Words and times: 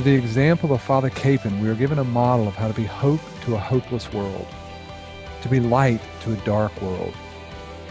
The 0.00 0.14
example 0.14 0.74
of 0.74 0.82
Father 0.82 1.08
Kapaun, 1.08 1.58
we 1.62 1.70
are 1.70 1.74
given 1.74 1.98
a 1.98 2.04
model 2.04 2.46
of 2.46 2.54
how 2.54 2.68
to 2.68 2.74
be 2.74 2.84
hope 2.84 3.20
to 3.46 3.54
a 3.54 3.58
hopeless 3.58 4.12
world, 4.12 4.46
to 5.40 5.48
be 5.48 5.58
light 5.58 6.02
to 6.20 6.34
a 6.34 6.36
dark 6.44 6.82
world, 6.82 7.14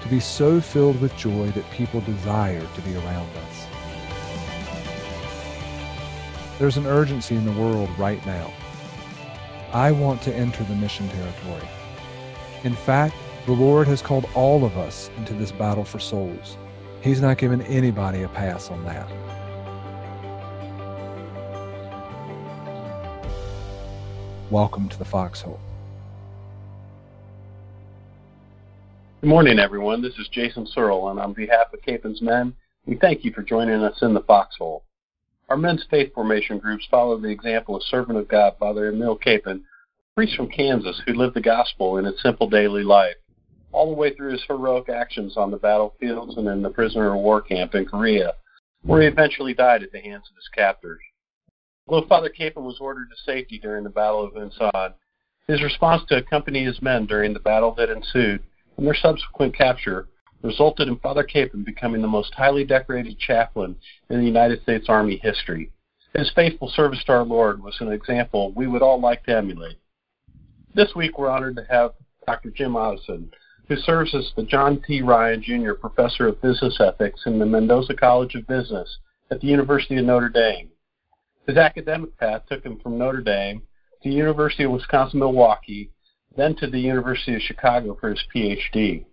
to 0.03 0.07
be 0.07 0.19
so 0.19 0.61
filled 0.61 1.01
with 1.01 1.17
joy 1.17 1.49
that 1.49 1.69
people 1.71 2.01
desire 2.01 2.61
to 2.61 2.81
be 2.81 2.95
around 2.95 3.27
us. 3.35 3.67
There's 6.59 6.77
an 6.77 6.85
urgency 6.85 7.35
in 7.35 7.43
the 7.43 7.59
world 7.59 7.89
right 7.97 8.23
now. 8.23 8.53
I 9.73 9.91
want 9.91 10.21
to 10.21 10.35
enter 10.35 10.63
the 10.63 10.75
mission 10.75 11.09
territory. 11.09 11.67
In 12.63 12.75
fact, 12.75 13.15
the 13.47 13.53
Lord 13.53 13.87
has 13.87 14.03
called 14.03 14.29
all 14.35 14.63
of 14.63 14.77
us 14.77 15.09
into 15.17 15.33
this 15.33 15.51
battle 15.51 15.83
for 15.83 15.97
souls. 15.97 16.55
He's 17.01 17.19
not 17.19 17.39
given 17.39 17.63
anybody 17.63 18.21
a 18.21 18.29
pass 18.29 18.69
on 18.69 18.85
that. 18.85 19.09
Welcome 24.51 24.89
to 24.89 24.99
the 24.99 25.05
Foxhole. 25.05 25.59
Good 29.21 29.27
morning, 29.27 29.57
everyone. 29.57 30.03
This 30.03 30.13
is 30.19 30.27
Jason 30.27 30.67
Searle, 30.67 31.09
and 31.09 31.19
on 31.19 31.33
behalf 31.33 31.73
of 31.73 31.81
Kapaun's 31.81 32.21
Men, 32.21 32.53
we 32.85 32.95
thank 32.95 33.25
you 33.25 33.33
for 33.33 33.41
joining 33.41 33.81
us 33.81 34.03
in 34.03 34.13
the 34.13 34.21
Foxhole. 34.21 34.83
Our 35.49 35.57
men's 35.57 35.83
faith 35.89 36.13
formation 36.13 36.59
groups 36.59 36.85
follow 36.91 37.17
the 37.17 37.27
example 37.27 37.75
of 37.75 37.81
servant 37.81 38.19
of 38.19 38.27
God, 38.27 38.53
Father 38.59 38.89
Emil 38.89 39.17
Kapaun, 39.17 39.61
a 39.61 40.15
priest 40.15 40.35
from 40.35 40.51
Kansas 40.51 41.01
who 41.07 41.13
lived 41.13 41.33
the 41.33 41.41
gospel 41.41 41.97
in 41.97 42.05
his 42.05 42.21
simple 42.21 42.47
daily 42.47 42.83
life, 42.83 43.15
all 43.71 43.89
the 43.89 43.99
way 43.99 44.13
through 44.13 44.33
his 44.33 44.43
heroic 44.47 44.89
actions 44.89 45.37
on 45.37 45.49
the 45.49 45.57
battlefields 45.57 46.37
and 46.37 46.47
in 46.47 46.61
the 46.61 46.69
prisoner 46.69 47.15
of 47.15 47.19
war 47.19 47.41
camp 47.41 47.73
in 47.73 47.85
Korea, 47.85 48.33
where 48.83 49.01
he 49.01 49.07
eventually 49.07 49.55
died 49.55 49.81
at 49.81 49.91
the 49.91 50.01
hands 50.01 50.29
of 50.29 50.35
his 50.35 50.49
captors. 50.53 51.01
Although 51.87 52.07
Father 52.07 52.29
Kapaun 52.29 52.63
was 52.63 52.79
ordered 52.79 53.09
to 53.11 53.31
safety 53.31 53.59
during 53.59 53.83
the 53.83 53.91
Battle 53.91 54.23
of 54.23 54.33
Unsan, 54.33 54.95
his 55.47 55.61
response 55.61 56.01
to 56.07 56.17
accompany 56.17 56.63
his 56.63 56.81
men 56.81 57.05
during 57.05 57.31
the 57.31 57.39
battle 57.39 57.75
that 57.75 57.91
ensued 57.91 58.41
and 58.77 58.87
their 58.87 58.95
subsequent 58.95 59.55
capture 59.55 60.07
resulted 60.41 60.87
in 60.87 60.97
Father 60.97 61.23
Kapaun 61.23 61.63
becoming 61.63 62.01
the 62.01 62.07
most 62.07 62.33
highly 62.33 62.63
decorated 62.63 63.19
chaplain 63.19 63.75
in 64.09 64.19
the 64.19 64.25
United 64.25 64.63
States 64.63 64.87
Army 64.89 65.17
history. 65.17 65.71
His 66.13 66.31
faithful 66.33 66.69
service 66.69 67.03
to 67.05 67.11
our 67.11 67.23
Lord 67.23 67.61
was 67.61 67.75
an 67.79 67.91
example 67.91 68.51
we 68.53 68.67
would 68.67 68.81
all 68.81 68.99
like 68.99 69.23
to 69.25 69.35
emulate. 69.35 69.77
This 70.73 70.95
week 70.95 71.19
we're 71.19 71.29
honored 71.29 71.55
to 71.57 71.65
have 71.69 71.93
Dr. 72.25 72.49
Jim 72.49 72.73
Otteson, 72.73 73.29
who 73.67 73.75
serves 73.75 74.15
as 74.15 74.31
the 74.35 74.43
John 74.43 74.81
T. 74.85 75.01
Ryan 75.01 75.43
Jr. 75.43 75.73
Professor 75.73 76.27
of 76.27 76.41
Business 76.41 76.79
Ethics 76.79 77.21
in 77.25 77.37
the 77.37 77.45
Mendoza 77.45 77.93
College 77.93 78.33
of 78.33 78.47
Business 78.47 78.97
at 79.29 79.39
the 79.41 79.47
University 79.47 79.97
of 79.97 80.05
Notre 80.05 80.29
Dame. 80.29 80.69
His 81.47 81.57
academic 81.57 82.17
path 82.17 82.43
took 82.49 82.63
him 82.63 82.79
from 82.79 82.97
Notre 82.97 83.21
Dame 83.21 83.61
to 84.01 84.09
the 84.09 84.15
University 84.15 84.63
of 84.63 84.71
Wisconsin-Milwaukee 84.71 85.91
then 86.35 86.55
to 86.55 86.67
the 86.67 86.79
University 86.79 87.35
of 87.35 87.41
Chicago 87.41 87.97
for 87.99 88.09
his 88.09 88.23
PhD. 88.33 89.05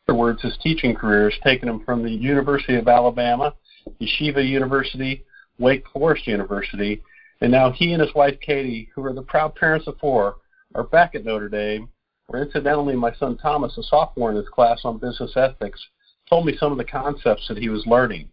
Afterwards, 0.00 0.42
his 0.42 0.56
teaching 0.62 0.94
career 0.94 1.30
has 1.30 1.38
taken 1.42 1.68
him 1.68 1.84
from 1.84 2.02
the 2.02 2.10
University 2.10 2.76
of 2.76 2.88
Alabama, 2.88 3.54
Yeshiva 4.00 4.46
University, 4.46 5.24
Wake 5.58 5.84
Forest 5.92 6.26
University, 6.26 7.02
and 7.40 7.52
now 7.52 7.70
he 7.70 7.92
and 7.92 8.00
his 8.00 8.14
wife 8.14 8.38
Katie, 8.40 8.88
who 8.94 9.04
are 9.04 9.12
the 9.12 9.22
proud 9.22 9.54
parents 9.54 9.86
of 9.86 9.98
four, 9.98 10.36
are 10.74 10.84
back 10.84 11.14
at 11.14 11.24
Notre 11.24 11.48
Dame, 11.48 11.88
where 12.26 12.42
incidentally 12.42 12.96
my 12.96 13.14
son 13.14 13.36
Thomas, 13.38 13.76
a 13.78 13.82
sophomore 13.82 14.30
in 14.30 14.36
his 14.36 14.48
class 14.48 14.80
on 14.84 14.98
business 14.98 15.36
ethics, 15.36 15.80
told 16.28 16.44
me 16.44 16.56
some 16.56 16.72
of 16.72 16.78
the 16.78 16.84
concepts 16.84 17.46
that 17.48 17.58
he 17.58 17.68
was 17.68 17.86
learning. 17.86 18.28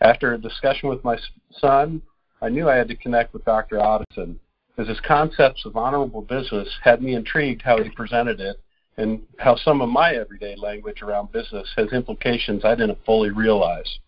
After 0.00 0.34
a 0.34 0.38
discussion 0.38 0.88
with 0.88 1.02
my 1.02 1.16
son, 1.58 2.02
I 2.46 2.48
knew 2.48 2.70
I 2.70 2.76
had 2.76 2.86
to 2.88 2.94
connect 2.94 3.34
with 3.34 3.44
Dr. 3.44 3.78
Otteson, 3.78 4.36
because 4.68 4.88
his 4.88 5.00
concepts 5.00 5.66
of 5.66 5.76
honorable 5.76 6.22
business 6.22 6.68
had 6.80 7.02
me 7.02 7.16
intrigued 7.16 7.60
how 7.60 7.82
he 7.82 7.90
presented 7.90 8.38
it 8.38 8.60
and 8.96 9.20
how 9.40 9.56
some 9.56 9.82
of 9.82 9.88
my 9.88 10.14
everyday 10.14 10.54
language 10.54 11.02
around 11.02 11.32
business 11.32 11.68
has 11.76 11.88
implications 11.92 12.64
I 12.64 12.76
didn't 12.76 13.04
fully 13.04 13.30
realize. 13.30 13.98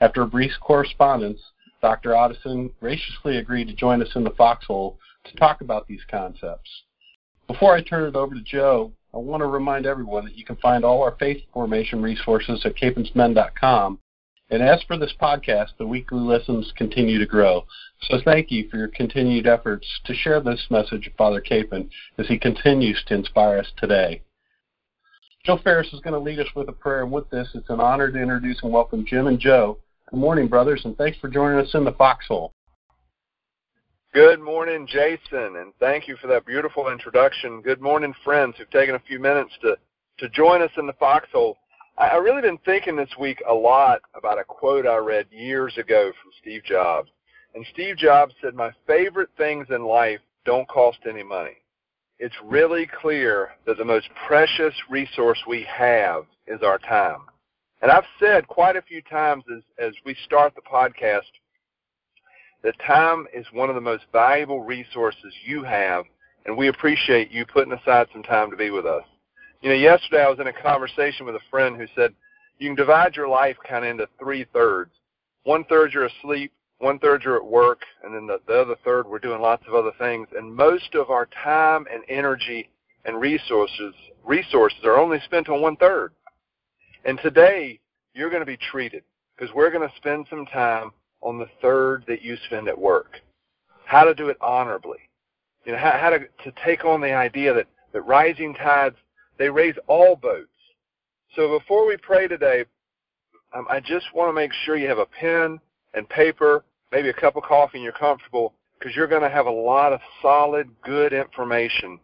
After 0.00 0.22
a 0.22 0.26
brief 0.26 0.50
correspondence, 0.60 1.40
Dr. 1.82 2.10
Otteson 2.10 2.72
graciously 2.80 3.36
agreed 3.36 3.68
to 3.68 3.74
join 3.74 4.02
us 4.02 4.16
in 4.16 4.24
the 4.24 4.30
foxhole 4.30 4.98
to 5.26 5.36
talk 5.36 5.60
about 5.60 5.86
these 5.86 6.02
concepts. 6.10 6.68
Before 7.46 7.76
I 7.76 7.80
turn 7.80 8.08
it 8.08 8.16
over 8.16 8.34
to 8.34 8.42
Joe, 8.42 8.90
I 9.14 9.18
want 9.18 9.40
to 9.42 9.46
remind 9.46 9.86
everyone 9.86 10.24
that 10.24 10.36
you 10.36 10.44
can 10.44 10.56
find 10.56 10.84
all 10.84 11.00
our 11.04 11.14
faith 11.20 11.44
formation 11.52 12.02
resources 12.02 12.60
at 12.66 12.74
kapaunsmen.com 12.74 14.00
and 14.50 14.62
as 14.62 14.82
for 14.82 14.98
this 14.98 15.14
podcast, 15.20 15.70
the 15.78 15.86
weekly 15.86 16.20
listens 16.20 16.72
continue 16.76 17.18
to 17.18 17.26
grow. 17.26 17.64
So 18.02 18.18
thank 18.24 18.50
you 18.50 18.68
for 18.68 18.76
your 18.76 18.88
continued 18.88 19.46
efforts 19.46 19.86
to 20.04 20.14
share 20.14 20.40
this 20.40 20.66
message 20.70 21.06
of 21.06 21.14
Father 21.14 21.40
Kapaun 21.40 21.88
as 22.18 22.28
he 22.28 22.38
continues 22.38 23.02
to 23.06 23.14
inspire 23.14 23.58
us 23.58 23.72
today. 23.78 24.22
Joe 25.44 25.58
Ferris 25.62 25.92
is 25.92 26.00
going 26.00 26.14
to 26.14 26.18
lead 26.18 26.40
us 26.40 26.48
with 26.54 26.68
a 26.68 26.72
prayer, 26.72 27.02
and 27.02 27.12
with 27.12 27.28
this, 27.30 27.48
it's 27.54 27.68
an 27.68 27.80
honor 27.80 28.10
to 28.10 28.18
introduce 28.20 28.62
and 28.62 28.72
welcome 28.72 29.04
Jim 29.06 29.26
and 29.26 29.38
Joe. 29.38 29.78
Good 30.10 30.18
morning, 30.18 30.48
brothers, 30.48 30.82
and 30.84 30.96
thanks 30.96 31.18
for 31.18 31.28
joining 31.28 31.58
us 31.58 31.74
in 31.74 31.84
the 31.84 31.92
foxhole. 31.92 32.52
Good 34.12 34.40
morning, 34.40 34.86
Jason, 34.86 35.56
and 35.56 35.72
thank 35.80 36.06
you 36.06 36.16
for 36.16 36.28
that 36.28 36.46
beautiful 36.46 36.88
introduction. 36.90 37.60
Good 37.62 37.80
morning, 37.80 38.14
friends 38.24 38.54
who've 38.56 38.70
taken 38.70 38.94
a 38.94 39.00
few 39.00 39.18
minutes 39.18 39.50
to, 39.62 39.76
to 40.18 40.28
join 40.30 40.62
us 40.62 40.70
in 40.76 40.86
the 40.86 40.92
foxhole. 40.94 41.58
I 41.96 42.16
really 42.16 42.42
been 42.42 42.58
thinking 42.64 42.96
this 42.96 43.16
week 43.20 43.40
a 43.48 43.54
lot 43.54 44.00
about 44.16 44.40
a 44.40 44.44
quote 44.44 44.84
I 44.84 44.96
read 44.96 45.26
years 45.30 45.78
ago 45.78 46.10
from 46.20 46.32
Steve 46.40 46.64
Jobs. 46.64 47.08
And 47.54 47.64
Steve 47.72 47.96
Jobs 47.96 48.34
said, 48.42 48.54
My 48.54 48.72
favorite 48.84 49.28
things 49.38 49.68
in 49.70 49.84
life 49.84 50.18
don't 50.44 50.66
cost 50.66 50.98
any 51.08 51.22
money. 51.22 51.56
It's 52.18 52.34
really 52.44 52.88
clear 53.00 53.50
that 53.66 53.78
the 53.78 53.84
most 53.84 54.08
precious 54.26 54.74
resource 54.90 55.38
we 55.46 55.64
have 55.72 56.24
is 56.48 56.62
our 56.62 56.78
time. 56.78 57.20
And 57.80 57.92
I've 57.92 58.04
said 58.18 58.48
quite 58.48 58.74
a 58.74 58.82
few 58.82 59.00
times 59.02 59.44
as, 59.54 59.62
as 59.78 59.94
we 60.04 60.16
start 60.24 60.54
the 60.56 60.62
podcast 60.62 61.22
that 62.64 62.74
time 62.84 63.26
is 63.32 63.46
one 63.52 63.68
of 63.68 63.76
the 63.76 63.80
most 63.80 64.04
valuable 64.10 64.64
resources 64.64 65.32
you 65.44 65.62
have, 65.62 66.06
and 66.46 66.56
we 66.56 66.68
appreciate 66.68 67.30
you 67.30 67.46
putting 67.46 67.72
aside 67.72 68.08
some 68.12 68.22
time 68.22 68.50
to 68.50 68.56
be 68.56 68.70
with 68.70 68.86
us. 68.86 69.04
You 69.64 69.70
know, 69.70 69.76
yesterday 69.76 70.22
I 70.22 70.28
was 70.28 70.40
in 70.40 70.46
a 70.46 70.52
conversation 70.52 71.24
with 71.24 71.36
a 71.36 71.50
friend 71.50 71.74
who 71.78 71.86
said 71.96 72.12
you 72.58 72.68
can 72.68 72.76
divide 72.76 73.16
your 73.16 73.28
life 73.28 73.56
kind 73.66 73.82
of 73.82 73.90
into 73.92 74.06
three 74.18 74.44
thirds. 74.52 74.90
One 75.44 75.64
third 75.64 75.94
you're 75.94 76.04
asleep, 76.04 76.52
one 76.80 76.98
third 76.98 77.22
you're 77.24 77.38
at 77.38 77.46
work, 77.46 77.80
and 78.02 78.14
then 78.14 78.26
the, 78.26 78.40
the 78.46 78.60
other 78.60 78.76
third 78.84 79.06
we're 79.06 79.18
doing 79.18 79.40
lots 79.40 79.64
of 79.66 79.72
other 79.72 79.92
things. 79.98 80.28
And 80.36 80.54
most 80.54 80.94
of 80.94 81.08
our 81.08 81.30
time 81.42 81.86
and 81.90 82.02
energy 82.10 82.68
and 83.06 83.18
resources 83.18 83.94
resources 84.22 84.80
are 84.84 84.98
only 84.98 85.18
spent 85.24 85.48
on 85.48 85.62
one 85.62 85.76
third. 85.76 86.12
And 87.06 87.18
today 87.22 87.80
you're 88.12 88.28
going 88.28 88.42
to 88.42 88.46
be 88.46 88.58
treated 88.70 89.02
because 89.34 89.54
we're 89.54 89.70
going 89.70 89.88
to 89.88 89.96
spend 89.96 90.26
some 90.28 90.44
time 90.44 90.90
on 91.22 91.38
the 91.38 91.48
third 91.62 92.04
that 92.06 92.20
you 92.20 92.36
spend 92.48 92.68
at 92.68 92.78
work. 92.78 93.18
How 93.86 94.04
to 94.04 94.14
do 94.14 94.28
it 94.28 94.36
honorably. 94.42 94.98
You 95.64 95.72
know, 95.72 95.78
how, 95.78 95.92
how 95.98 96.10
to, 96.10 96.18
to 96.18 96.52
take 96.66 96.84
on 96.84 97.00
the 97.00 97.14
idea 97.14 97.54
that, 97.54 97.66
that 97.94 98.02
rising 98.02 98.52
tides 98.52 98.96
they 99.38 99.48
raise 99.48 99.74
all 99.86 100.16
boats. 100.16 100.48
So 101.34 101.58
before 101.58 101.86
we 101.86 101.96
pray 101.96 102.28
today, 102.28 102.64
um, 103.54 103.66
I 103.70 103.80
just 103.80 104.06
want 104.14 104.28
to 104.28 104.32
make 104.32 104.52
sure 104.64 104.76
you 104.76 104.88
have 104.88 104.98
a 104.98 105.06
pen 105.06 105.60
and 105.94 106.08
paper, 106.08 106.64
maybe 106.92 107.08
a 107.08 107.12
cup 107.12 107.36
of 107.36 107.42
coffee, 107.42 107.78
and 107.78 107.84
you're 107.84 107.92
comfortable 107.92 108.54
because 108.78 108.94
you're 108.94 109.06
going 109.06 109.22
to 109.22 109.30
have 109.30 109.46
a 109.46 109.50
lot 109.50 109.92
of 109.92 110.00
solid, 110.20 110.68
good 110.82 111.12
information 111.12 111.98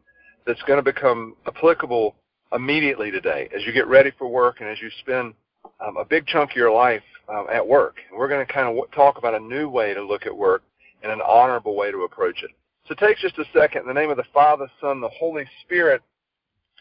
that's 0.47 0.63
going 0.63 0.79
to 0.79 0.83
become 0.83 1.37
applicable 1.47 2.15
immediately 2.53 3.11
today 3.11 3.49
as 3.55 3.63
you 3.65 3.73
get 3.73 3.87
ready 3.87 4.11
for 4.19 4.29
work 4.29 4.61
and 4.61 4.69
as 4.69 4.81
you 4.81 4.89
spend 5.01 5.35
um, 5.81 5.97
a 5.97 6.05
big 6.05 6.27
chunk 6.27 6.51
of 6.51 6.57
your 6.57 6.73
life 6.73 7.03
um, 7.29 7.47
at 7.53 7.67
work. 7.67 7.97
And 8.09 8.19
we're 8.19 8.29
going 8.29 8.45
to 8.45 8.53
kind 8.53 8.67
of 8.67 8.75
w- 8.75 8.89
talk 8.95 9.19
about 9.19 9.35
a 9.35 9.41
new 9.41 9.69
way 9.69 9.95
to 9.95 10.03
look 10.03 10.27
at 10.27 10.37
work 10.37 10.63
and 11.03 11.13
an 11.13 11.21
honorable 11.21 11.77
way 11.77 11.91
to 11.91 11.99
approach 12.03 12.43
it. 12.43 12.51
So 12.89 12.95
take 12.95 13.19
just 13.19 13.39
a 13.39 13.45
second 13.53 13.83
in 13.83 13.89
the 13.89 13.95
name 13.95 14.11
of 14.11 14.17
the 14.17 14.25
Father, 14.33 14.67
Son, 14.81 15.01
the 15.01 15.09
Holy 15.09 15.45
Spirit 15.65 16.03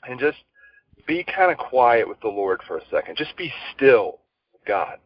and 0.08 0.20
just 0.20 0.38
be 1.08 1.24
kind 1.24 1.52
of 1.52 1.58
quiet 1.58 2.08
with 2.08 2.20
the 2.22 2.28
Lord 2.28 2.62
for 2.68 2.78
a 2.78 2.82
second. 2.92 3.18
Just 3.18 3.36
be 3.38 3.52
still 3.76 4.20
God. 4.66 4.98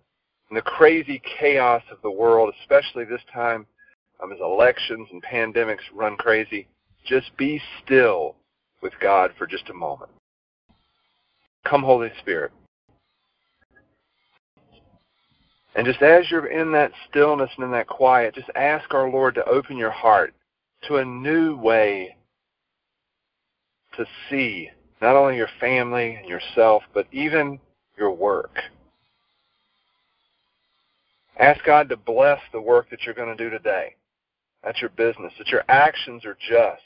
In 0.50 0.56
the 0.56 0.62
crazy 0.62 1.22
chaos 1.40 1.82
of 1.92 1.98
the 2.02 2.12
world, 2.12 2.54
especially 2.62 3.06
this 3.06 3.22
time 3.34 3.66
um, 4.22 4.32
as 4.32 4.40
elections 4.40 5.08
and 5.12 5.24
pandemics 5.24 5.80
run 5.94 6.16
crazy, 6.18 6.68
just 7.06 7.36
be 7.38 7.62
still 7.84 8.36
with 8.82 8.94
God 9.02 9.32
for 9.38 9.48
just 9.48 9.70
a 9.70 9.74
moment. 9.74 10.12
Come, 11.66 11.84
Holy 11.84 12.12
Spirit. 12.20 12.52
And 15.76 15.88
just 15.88 16.02
as 16.02 16.30
you're 16.30 16.48
in 16.48 16.72
that 16.74 16.92
stillness 17.10 17.50
and 17.58 17.66
in 17.66 17.72
that 17.72 17.88
quiet, 17.88 18.36
just 18.36 18.50
ask 18.56 18.94
our 18.94 19.10
Lord 19.10 19.34
to 19.36 19.46
open 19.46 19.78
your 19.78 19.92
heart 19.92 20.34
to 20.88 20.98
a 20.98 21.06
new 21.06 21.58
way 21.58 22.16
to 23.98 24.06
see 24.30 24.70
not 25.04 25.18
only 25.18 25.36
your 25.36 25.50
family 25.60 26.16
and 26.16 26.30
yourself, 26.30 26.82
but 26.94 27.06
even 27.12 27.60
your 27.98 28.12
work. 28.12 28.58
Ask 31.38 31.66
God 31.66 31.90
to 31.90 31.98
bless 31.98 32.40
the 32.54 32.62
work 32.62 32.90
that 32.90 33.02
you're 33.04 33.14
going 33.14 33.36
to 33.36 33.44
do 33.44 33.50
today. 33.50 33.96
That's 34.64 34.80
your 34.80 34.92
business, 34.92 35.34
that 35.38 35.50
your 35.50 35.66
actions 35.68 36.24
are 36.24 36.38
just, 36.50 36.82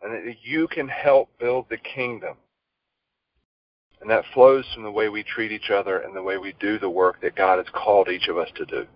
and 0.00 0.14
that 0.14 0.36
you 0.42 0.68
can 0.68 0.88
help 0.88 1.28
build 1.38 1.66
the 1.68 1.76
kingdom. 1.76 2.36
And 4.00 4.08
that 4.08 4.24
flows 4.32 4.64
from 4.72 4.84
the 4.84 4.90
way 4.90 5.10
we 5.10 5.22
treat 5.22 5.52
each 5.52 5.70
other 5.70 5.98
and 5.98 6.16
the 6.16 6.22
way 6.22 6.38
we 6.38 6.54
do 6.58 6.78
the 6.78 6.88
work 6.88 7.20
that 7.20 7.36
God 7.36 7.58
has 7.58 7.66
called 7.74 8.08
each 8.08 8.28
of 8.28 8.38
us 8.38 8.48
to 8.54 8.64
do. 8.64 8.86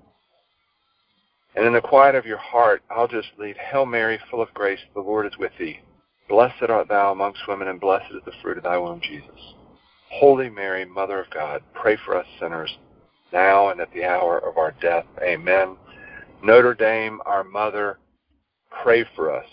And 1.55 1.67
in 1.67 1.75
the 1.75 1.83
quiet 1.83 2.15
of 2.15 2.25
your 2.25 2.39
heart, 2.39 2.83
I'll 2.89 3.09
just 3.09 3.29
lead, 3.39 3.59
Hail 3.59 3.85
Mary, 3.85 4.19
full 4.31 4.41
of 4.41 4.55
grace, 4.55 4.81
the 4.95 5.01
Lord 5.01 5.27
is 5.27 5.37
with 5.39 5.53
thee. 5.59 5.81
Blessed 6.33 6.71
art 6.71 6.89
thou 6.89 7.13
amongst 7.13 7.47
women, 7.47 7.69
and 7.69 7.79
blessed 7.79 8.11
is 8.11 8.23
the 8.25 8.33
fruit 8.41 8.57
of 8.57 8.63
thy 8.65 8.79
womb, 8.79 9.03
Jesus. 9.03 9.55
Holy 10.09 10.49
Mary, 10.49 10.87
Mother 10.87 11.21
of 11.21 11.29
God, 11.29 11.63
pray 11.75 11.99
for 12.07 12.17
us 12.17 12.25
sinners, 12.41 12.75
now 13.35 13.69
and 13.69 13.83
at 13.83 13.93
the 13.93 14.05
hour 14.05 14.39
of 14.39 14.57
our 14.57 14.75
death. 14.81 15.05
Amen. 15.21 15.77
Notre 16.43 16.73
Dame, 16.73 17.21
our 17.27 17.45
mother, 17.45 17.99
pray 18.83 19.05
for 19.15 19.31
us. 19.31 19.45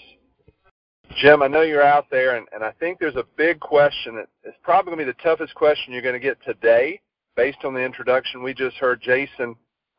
Jim, 1.17 1.43
I 1.43 1.49
know 1.49 1.63
you're 1.63 1.83
out 1.83 2.05
there, 2.09 2.37
and, 2.37 2.47
and 2.53 2.63
I 2.63 2.71
think 2.79 2.97
there's 2.97 3.17
a 3.17 3.25
big 3.35 3.59
question 3.59 4.15
that 4.15 4.29
is 4.45 4.55
probably 4.63 4.95
going 4.95 5.05
to 5.05 5.11
be 5.11 5.17
the 5.17 5.21
toughest 5.21 5.53
question 5.55 5.91
you're 5.91 6.01
going 6.01 6.13
to 6.13 6.19
get 6.19 6.41
today 6.45 7.01
based 7.35 7.65
on 7.65 7.73
the 7.73 7.83
introduction 7.83 8.41
we 8.41 8.53
just 8.53 8.77
heard 8.77 9.01
Jason 9.01 9.53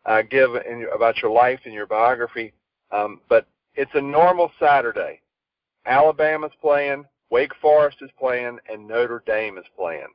uh, 0.06 0.22
give 0.22 0.54
in, 0.54 0.86
about 0.94 1.20
your 1.20 1.30
life 1.30 1.60
and 1.66 1.74
your 1.74 1.86
biography. 1.86 2.54
Um, 2.90 3.20
but 3.28 3.46
it's 3.74 3.92
a 3.92 4.00
normal 4.00 4.50
Saturday. 4.58 5.20
Alabama's 5.86 6.52
playing, 6.60 7.04
Wake 7.30 7.52
Forest 7.60 7.98
is 8.00 8.10
playing, 8.18 8.58
and 8.70 8.86
Notre 8.86 9.22
Dame 9.26 9.58
is 9.58 9.64
playing. 9.76 10.08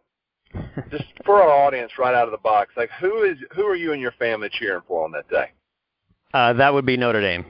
Just 0.92 1.06
for 1.26 1.42
our 1.42 1.50
audience, 1.50 1.92
right 1.98 2.14
out 2.14 2.28
of 2.28 2.32
the 2.32 2.38
box, 2.38 2.72
like 2.78 2.90
who 3.00 3.24
is 3.24 3.38
who 3.56 3.66
are 3.66 3.76
you 3.76 3.94
and 3.94 4.02
your 4.02 4.14
family 4.14 4.50
cheering 4.52 4.82
for 4.88 5.04
on 5.04 5.12
that 5.12 5.28
day? 5.30 5.52
Uh, 6.34 6.54
that 6.54 6.74
would 6.74 6.86
be 6.86 6.98
Notre 6.98 7.22
Dame. 7.22 7.46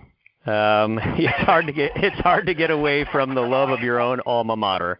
Um, 0.46 1.00
it's 1.18 1.44
hard 1.44 1.68
to 1.68 1.74
get 1.74 1.92
it's 1.96 2.20
hard 2.22 2.46
to 2.48 2.54
get 2.54 2.72
away 2.72 3.06
from 3.12 3.36
the 3.36 3.42
love 3.42 3.70
of 3.70 3.82
your 3.82 4.00
own 4.00 4.22
alma 4.26 4.56
mater. 4.56 5.00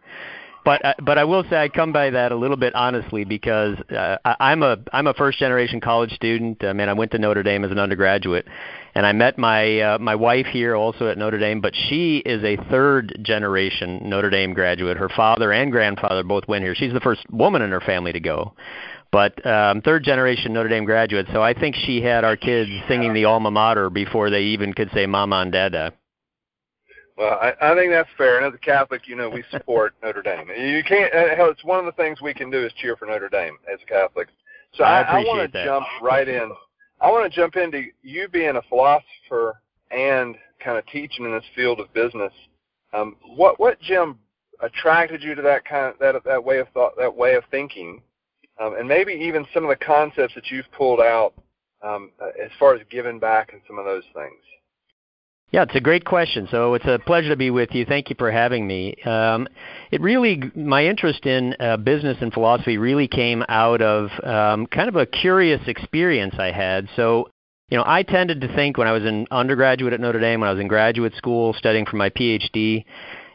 But 0.64 0.84
uh, 0.84 0.94
but 1.00 1.18
I 1.18 1.24
will 1.24 1.44
say 1.48 1.56
I 1.56 1.68
come 1.68 1.92
by 1.92 2.10
that 2.10 2.32
a 2.32 2.36
little 2.36 2.56
bit 2.56 2.74
honestly 2.74 3.24
because 3.24 3.76
uh, 3.90 4.16
I, 4.24 4.36
I'm 4.40 4.62
a 4.64 4.76
I'm 4.92 5.06
a 5.06 5.14
first 5.14 5.38
generation 5.38 5.80
college 5.80 6.12
student. 6.12 6.64
I 6.64 6.72
mean 6.72 6.88
I 6.88 6.92
went 6.92 7.12
to 7.12 7.18
Notre 7.18 7.44
Dame 7.44 7.64
as 7.64 7.70
an 7.70 7.78
undergraduate, 7.78 8.46
and 8.96 9.06
I 9.06 9.12
met 9.12 9.38
my 9.38 9.80
uh, 9.80 9.98
my 9.98 10.14
wife 10.14 10.46
here 10.46 10.74
also 10.74 11.08
at 11.08 11.18
Notre 11.18 11.38
Dame. 11.38 11.60
But 11.60 11.74
she 11.88 12.18
is 12.18 12.42
a 12.42 12.56
third 12.70 13.18
generation 13.22 14.00
Notre 14.08 14.30
Dame 14.30 14.54
graduate. 14.54 14.96
Her 14.96 15.10
father 15.10 15.52
and 15.52 15.70
grandfather 15.70 16.24
both 16.24 16.48
went 16.48 16.64
here. 16.64 16.74
She's 16.74 16.92
the 16.92 17.00
first 17.00 17.20
woman 17.30 17.62
in 17.62 17.70
her 17.70 17.80
family 17.80 18.12
to 18.12 18.20
go 18.20 18.54
but 19.12 19.46
um, 19.46 19.80
third 19.82 20.04
generation 20.04 20.52
Notre 20.52 20.68
Dame 20.68 20.84
graduate. 20.84 21.26
So 21.32 21.42
I 21.42 21.54
think 21.54 21.74
she 21.74 22.02
had 22.02 22.24
our 22.24 22.36
kids 22.36 22.70
singing 22.88 23.14
the 23.14 23.24
alma 23.24 23.50
mater 23.50 23.88
before 23.88 24.30
they 24.30 24.42
even 24.42 24.72
could 24.72 24.90
say 24.92 25.06
mama 25.06 25.36
and 25.36 25.52
dada. 25.52 25.92
Well, 27.16 27.38
I, 27.40 27.54
I 27.62 27.74
think 27.74 27.92
that's 27.92 28.10
fair. 28.18 28.36
And 28.36 28.46
as 28.46 28.52
a 28.52 28.58
Catholic, 28.58 29.08
you 29.08 29.16
know, 29.16 29.30
we 29.30 29.42
support 29.50 29.94
Notre 30.02 30.22
Dame. 30.22 30.48
You 30.48 30.84
can't. 30.84 31.14
Uh, 31.14 31.34
hell, 31.34 31.48
it's 31.48 31.64
one 31.64 31.78
of 31.78 31.86
the 31.86 31.92
things 31.92 32.20
we 32.20 32.34
can 32.34 32.50
do 32.50 32.64
is 32.64 32.72
cheer 32.74 32.96
for 32.96 33.06
Notre 33.06 33.30
Dame 33.30 33.56
as 33.72 33.78
Catholics. 33.88 34.32
So 34.74 34.84
I, 34.84 35.00
I, 35.00 35.20
I 35.20 35.24
want 35.24 35.50
to 35.50 35.64
jump 35.64 35.86
right 36.02 36.28
in. 36.28 36.50
I 37.00 37.10
want 37.10 37.30
to 37.30 37.36
jump 37.40 37.56
into 37.56 37.84
you 38.02 38.28
being 38.28 38.56
a 38.56 38.62
philosopher 38.68 39.60
and 39.90 40.36
kind 40.64 40.78
of 40.78 40.86
teaching 40.86 41.24
in 41.24 41.32
this 41.32 41.44
field 41.54 41.80
of 41.80 41.92
business. 41.92 42.32
Um, 42.92 43.16
what 43.36 43.60
what 43.60 43.80
Jim 43.80 44.18
attracted 44.60 45.22
you 45.22 45.34
to 45.34 45.42
that 45.42 45.64
kind 45.64 45.92
of 45.92 45.98
that 45.98 46.24
that 46.24 46.42
way 46.42 46.58
of 46.58 46.68
thought 46.70 46.96
that 46.96 47.14
way 47.14 47.34
of 47.34 47.44
thinking, 47.50 48.00
um, 48.60 48.76
and 48.78 48.88
maybe 48.88 49.12
even 49.12 49.46
some 49.52 49.64
of 49.64 49.70
the 49.70 49.84
concepts 49.84 50.34
that 50.34 50.50
you've 50.50 50.70
pulled 50.72 51.00
out 51.00 51.34
um, 51.82 52.10
as 52.42 52.50
far 52.58 52.74
as 52.74 52.80
giving 52.90 53.18
back 53.18 53.52
and 53.52 53.60
some 53.66 53.78
of 53.78 53.84
those 53.84 54.04
things. 54.14 54.40
Yeah, 55.52 55.62
it's 55.62 55.76
a 55.76 55.80
great 55.80 56.04
question. 56.04 56.48
So 56.50 56.74
it's 56.74 56.84
a 56.86 56.98
pleasure 56.98 57.28
to 57.28 57.36
be 57.36 57.50
with 57.50 57.70
you. 57.72 57.84
Thank 57.84 58.10
you 58.10 58.16
for 58.18 58.32
having 58.32 58.66
me. 58.66 58.96
Um, 59.04 59.46
it 59.92 60.00
really, 60.00 60.42
my 60.56 60.84
interest 60.86 61.24
in 61.24 61.54
uh, 61.60 61.76
business 61.76 62.18
and 62.20 62.32
philosophy 62.32 62.78
really 62.78 63.06
came 63.06 63.44
out 63.48 63.80
of 63.80 64.10
um, 64.24 64.66
kind 64.66 64.88
of 64.88 64.96
a 64.96 65.06
curious 65.06 65.60
experience 65.68 66.34
I 66.38 66.50
had. 66.50 66.88
So, 66.96 67.28
you 67.70 67.78
know, 67.78 67.84
I 67.86 68.02
tended 68.02 68.40
to 68.40 68.54
think 68.54 68.76
when 68.76 68.88
I 68.88 68.92
was 68.92 69.04
an 69.04 69.26
undergraduate 69.30 69.92
at 69.92 70.00
Notre 70.00 70.20
Dame, 70.20 70.40
when 70.40 70.48
I 70.48 70.52
was 70.52 70.60
in 70.60 70.66
graduate 70.66 71.14
school 71.14 71.54
studying 71.54 71.86
for 71.86 71.96
my 71.96 72.10
PhD, 72.10 72.84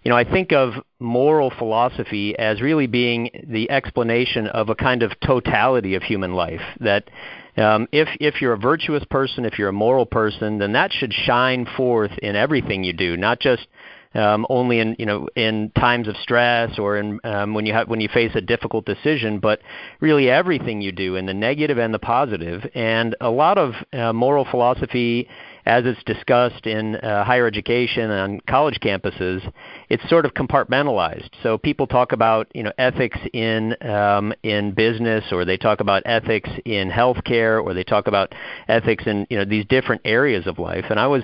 you 0.04 0.10
know, 0.10 0.18
I 0.18 0.24
think 0.24 0.52
of 0.52 0.74
moral 1.00 1.52
philosophy 1.57 2.38
as 2.38 2.62
really 2.62 2.88
being 2.88 3.30
the 3.48 3.69
explanation 3.72 4.48
of 4.48 4.69
a 4.69 4.75
kind 4.75 5.04
of 5.04 5.12
totality 5.25 5.96
of 5.96 6.04
human 6.04 6.34
life. 6.34 6.62
That 6.80 7.10
um, 7.57 7.88
if 7.92 8.07
if 8.19 8.42
you're 8.42 8.53
a 8.53 8.57
virtuous 8.57 9.03
person, 9.09 9.45
if 9.45 9.59
you're 9.59 9.69
a 9.69 9.74
moral 9.74 10.06
person, 10.06 10.57
then 10.57 10.74
that 10.74 10.92
should 10.92 11.13
shine 11.13 11.68
forth 11.77 12.12
in 12.21 12.36
everything 12.36 12.83
you 12.83 12.94
do, 12.94 13.18
not 13.18 13.39
just 13.39 13.68
um, 14.13 14.45
only 14.50 14.80
in 14.80 14.95
you 15.00 15.06
know 15.06 15.27
in 15.36 15.71
times 15.71 16.07
of 16.07 16.15
stress 16.18 16.77
or 16.77 16.98
in 16.98 17.19
um, 17.24 17.53
when 17.53 17.65
you 17.65 17.74
have 17.74 17.88
when 17.88 18.01
you 18.01 18.09
face 18.13 18.31
a 18.36 18.42
difficult 18.42 18.86
decision, 18.86 19.39
but 19.39 19.59
really 20.00 20.30
everything 20.30 20.81
you 20.81 20.92
do 20.92 21.15
in 21.15 21.25
the 21.25 21.33
negative 21.33 21.77
and 21.77 21.94
the 21.94 22.00
positive. 22.00 22.69
And 22.74 23.15
a 23.21 23.30
lot 23.30 23.57
of 23.57 23.74
uh, 23.94 24.13
moral 24.13 24.45
philosophy 24.50 25.27
as 25.66 25.86
it's 25.86 26.04
discussed 26.04 26.66
in 26.66 26.96
uh, 26.96 27.24
higher 27.24 27.48
education 27.48 28.10
on 28.10 28.40
college 28.48 28.80
campuses, 28.81 29.52
it's 29.90 30.08
sort 30.10 30.25
of 30.25 30.34
compartmentalized. 30.34 31.30
So 31.44 31.58
people 31.58 31.88
talk 31.88 32.12
about 32.12 32.48
you 32.54 32.63
know 32.63 32.72
ethics 32.78 33.19
in 33.34 33.75
um, 33.88 34.34
in 34.44 34.72
business, 34.72 35.25
or 35.31 35.46
they 35.46 35.58
talk 35.58 35.80
about 35.80 36.04
ethics 36.06 36.50
in 36.66 36.90
healthcare, 36.90 37.63
or 37.63 37.74
they 37.74 37.84
talk 37.84 38.08
about 38.08 38.34
ethics 38.68 39.06
in 39.06 39.28
you 39.30 39.38
know 39.38 39.46
these 39.46 39.66
different 39.66 40.02
areas 40.06 40.48
of 40.48 40.60
life. 40.60 40.86
And 40.90 41.00
I 41.00 41.08
was 41.08 41.24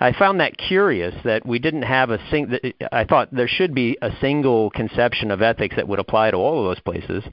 I 0.00 0.12
found 0.12 0.40
that 0.40 0.56
curious 0.56 1.14
that 1.24 1.46
we 1.46 1.58
didn't 1.58 1.82
have 1.82 2.10
a 2.10 2.18
sing. 2.30 2.72
I 2.90 3.04
thought 3.04 3.28
there 3.32 3.48
should 3.48 3.74
be 3.74 3.96
a 4.02 4.10
single 4.20 4.70
conception 4.70 5.30
of 5.30 5.42
ethics 5.42 5.76
that 5.76 5.86
would 5.86 6.00
apply 6.00 6.32
to 6.32 6.36
all 6.36 6.58
of 6.58 6.64
those 6.64 6.80
places. 6.80 7.24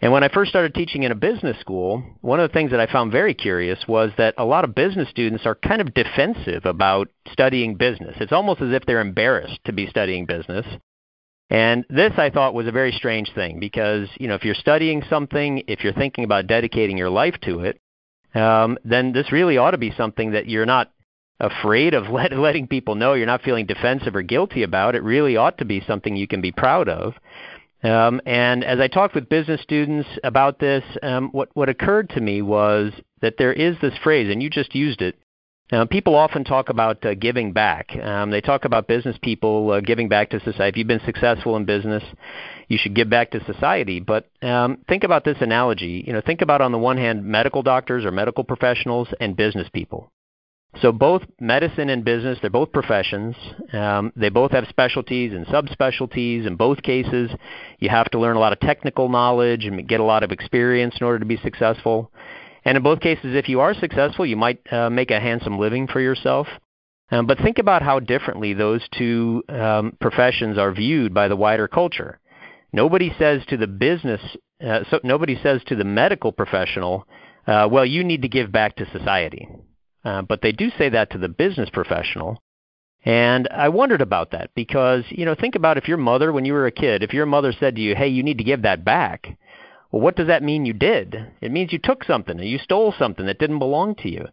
And 0.00 0.12
when 0.12 0.22
I 0.22 0.28
first 0.28 0.50
started 0.50 0.74
teaching 0.74 1.02
in 1.02 1.10
a 1.10 1.16
business 1.16 1.58
school, 1.60 2.04
one 2.20 2.38
of 2.38 2.48
the 2.48 2.52
things 2.52 2.70
that 2.70 2.78
I 2.80 2.86
found 2.86 3.10
very 3.10 3.34
curious 3.34 3.80
was 3.88 4.12
that 4.16 4.34
a 4.38 4.44
lot 4.44 4.64
of 4.64 4.74
business 4.74 5.08
students 5.08 5.44
are 5.44 5.56
kind 5.56 5.80
of 5.80 5.92
defensive 5.92 6.64
about 6.66 7.08
studying 7.32 7.74
business. 7.74 8.16
It's 8.20 8.32
almost 8.32 8.60
as 8.60 8.72
if 8.72 8.86
they're 8.86 9.00
embarrassed 9.00 9.58
to 9.64 9.72
be 9.72 9.88
studying 9.88 10.24
business. 10.24 10.64
And 11.50 11.84
this 11.88 12.12
I 12.16 12.30
thought 12.30 12.54
was 12.54 12.66
a 12.66 12.72
very 12.72 12.92
strange 12.92 13.32
thing 13.34 13.58
because, 13.58 14.08
you 14.18 14.28
know, 14.28 14.34
if 14.34 14.44
you're 14.44 14.54
studying 14.54 15.02
something, 15.08 15.64
if 15.66 15.82
you're 15.82 15.94
thinking 15.94 16.24
about 16.24 16.46
dedicating 16.46 16.98
your 16.98 17.10
life 17.10 17.34
to 17.42 17.60
it, 17.60 17.80
um, 18.34 18.78
then 18.84 19.12
this 19.12 19.32
really 19.32 19.56
ought 19.56 19.70
to 19.72 19.78
be 19.78 19.92
something 19.96 20.32
that 20.32 20.48
you're 20.48 20.66
not 20.66 20.92
afraid 21.40 21.94
of 21.94 22.08
let, 22.12 22.32
letting 22.32 22.68
people 22.68 22.94
know. 22.94 23.14
You're 23.14 23.26
not 23.26 23.42
feeling 23.42 23.66
defensive 23.66 24.14
or 24.14 24.22
guilty 24.22 24.62
about. 24.62 24.94
It 24.94 25.02
really 25.02 25.36
ought 25.36 25.58
to 25.58 25.64
be 25.64 25.82
something 25.86 26.14
you 26.14 26.28
can 26.28 26.40
be 26.40 26.52
proud 26.52 26.88
of. 26.88 27.14
Um, 27.82 28.20
and 28.26 28.64
as 28.64 28.80
I 28.80 28.88
talked 28.88 29.14
with 29.14 29.28
business 29.28 29.60
students 29.62 30.08
about 30.24 30.58
this, 30.58 30.82
um, 31.02 31.28
what, 31.30 31.48
what 31.54 31.68
occurred 31.68 32.10
to 32.10 32.20
me 32.20 32.42
was 32.42 32.92
that 33.20 33.34
there 33.38 33.52
is 33.52 33.76
this 33.80 33.96
phrase, 34.02 34.30
and 34.30 34.42
you 34.42 34.50
just 34.50 34.74
used 34.74 35.00
it. 35.00 35.16
Uh, 35.70 35.84
people 35.84 36.14
often 36.14 36.44
talk 36.44 36.70
about 36.70 37.04
uh, 37.04 37.14
giving 37.14 37.52
back. 37.52 37.94
Um, 38.02 38.30
they 38.30 38.40
talk 38.40 38.64
about 38.64 38.88
business 38.88 39.16
people 39.22 39.70
uh, 39.70 39.80
giving 39.80 40.08
back 40.08 40.30
to 40.30 40.40
society. 40.40 40.68
If 40.68 40.76
you've 40.78 40.86
been 40.88 41.00
successful 41.04 41.56
in 41.56 41.66
business, 41.66 42.02
you 42.68 42.78
should 42.78 42.94
give 42.94 43.10
back 43.10 43.30
to 43.32 43.44
society. 43.44 44.00
But 44.00 44.28
um, 44.42 44.78
think 44.88 45.04
about 45.04 45.24
this 45.24 45.36
analogy. 45.40 46.02
You 46.06 46.14
know, 46.14 46.22
think 46.24 46.40
about 46.40 46.62
on 46.62 46.72
the 46.72 46.78
one 46.78 46.96
hand 46.96 47.24
medical 47.24 47.62
doctors 47.62 48.06
or 48.06 48.10
medical 48.10 48.44
professionals 48.44 49.08
and 49.20 49.36
business 49.36 49.68
people. 49.72 50.10
So 50.82 50.92
both 50.92 51.22
medicine 51.40 51.88
and 51.88 52.04
business, 52.04 52.38
they're 52.40 52.50
both 52.50 52.72
professions. 52.72 53.34
Um, 53.72 54.12
they 54.14 54.28
both 54.28 54.52
have 54.52 54.66
specialties 54.68 55.32
and 55.32 55.46
subspecialties. 55.46 56.46
In 56.46 56.56
both 56.56 56.82
cases, 56.82 57.30
you 57.78 57.88
have 57.88 58.10
to 58.10 58.18
learn 58.18 58.36
a 58.36 58.40
lot 58.40 58.52
of 58.52 58.60
technical 58.60 59.08
knowledge 59.08 59.64
and 59.64 59.88
get 59.88 59.98
a 59.98 60.04
lot 60.04 60.22
of 60.22 60.30
experience 60.30 60.94
in 61.00 61.06
order 61.06 61.18
to 61.18 61.24
be 61.24 61.38
successful. 61.38 62.12
And 62.64 62.76
in 62.76 62.82
both 62.82 63.00
cases, 63.00 63.34
if 63.34 63.48
you 63.48 63.60
are 63.60 63.74
successful, 63.74 64.26
you 64.26 64.36
might 64.36 64.60
uh, 64.72 64.90
make 64.90 65.10
a 65.10 65.18
handsome 65.20 65.58
living 65.58 65.88
for 65.88 66.00
yourself. 66.00 66.46
Um, 67.10 67.26
but 67.26 67.38
think 67.38 67.58
about 67.58 67.82
how 67.82 68.00
differently 68.00 68.52
those 68.52 68.86
two 68.96 69.42
um, 69.48 69.96
professions 70.00 70.58
are 70.58 70.72
viewed 70.72 71.14
by 71.14 71.28
the 71.28 71.36
wider 71.36 71.66
culture. 71.66 72.20
Nobody 72.72 73.14
says 73.18 73.40
to 73.48 73.56
the 73.56 73.66
business, 73.66 74.20
uh, 74.64 74.80
so 74.90 75.00
nobody 75.02 75.40
says 75.42 75.62
to 75.68 75.76
the 75.76 75.84
medical 75.84 76.32
professional, 76.32 77.08
uh, 77.46 77.66
"Well, 77.70 77.86
you 77.86 78.04
need 78.04 78.20
to 78.22 78.28
give 78.28 78.52
back 78.52 78.76
to 78.76 78.90
society." 78.90 79.48
Uh, 80.08 80.22
but 80.22 80.40
they 80.40 80.52
do 80.52 80.70
say 80.78 80.88
that 80.88 81.10
to 81.10 81.18
the 81.18 81.28
business 81.28 81.68
professional. 81.70 82.42
And 83.04 83.46
I 83.48 83.68
wondered 83.68 84.00
about 84.00 84.30
that 84.30 84.50
because, 84.54 85.04
you 85.10 85.26
know, 85.26 85.34
think 85.34 85.54
about 85.54 85.76
if 85.76 85.86
your 85.86 85.98
mother, 85.98 86.32
when 86.32 86.46
you 86.46 86.54
were 86.54 86.66
a 86.66 86.72
kid, 86.72 87.02
if 87.02 87.12
your 87.12 87.26
mother 87.26 87.52
said 87.52 87.76
to 87.76 87.82
you, 87.82 87.94
hey, 87.94 88.08
you 88.08 88.22
need 88.22 88.38
to 88.38 88.44
give 88.44 88.62
that 88.62 88.86
back, 88.86 89.36
well, 89.92 90.00
what 90.00 90.16
does 90.16 90.28
that 90.28 90.42
mean 90.42 90.64
you 90.64 90.72
did? 90.72 91.14
It 91.42 91.52
means 91.52 91.74
you 91.74 91.78
took 91.78 92.04
something 92.04 92.38
you 92.38 92.58
stole 92.58 92.94
something 92.98 93.26
that 93.26 93.38
didn't 93.38 93.58
belong 93.58 93.96
to 93.96 94.08
you. 94.08 94.28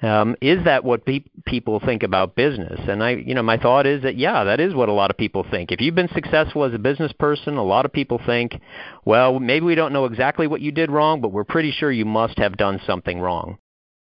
Um, 0.00 0.36
is 0.40 0.64
that 0.64 0.84
what 0.84 1.04
pe- 1.04 1.24
people 1.44 1.80
think 1.80 2.04
about 2.04 2.36
business? 2.36 2.80
And 2.88 3.02
I, 3.02 3.10
you 3.10 3.34
know, 3.34 3.42
my 3.42 3.58
thought 3.58 3.86
is 3.86 4.02
that 4.04 4.16
yeah, 4.16 4.44
that 4.44 4.60
is 4.60 4.74
what 4.74 4.88
a 4.88 4.92
lot 5.00 5.10
of 5.10 5.18
people 5.18 5.44
think. 5.50 5.72
If 5.72 5.80
you've 5.80 5.96
been 5.96 6.14
successful 6.14 6.62
as 6.64 6.72
a 6.72 6.78
business 6.78 7.12
person, 7.18 7.56
a 7.56 7.64
lot 7.64 7.84
of 7.84 7.92
people 7.92 8.20
think, 8.24 8.60
well, 9.04 9.40
maybe 9.40 9.66
we 9.66 9.74
don't 9.74 9.92
know 9.92 10.04
exactly 10.04 10.46
what 10.46 10.60
you 10.60 10.70
did 10.70 10.90
wrong, 10.90 11.20
but 11.20 11.32
we're 11.32 11.44
pretty 11.44 11.72
sure 11.72 11.90
you 11.90 12.06
must 12.06 12.38
have 12.38 12.56
done 12.56 12.80
something 12.86 13.18
wrong. 13.20 13.58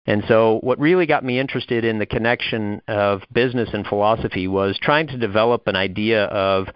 And 0.07 0.23
so, 0.27 0.59
what 0.61 0.79
really 0.79 1.05
got 1.05 1.23
me 1.23 1.39
interested 1.39 1.83
in 1.83 1.97
the 1.97 2.05
connection 2.05 2.81
of 2.87 3.21
business 3.31 3.69
and 3.73 3.85
philosophy 3.85 4.47
was 4.47 4.77
trying 4.79 5.07
to 5.07 5.17
develop 5.17 5.67
an 5.67 5.75
idea 5.75 6.25
of 6.25 6.67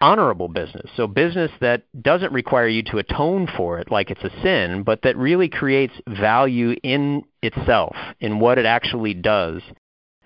honorable 0.00 0.48
business. 0.48 0.90
So, 0.96 1.06
business 1.06 1.52
that 1.60 1.84
doesn't 2.00 2.32
require 2.32 2.66
you 2.66 2.82
to 2.84 2.98
atone 2.98 3.48
for 3.56 3.78
it 3.78 3.90
like 3.90 4.10
it's 4.10 4.24
a 4.24 4.42
sin, 4.42 4.82
but 4.82 5.02
that 5.02 5.16
really 5.16 5.48
creates 5.48 5.94
value 6.08 6.74
in 6.82 7.22
itself, 7.42 7.96
in 8.20 8.40
what 8.40 8.58
it 8.58 8.66
actually 8.66 9.14
does. 9.14 9.62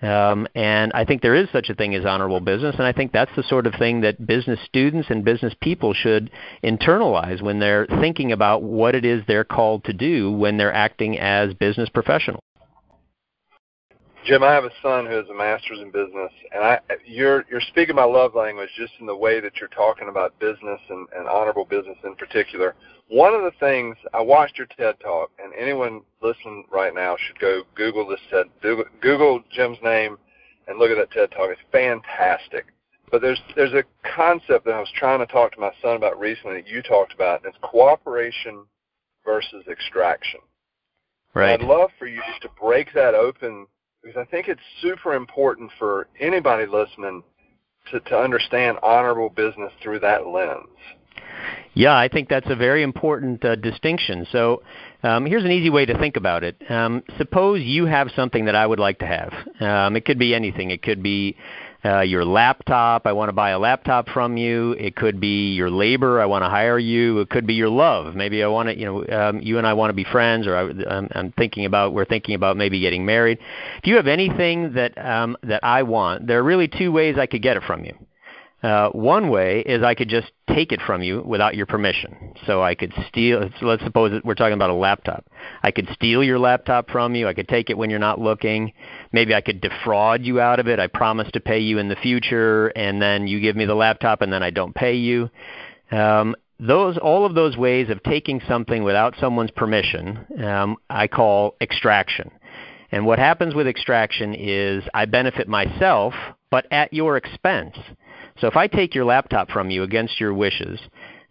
Um, 0.01 0.47
and 0.55 0.93
I 0.93 1.03
think 1.03 1.21
there 1.21 1.35
is 1.35 1.49
such 1.51 1.69
a 1.69 1.75
thing 1.75 1.93
as 1.93 2.05
honorable 2.05 2.39
business, 2.39 2.75
and 2.77 2.85
I 2.85 2.93
think 2.93 3.11
that's 3.11 3.35
the 3.35 3.43
sort 3.43 3.67
of 3.67 3.73
thing 3.75 4.01
that 4.01 4.25
business 4.25 4.59
students 4.65 5.09
and 5.09 5.25
business 5.25 5.53
people 5.61 5.93
should 5.93 6.31
internalize 6.63 7.41
when 7.41 7.59
they're 7.59 7.85
thinking 7.99 8.31
about 8.31 8.63
what 8.63 8.95
it 8.95 9.03
is 9.03 9.23
they're 9.27 9.43
called 9.43 9.83
to 9.85 9.93
do 9.93 10.31
when 10.31 10.57
they're 10.57 10.73
acting 10.73 11.19
as 11.19 11.53
business 11.53 11.89
professionals. 11.89 12.43
Jim, 14.25 14.43
I 14.43 14.51
have 14.53 14.65
a 14.65 14.71
son 14.81 15.05
who 15.05 15.13
has 15.13 15.29
a 15.29 15.33
master's 15.33 15.79
in 15.79 15.91
business, 15.91 16.31
and 16.51 16.63
I 16.63 16.79
you're 17.05 17.45
you're 17.49 17.61
speaking 17.61 17.95
my 17.95 18.03
love 18.03 18.35
language 18.35 18.69
just 18.77 18.93
in 18.99 19.05
the 19.05 19.15
way 19.15 19.39
that 19.39 19.53
you're 19.59 19.69
talking 19.69 20.09
about 20.09 20.37
business 20.39 20.79
and, 20.89 21.07
and 21.15 21.27
honorable 21.27 21.65
business 21.65 21.97
in 22.03 22.15
particular. 22.15 22.75
One 23.07 23.33
of 23.33 23.41
the 23.41 23.57
things 23.59 23.95
I 24.13 24.21
watched 24.21 24.57
your 24.57 24.67
TED 24.67 24.99
talk, 24.99 25.31
and 25.43 25.53
anyone 25.59 26.01
listening 26.21 26.65
right 26.69 26.93
now 26.93 27.15
should 27.17 27.39
go 27.39 27.63
Google 27.75 28.07
this 28.07 28.19
TED, 28.29 28.45
Google 29.01 29.41
Jim's 29.51 29.79
name, 29.83 30.17
and 30.67 30.77
look 30.77 30.91
at 30.91 30.97
that 30.97 31.11
TED 31.11 31.31
talk. 31.31 31.49
It's 31.49 31.61
fantastic. 31.71 32.65
But 33.09 33.21
there's 33.21 33.41
there's 33.55 33.73
a 33.73 33.83
concept 34.15 34.65
that 34.65 34.75
I 34.75 34.79
was 34.79 34.91
trying 34.95 35.19
to 35.19 35.25
talk 35.25 35.53
to 35.53 35.59
my 35.59 35.71
son 35.81 35.95
about 35.95 36.19
recently 36.19 36.61
that 36.61 36.67
you 36.67 36.81
talked 36.81 37.13
about, 37.13 37.43
and 37.43 37.53
it's 37.53 37.63
cooperation 37.63 38.65
versus 39.25 39.65
extraction. 39.67 40.41
Right. 41.33 41.53
And 41.53 41.63
I'd 41.63 41.67
love 41.67 41.89
for 41.97 42.05
you 42.05 42.21
just 42.27 42.41
to 42.43 42.49
break 42.59 42.93
that 42.93 43.15
open 43.15 43.65
because 44.03 44.17
I 44.17 44.25
think 44.29 44.47
it's 44.47 44.61
super 44.81 45.13
important 45.13 45.71
for 45.77 46.07
anybody 46.19 46.65
listening 46.65 47.23
to, 47.91 47.99
to 47.99 48.17
understand 48.17 48.77
honorable 48.83 49.29
business 49.29 49.71
through 49.81 49.99
that 49.99 50.27
lens. 50.27 50.67
Yeah, 51.73 51.97
I 51.97 52.07
think 52.07 52.29
that's 52.29 52.49
a 52.49 52.55
very 52.55 52.83
important 52.83 53.43
uh, 53.45 53.55
distinction. 53.55 54.25
So 54.31 54.63
um, 55.03 55.25
here's 55.25 55.43
an 55.43 55.51
easy 55.51 55.69
way 55.69 55.85
to 55.85 55.97
think 55.97 56.17
about 56.17 56.43
it. 56.43 56.57
Um, 56.69 57.03
suppose 57.17 57.61
you 57.61 57.85
have 57.85 58.09
something 58.15 58.45
that 58.45 58.55
I 58.55 58.65
would 58.65 58.79
like 58.79 58.99
to 58.99 59.05
have. 59.05 59.33
Um, 59.61 59.95
it 59.95 60.05
could 60.05 60.19
be 60.19 60.33
anything. 60.33 60.71
It 60.71 60.81
could 60.81 61.03
be 61.03 61.37
uh, 61.85 62.01
your 62.01 62.25
laptop. 62.25 63.07
I 63.07 63.13
want 63.13 63.29
to 63.29 63.33
buy 63.33 63.51
a 63.51 63.59
laptop 63.59 64.09
from 64.09 64.37
you. 64.37 64.73
It 64.73 64.95
could 64.95 65.19
be 65.19 65.53
your 65.53 65.69
labor. 65.69 66.19
I 66.19 66.25
want 66.25 66.43
to 66.43 66.49
hire 66.49 66.77
you. 66.77 67.19
It 67.19 67.29
could 67.29 67.47
be 67.47 67.53
your 67.53 67.69
love. 67.69 68.15
Maybe 68.15 68.43
I 68.43 68.47
want 68.47 68.69
to, 68.69 68.77
you 68.77 68.85
know, 68.85 69.05
um, 69.07 69.39
you 69.41 69.57
and 69.57 69.65
I 69.65 69.73
want 69.73 69.89
to 69.89 69.93
be 69.93 70.03
friends, 70.03 70.47
or 70.47 70.55
I, 70.55 70.61
I'm, 70.89 71.07
I'm 71.11 71.31
thinking 71.33 71.65
about 71.65 71.93
we're 71.93 72.05
thinking 72.05 72.35
about 72.35 72.57
maybe 72.57 72.79
getting 72.79 73.05
married. 73.05 73.39
If 73.77 73.87
you 73.87 73.95
have 73.95 74.07
anything 74.07 74.73
that 74.73 74.97
um, 74.97 75.37
that 75.43 75.63
I 75.63 75.83
want, 75.83 76.27
there 76.27 76.39
are 76.39 76.43
really 76.43 76.67
two 76.67 76.91
ways 76.91 77.17
I 77.17 77.25
could 77.25 77.41
get 77.41 77.57
it 77.57 77.63
from 77.63 77.85
you. 77.85 77.95
Uh, 78.61 78.89
one 78.89 79.29
way 79.29 79.61
is 79.61 79.83
I 79.83 79.95
could 79.95 80.09
just 80.09 80.31
take 80.53 80.73
it 80.73 80.81
from 80.85 81.01
you 81.01 81.21
without 81.21 81.55
your 81.55 81.65
permission. 81.65 82.33
So 82.45 82.61
I 82.61 82.75
could 82.75 82.93
steal. 83.07 83.49
So 83.59 83.65
let's 83.65 83.83
suppose 83.83 84.21
we're 84.25 84.35
talking 84.35 84.53
about 84.53 84.69
a 84.69 84.73
laptop. 84.73 85.25
I 85.63 85.71
could 85.71 85.87
steal 85.93 86.23
your 86.23 86.39
laptop 86.39 86.89
from 86.89 87.15
you. 87.15 87.27
I 87.27 87.33
could 87.33 87.47
take 87.47 87.69
it 87.69 87.77
when 87.77 87.89
you're 87.89 87.99
not 87.99 88.19
looking. 88.19 88.73
Maybe 89.13 89.33
I 89.33 89.39
could 89.39 89.61
defraud 89.61 90.23
you 90.23 90.41
out 90.41 90.59
of 90.59 90.67
it. 90.67 90.77
I 90.77 90.87
promise 90.87 91.31
to 91.31 91.39
pay 91.39 91.59
you 91.59 91.77
in 91.77 91.87
the 91.87 91.95
future, 91.95 92.67
and 92.67 93.01
then 93.01 93.27
you 93.27 93.39
give 93.39 93.55
me 93.55 93.65
the 93.65 93.75
laptop, 93.75 94.21
and 94.21 94.31
then 94.31 94.43
I 94.43 94.49
don't 94.49 94.75
pay 94.75 94.95
you. 94.95 95.29
Um, 95.91 96.35
those 96.59 96.97
all 96.97 97.25
of 97.25 97.35
those 97.35 97.55
ways 97.55 97.89
of 97.89 98.03
taking 98.03 98.41
something 98.45 98.83
without 98.83 99.15
someone's 99.21 99.51
permission, 99.51 100.25
um, 100.43 100.75
I 100.89 101.07
call 101.07 101.55
extraction. 101.61 102.31
And 102.91 103.05
what 103.05 103.19
happens 103.19 103.55
with 103.55 103.67
extraction 103.67 104.33
is 104.33 104.83
I 104.93 105.05
benefit 105.05 105.47
myself, 105.47 106.13
but 106.51 106.65
at 106.71 106.91
your 106.91 107.15
expense. 107.15 107.77
So 108.41 108.47
if 108.47 108.55
I 108.55 108.67
take 108.67 108.95
your 108.95 109.05
laptop 109.05 109.49
from 109.49 109.69
you 109.69 109.83
against 109.83 110.19
your 110.19 110.33
wishes, 110.33 110.79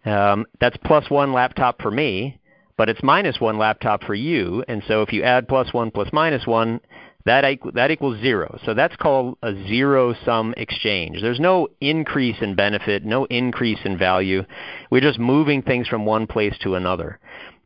um, 0.05 0.45
that's 0.59 0.77
plus 0.77 1.09
one 1.09 1.33
laptop 1.33 1.81
for 1.81 1.91
me, 1.91 2.39
but 2.77 2.89
it's 2.89 3.03
minus 3.03 3.39
one 3.39 3.57
laptop 3.57 4.03
for 4.03 4.15
you. 4.15 4.63
And 4.67 4.83
so 4.87 5.01
if 5.01 5.11
you 5.11 5.23
add 5.23 5.47
plus 5.47 5.73
one 5.73 5.91
plus 5.91 6.09
minus 6.13 6.47
one, 6.47 6.79
that, 7.25 7.43
that 7.73 7.91
equals 7.91 8.19
zero. 8.21 8.57
So 8.65 8.73
that's 8.73 8.95
called 8.95 9.37
a 9.43 9.53
zero 9.67 10.15
sum 10.23 10.53
exchange. 10.55 11.21
There's 11.21 11.39
no 11.39 11.67
increase 11.81 12.37
in 12.41 12.55
benefit, 12.55 13.03
no 13.03 13.25
increase 13.25 13.79
in 13.83 13.97
value. 13.97 14.43
We're 14.89 15.01
just 15.01 15.19
moving 15.19 15.61
things 15.61 15.87
from 15.87 16.05
one 16.05 16.27
place 16.27 16.57
to 16.63 16.75
another. 16.75 17.19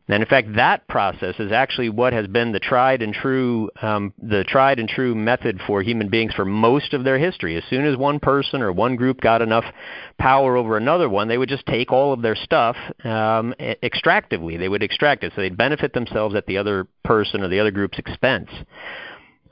And 0.10 0.22
in 0.22 0.28
fact, 0.28 0.56
that 0.56 0.86
process 0.90 1.36
is 1.40 1.54
actually 1.54 1.88
what 1.88 2.12
has 2.12 2.28
been 2.28 2.52
the 2.52 2.60
tried 2.60 3.02
and 3.02 3.14
true, 3.14 3.70
um, 3.82 4.14
the 4.22 4.44
tried 4.44 4.80
and 4.80 4.90
true 4.90 5.16
method 5.16 5.62
for 5.66 5.82
human 5.82 6.10
beings 6.10 6.34
for 6.34 6.44
most 6.44 6.94
of 6.94 7.06
their 7.06 7.18
history. 7.18 7.56
As 7.56 7.64
soon 7.70 7.86
as 7.86 7.96
one 7.96 8.20
person 8.20 8.62
or 8.62 8.74
one 8.74 8.98
group 8.98 9.22
got 9.22 9.42
enough 9.42 9.64
power 10.18 10.58
over 10.58 10.76
another 10.76 11.08
one, 11.08 11.30
they 11.30 11.38
would 11.38 11.48
just 11.48 11.66
take 11.66 11.94
all 11.94 12.12
of 12.12 12.22
their 12.22 12.36
stuff 12.36 12.76
um, 13.06 13.54
extractively. 13.60 14.60
They 14.60 14.68
would 14.68 14.84
extract 14.84 15.24
it, 15.24 15.32
so 15.36 15.42
they'd 15.42 15.58
benefit 15.58 15.94
themselves 15.94 16.36
at 16.36 16.48
the 16.48 16.58
other 16.58 16.86
person 17.06 17.42
or 17.42 17.48
the 17.48 17.62
other 17.62 17.72
group's 17.72 17.98
expense. 17.98 18.50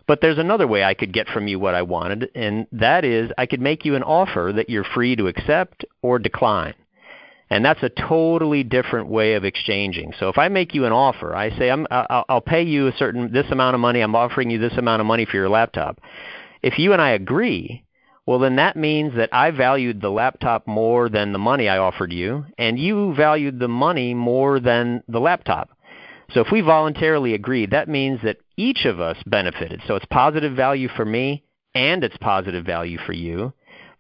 But 0.05 0.19
there's 0.19 0.37
another 0.37 0.67
way 0.67 0.83
I 0.83 0.95
could 0.95 1.13
get 1.13 1.29
from 1.29 1.47
you 1.47 1.59
what 1.59 1.75
I 1.75 1.83
wanted, 1.83 2.29
and 2.35 2.67
that 2.73 3.05
is 3.05 3.31
I 3.37 3.45
could 3.45 3.61
make 3.61 3.85
you 3.85 3.95
an 3.95 4.03
offer 4.03 4.51
that 4.53 4.69
you're 4.69 4.83
free 4.83 5.15
to 5.15 5.27
accept 5.27 5.85
or 6.01 6.19
decline. 6.19 6.73
And 7.51 7.65
that's 7.65 7.83
a 7.83 7.89
totally 7.89 8.63
different 8.63 9.09
way 9.09 9.33
of 9.33 9.43
exchanging. 9.43 10.13
So 10.17 10.29
if 10.29 10.37
I 10.37 10.47
make 10.47 10.73
you 10.73 10.85
an 10.85 10.93
offer, 10.93 11.35
I 11.35 11.49
say 11.57 11.69
I'm, 11.69 11.85
I'll, 11.91 12.23
I'll 12.29 12.41
pay 12.41 12.63
you 12.63 12.87
a 12.87 12.95
certain 12.95 13.33
this 13.33 13.51
amount 13.51 13.75
of 13.75 13.81
money. 13.81 13.99
I'm 13.99 14.15
offering 14.15 14.49
you 14.49 14.57
this 14.57 14.77
amount 14.77 15.01
of 15.01 15.05
money 15.05 15.25
for 15.25 15.35
your 15.35 15.49
laptop. 15.49 15.99
If 16.63 16.79
you 16.79 16.93
and 16.93 17.01
I 17.01 17.09
agree, 17.09 17.83
well 18.25 18.39
then 18.39 18.55
that 18.55 18.77
means 18.77 19.15
that 19.17 19.33
I 19.33 19.51
valued 19.51 19.99
the 19.99 20.09
laptop 20.09 20.65
more 20.65 21.09
than 21.09 21.33
the 21.33 21.39
money 21.39 21.67
I 21.67 21.77
offered 21.77 22.13
you, 22.13 22.45
and 22.57 22.79
you 22.79 23.13
valued 23.15 23.59
the 23.59 23.67
money 23.67 24.13
more 24.13 24.61
than 24.61 25.03
the 25.09 25.19
laptop. 25.19 25.71
So 26.33 26.39
if 26.39 26.47
we 26.53 26.61
voluntarily 26.61 27.33
agreed, 27.33 27.71
that 27.71 27.89
means 27.89 28.21
that 28.23 28.37
each 28.55 28.85
of 28.85 29.01
us 29.01 29.17
benefited. 29.25 29.81
So 29.87 29.97
it's 29.97 30.05
positive 30.05 30.55
value 30.55 30.87
for 30.87 31.03
me 31.03 31.43
and 31.75 32.01
it's 32.01 32.15
positive 32.21 32.65
value 32.65 32.97
for 33.05 33.11
you. 33.11 33.51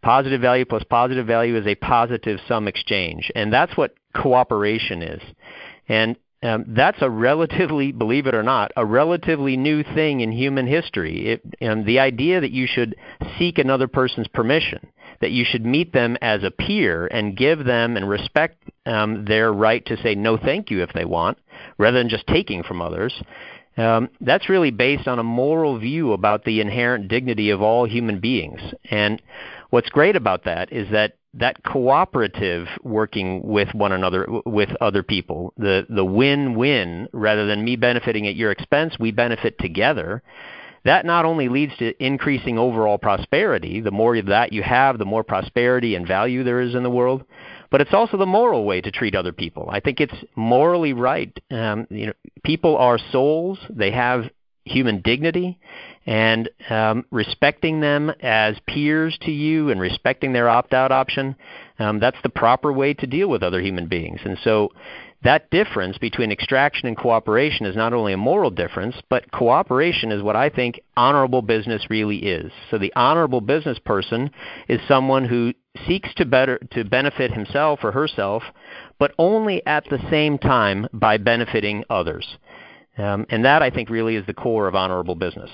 Positive 0.01 0.41
value 0.41 0.65
plus 0.65 0.83
positive 0.89 1.27
value 1.27 1.55
is 1.57 1.67
a 1.67 1.75
positive 1.75 2.39
sum 2.47 2.67
exchange, 2.67 3.31
and 3.35 3.53
that's 3.53 3.77
what 3.77 3.95
cooperation 4.15 5.01
is. 5.03 5.21
And 5.87 6.17
um, 6.43 6.65
that's 6.69 7.01
a 7.01 7.09
relatively, 7.09 7.91
believe 7.91 8.27
it 8.27 8.35
or 8.35 8.43
not, 8.43 8.71
a 8.75 8.85
relatively 8.85 9.57
new 9.57 9.83
thing 9.83 10.21
in 10.21 10.31
human 10.31 10.67
history. 10.67 11.29
It, 11.33 11.41
and 11.61 11.85
the 11.85 11.99
idea 11.99 12.41
that 12.41 12.51
you 12.51 12.67
should 12.67 12.95
seek 13.37 13.59
another 13.59 13.87
person's 13.87 14.27
permission, 14.27 14.87
that 15.19 15.31
you 15.31 15.45
should 15.45 15.65
meet 15.65 15.93
them 15.93 16.17
as 16.21 16.43
a 16.43 16.51
peer 16.51 17.07
and 17.07 17.37
give 17.37 17.63
them 17.63 17.95
and 17.95 18.09
respect 18.09 18.57
um, 18.85 19.25
their 19.25 19.53
right 19.53 19.85
to 19.85 20.01
say 20.01 20.15
no 20.15 20.37
thank 20.37 20.71
you 20.71 20.81
if 20.81 20.93
they 20.93 21.05
want, 21.05 21.37
rather 21.77 21.99
than 21.99 22.09
just 22.09 22.25
taking 22.27 22.63
from 22.63 22.81
others. 22.81 23.13
Um, 23.77 24.09
that's 24.19 24.49
really 24.49 24.71
based 24.71 25.07
on 25.07 25.19
a 25.19 25.23
moral 25.23 25.79
view 25.79 26.11
about 26.11 26.43
the 26.43 26.59
inherent 26.59 27.07
dignity 27.07 27.51
of 27.51 27.61
all 27.61 27.85
human 27.85 28.19
beings. 28.19 28.59
And 28.89 29.21
What's 29.71 29.89
great 29.89 30.17
about 30.17 30.43
that 30.43 30.71
is 30.73 30.91
that 30.91 31.13
that 31.33 31.63
cooperative 31.63 32.67
working 32.83 33.41
with 33.41 33.73
one 33.73 33.93
another 33.93 34.27
with 34.45 34.69
other 34.81 35.01
people, 35.01 35.53
the 35.57 35.85
the 35.89 36.03
win-win 36.03 37.07
rather 37.13 37.47
than 37.47 37.63
me 37.63 37.77
benefiting 37.77 38.27
at 38.27 38.35
your 38.35 38.51
expense, 38.51 38.97
we 38.99 39.11
benefit 39.11 39.57
together. 39.57 40.21
That 40.83 41.05
not 41.05 41.23
only 41.23 41.47
leads 41.47 41.77
to 41.77 41.93
increasing 42.03 42.57
overall 42.57 42.97
prosperity, 42.97 43.79
the 43.79 43.91
more 43.91 44.15
of 44.17 44.25
that 44.25 44.51
you 44.51 44.61
have, 44.61 44.97
the 44.97 45.05
more 45.05 45.23
prosperity 45.23 45.95
and 45.95 46.05
value 46.05 46.43
there 46.43 46.59
is 46.59 46.75
in 46.75 46.83
the 46.83 46.89
world, 46.89 47.23
but 47.69 47.79
it's 47.79 47.93
also 47.93 48.17
the 48.17 48.25
moral 48.25 48.65
way 48.65 48.81
to 48.81 48.91
treat 48.91 49.15
other 49.15 49.31
people. 49.31 49.69
I 49.71 49.79
think 49.79 50.01
it's 50.01 50.25
morally 50.35 50.91
right. 50.91 51.31
Um, 51.49 51.87
you 51.89 52.07
know, 52.07 52.13
people 52.43 52.75
are 52.75 52.99
souls; 53.11 53.57
they 53.69 53.91
have 53.91 54.25
human 54.65 55.01
dignity, 55.01 55.59
and 56.05 56.49
um, 56.69 57.05
respecting 57.11 57.79
them 57.79 58.11
as 58.21 58.55
peers 58.67 59.17
to 59.21 59.31
you 59.31 59.69
and 59.69 59.79
respecting 59.79 60.33
their 60.33 60.49
opt-out 60.49 60.91
option, 60.91 61.35
um, 61.79 61.99
that's 61.99 62.17
the 62.23 62.29
proper 62.29 62.73
way 62.73 62.93
to 62.93 63.07
deal 63.07 63.27
with 63.27 63.43
other 63.43 63.61
human 63.61 63.87
beings. 63.87 64.19
And 64.23 64.37
so 64.43 64.71
that 65.23 65.51
difference 65.51 65.99
between 65.99 66.31
extraction 66.31 66.87
and 66.87 66.97
cooperation 66.97 67.67
is 67.67 67.75
not 67.75 67.93
only 67.93 68.13
a 68.13 68.17
moral 68.17 68.49
difference, 68.49 68.95
but 69.09 69.31
cooperation 69.31 70.11
is 70.11 70.23
what 70.23 70.35
I 70.35 70.49
think 70.49 70.81
honorable 70.97 71.43
business 71.43 71.85
really 71.89 72.17
is. 72.17 72.51
So 72.71 72.79
the 72.79 72.93
honorable 72.95 73.41
business 73.41 73.77
person 73.77 74.31
is 74.67 74.79
someone 74.87 75.25
who 75.25 75.53
seeks 75.87 76.11
to 76.15 76.25
better 76.25 76.59
to 76.71 76.83
benefit 76.83 77.31
himself 77.31 77.81
or 77.83 77.91
herself, 77.91 78.41
but 78.97 79.13
only 79.19 79.65
at 79.67 79.85
the 79.89 79.99
same 80.09 80.39
time 80.39 80.87
by 80.91 81.17
benefiting 81.17 81.83
others. 81.89 82.37
Um, 82.97 83.25
and 83.29 83.45
that 83.45 83.61
I 83.61 83.69
think 83.69 83.89
really 83.89 84.15
is 84.15 84.25
the 84.25 84.33
core 84.33 84.67
of 84.67 84.75
honorable 84.75 85.15
business. 85.15 85.51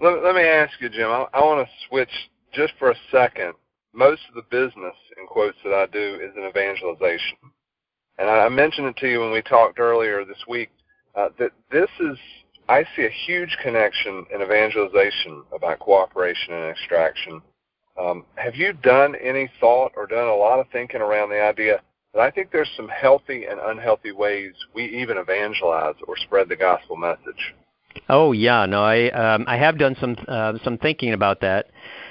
Let, 0.00 0.22
let 0.22 0.34
me 0.34 0.42
ask 0.42 0.72
you, 0.80 0.88
Jim. 0.88 1.08
I, 1.08 1.26
I 1.34 1.40
want 1.40 1.66
to 1.66 1.86
switch 1.88 2.10
just 2.52 2.72
for 2.78 2.90
a 2.90 2.96
second. 3.10 3.54
Most 3.92 4.22
of 4.28 4.34
the 4.34 4.42
business, 4.50 4.94
in 5.18 5.26
quotes, 5.26 5.56
that 5.64 5.72
I 5.72 5.86
do 5.86 6.18
is 6.20 6.32
in 6.36 6.48
evangelization. 6.48 7.38
And 8.18 8.28
I 8.28 8.48
mentioned 8.48 8.88
it 8.88 8.96
to 8.98 9.08
you 9.08 9.20
when 9.20 9.32
we 9.32 9.42
talked 9.42 9.78
earlier 9.78 10.24
this 10.24 10.42
week 10.48 10.70
uh, 11.14 11.28
that 11.38 11.50
this 11.70 11.90
is 12.00 12.18
I 12.68 12.84
see 12.96 13.04
a 13.04 13.26
huge 13.26 13.56
connection 13.62 14.24
in 14.34 14.40
evangelization 14.40 15.44
about 15.54 15.80
cooperation 15.80 16.54
and 16.54 16.70
extraction. 16.70 17.42
Um, 18.00 18.24
have 18.36 18.54
you 18.54 18.72
done 18.72 19.14
any 19.22 19.50
thought 19.60 19.92
or 19.96 20.06
done 20.06 20.28
a 20.28 20.34
lot 20.34 20.58
of 20.58 20.66
thinking 20.72 21.02
around 21.02 21.28
the 21.28 21.42
idea 21.42 21.82
that 22.14 22.20
I 22.20 22.30
think 22.30 22.50
there's 22.50 22.70
some 22.76 22.88
healthy 22.88 23.44
and 23.44 23.60
unhealthy 23.60 24.12
ways 24.12 24.52
we 24.74 24.84
even 24.86 25.18
evangelize 25.18 25.96
or 26.08 26.16
spread 26.16 26.48
the 26.48 26.56
gospel 26.56 26.96
message? 26.96 27.54
Oh 28.08 28.32
yeah, 28.32 28.66
no, 28.66 28.82
I 28.82 29.10
um, 29.10 29.44
I 29.46 29.56
have 29.56 29.78
done 29.78 29.96
some 30.00 30.16
uh, 30.28 30.54
some 30.62 30.78
thinking 30.78 31.12
about 31.12 31.40
that. 31.40 31.66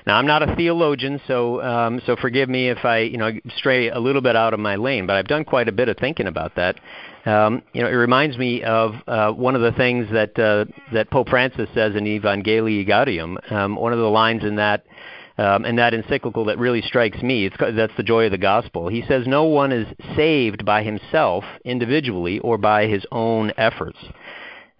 Now 0.06 0.18
I'm 0.18 0.28
not 0.28 0.42
a 0.42 0.56
theologian, 0.56 1.22
so 1.28 1.62
um, 1.62 2.02
so 2.06 2.16
forgive 2.16 2.50
me 2.50 2.70
if 2.70 2.84
I 2.84 3.00
you 3.00 3.18
know 3.18 3.32
stray 3.58 3.90
a 3.90 4.00
little 4.00 4.22
bit 4.22 4.36
out 4.36 4.54
of 4.54 4.60
my 4.60 4.75
lane, 4.75 5.08
but 5.08 5.16
I've 5.16 5.28
done 5.28 5.46
quite 5.46 5.68
a 5.68 5.72
bit 5.72 5.90
of 5.90 5.98
thinking 5.98 6.28
about 6.28 6.56
that. 6.56 6.80
Um, 7.25 7.62
you 7.74 7.82
know, 7.82 7.88
it 7.88 7.94
reminds 7.94 8.38
me 8.38 8.63
of 8.63 8.96
uh, 9.08 9.32
one 9.32 9.56
of 9.56 9.62
the 9.62 9.72
things 9.72 10.08
that 10.12 10.38
uh, 10.38 10.66
that 10.94 11.10
Pope 11.10 11.30
Francis 11.30 11.70
says 11.74 11.96
in 11.96 12.06
Evangelii 12.06 12.88
Gaudium. 12.88 13.38
Um, 13.52 13.75
one 13.75 13.94
of 13.94 14.00
the 14.00 14.10
lines 14.10 14.44
in 14.44 14.56
that 14.58 14.84
um, 15.38 15.66
in 15.66 15.78
that 15.78 15.94
encyclical 15.94 16.46
that 16.46 16.60
really 16.60 16.82
strikes 16.82 17.22
me. 17.22 17.46
It's, 17.46 17.56
that's 17.75 17.96
the 17.98 18.04
joy 18.04 18.25
of 18.25 18.32
the 18.32 18.38
gospel. 18.38 18.88
He 18.88 19.04
says, 19.08 19.25
"No 19.25 19.46
one 19.46 19.72
is 19.72 19.88
saved 20.16 20.66
by 20.66 20.84
himself 20.84 21.44
individually 21.63 22.40
or 22.40 22.58
by 22.58 22.88
his 22.88 23.06
own 23.12 23.52
efforts." 23.58 23.98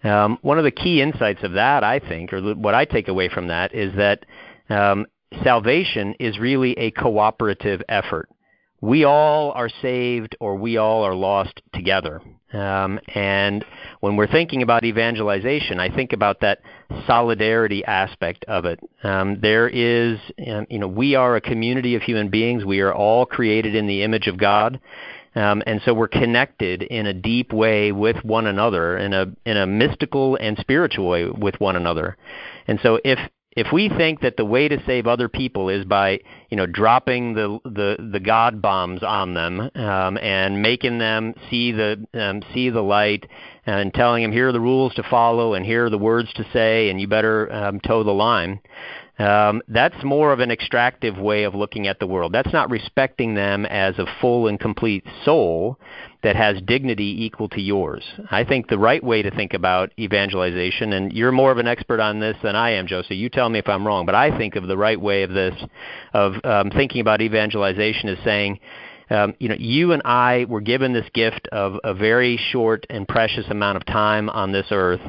Um, 0.04 0.38
one 0.42 0.58
of 0.58 0.64
the 0.64 0.72
key 0.72 1.02
insights 1.02 1.44
of 1.44 1.54
that, 1.54 1.84
I 1.84 2.00
think, 2.00 2.34
or 2.34 2.54
what 2.56 2.76
I 2.76 2.86
take 2.86 3.08
away 3.08 3.30
from 3.30 3.48
that, 3.48 3.74
is 3.74 3.96
that 3.96 4.26
um, 4.70 5.06
salvation 5.44 6.16
is 6.20 6.40
really 6.40 6.78
a 6.78 6.92
cooperative 6.92 7.82
effort. 7.88 8.30
We 8.82 9.06
all 9.06 9.54
are 9.54 9.70
saved 9.82 10.36
or 10.42 10.56
we 10.56 10.76
all 10.76 11.04
are 11.04 11.16
lost 11.16 11.62
together. 11.74 12.22
Um, 12.52 13.00
and 13.16 13.64
when 14.02 14.18
we're 14.18 14.28
thinking 14.28 14.62
about 14.62 14.84
evangelization, 14.84 15.80
I 15.80 15.90
think 15.90 16.12
about 16.12 16.42
that 16.42 16.60
solidarity 17.08 17.84
aspect 17.86 18.44
of 18.48 18.66
it. 18.66 18.80
Um, 19.04 19.40
there 19.42 19.70
is, 19.70 20.20
um, 20.48 20.68
you 20.70 20.80
know, 20.80 20.88
we 20.90 21.16
are 21.16 21.36
a 21.38 21.42
community 21.42 21.96
of 21.96 22.02
human 22.02 22.30
beings. 22.30 22.66
We 22.66 22.82
are 22.82 22.94
all 22.94 23.26
created 23.26 23.74
in 23.74 23.88
the 23.88 24.04
image 24.04 24.28
of 24.28 24.38
God. 24.38 24.80
Um, 25.36 25.64
and 25.66 25.82
so 25.84 25.94
we're 25.94 26.08
connected 26.08 26.84
in 26.84 27.08
a 27.08 27.14
deep 27.14 27.52
way 27.52 27.92
with 27.92 28.24
one 28.24 28.48
another, 28.48 28.98
in 28.98 29.14
a 29.14 29.26
in 29.46 29.58
a 29.58 29.66
mystical 29.66 30.36
and 30.36 30.58
spiritual 30.60 31.08
way 31.10 31.26
with 31.26 31.60
one 31.60 31.76
another. 31.76 32.18
And 32.68 32.80
so 32.84 33.00
if 33.04 33.20
if 33.56 33.68
we 33.72 33.90
think 33.90 34.22
that 34.22 34.36
the 34.38 34.46
way 34.46 34.68
to 34.68 34.84
save 34.86 35.06
other 35.08 35.30
people 35.30 35.70
is 35.70 35.86
by 35.86 36.20
you 36.50 36.58
know 36.58 36.66
dropping 36.66 37.34
the 37.34 37.60
the 37.64 38.10
the 38.12 38.20
god 38.20 38.62
bombs 38.62 39.04
on 39.04 39.34
them 39.34 39.60
um, 39.76 40.18
and 40.18 40.62
making 40.62 40.98
them 40.98 41.34
see 41.50 41.72
the 41.72 42.06
um, 42.14 42.42
see 42.54 42.70
the 42.70 42.82
light 42.82 43.28
and 43.66 43.94
telling 43.94 44.24
them 44.24 44.32
here 44.32 44.50
are 44.50 44.52
the 44.52 44.60
rules 44.60 44.94
to 44.96 45.04
follow 45.04 45.54
and 45.54 45.66
here 45.66 45.86
are 45.86 45.90
the 45.90 45.98
words 45.98 46.32
to 46.34 46.46
say 46.52 46.90
and 46.90 47.00
you 47.00 47.08
better 47.08 47.52
um, 47.54 47.80
toe 47.80 48.04
the 48.04 48.12
line 48.12 48.60
um, 49.20 49.62
that's 49.68 50.04
more 50.04 50.34
of 50.34 50.40
an 50.40 50.50
extractive 50.50 51.18
way 51.18 51.44
of 51.44 51.54
looking 51.54 51.88
at 51.88 52.00
the 52.00 52.08
world. 52.08 52.34
That's 52.34 52.52
not 52.52 52.72
respecting 52.72 53.36
them 53.36 53.66
as 53.68 54.00
a 54.00 54.08
full 54.20 54.48
and 54.48 54.60
complete 54.60 55.06
soul 55.24 55.80
that 56.24 56.36
has 56.36 56.60
dignity 56.64 57.24
equal 57.24 57.48
to 57.50 57.62
yours. 57.62 58.04
I 58.32 58.44
think 58.44 58.70
the 58.70 58.80
right 58.80 59.04
way 59.04 59.22
to 59.22 59.30
think 59.30 59.54
about 59.54 59.92
evangelization, 60.00 60.94
and 60.94 61.14
you're 61.14 61.32
more 61.32 61.52
of 61.52 61.60
an 61.60 61.68
expert 61.68 62.00
on 62.00 62.20
this 62.20 62.38
than 62.42 62.56
I 62.56 62.72
am, 62.72 62.88
so 62.88 63.04
you 63.10 63.30
tell 63.30 63.50
me 63.50 63.60
if 63.60 63.70
I'm 63.70 63.86
wrong, 63.86 64.06
but 64.06 64.16
I 64.16 64.36
think 64.36 64.56
of 64.56 64.68
the 64.68 64.78
right 64.78 65.00
way 65.00 65.24
of 65.24 65.32
this, 65.32 65.56
of 66.14 66.34
um, 66.44 66.72
thinking 66.72 67.02
about 67.02 67.22
evangelization 67.22 68.10
as 68.10 68.18
saying, 68.24 68.60
um, 69.12 69.36
you 69.38 69.48
know, 69.48 69.56
you 69.60 69.92
and 69.92 70.02
I 70.06 70.46
were 70.50 70.62
given 70.62 70.94
this 70.94 71.08
gift 71.14 71.48
of 71.52 71.76
a 71.84 71.94
very 71.94 72.40
short 72.52 72.88
and 72.90 73.08
precious 73.08 73.46
amount 73.50 73.78
of 73.78 73.86
time 73.86 74.30
on 74.30 74.52
this 74.52 74.68
earth. 74.72 75.02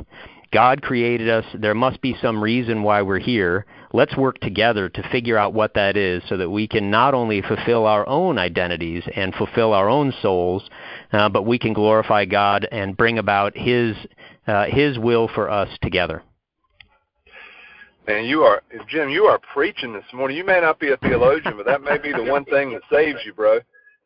God 0.53 0.83
created 0.83 1.29
us. 1.29 1.45
There 1.55 1.75
must 1.75 2.01
be 2.01 2.17
some 2.21 2.43
reason 2.43 2.83
why 2.83 3.03
we're 3.03 3.19
here 3.19 3.67
let's 3.95 4.17
work 4.17 4.41
together 4.41 4.89
to 4.89 5.09
figure 5.11 5.39
out 5.39 5.55
what 5.55 5.75
that 5.75 5.97
is 5.97 6.21
so 6.29 6.37
that 6.37 6.51
we 6.51 6.67
can 6.67 6.91
not 6.91 7.15
only 7.15 7.41
fulfill 7.41 7.87
our 7.87 8.07
own 8.09 8.39
identities 8.39 9.05
and 9.15 9.33
fulfill 9.37 9.73
our 9.73 9.89
own 9.89 10.13
souls, 10.21 10.69
uh, 11.13 11.29
but 11.29 11.47
we 11.47 11.61
can 11.61 11.73
glorify 11.73 12.25
God 12.25 12.67
and 12.73 12.97
bring 12.97 13.19
about 13.19 13.57
His 13.57 13.97
uh, 14.49 14.67
His 14.67 14.99
will 14.99 15.29
for 15.29 15.49
us 15.49 15.69
together. 15.81 16.23
Man, 18.07 18.25
you 18.25 18.43
are 18.43 18.63
Jim. 18.89 19.09
You 19.09 19.25
are 19.25 19.41
preaching 19.53 19.93
this 19.93 20.05
morning. 20.13 20.37
You 20.37 20.45
may 20.45 20.61
not 20.61 20.81
be 20.81 20.91
a 20.91 20.97
theologian, 20.97 21.57
but 21.57 21.65
that 21.65 21.81
may 21.81 21.97
be 21.97 22.13
the 22.13 22.25
one 22.25 22.45
thing 22.47 22.73
that 22.73 22.83
saves 22.93 23.21
you, 23.25 23.33
bro. 23.33 23.59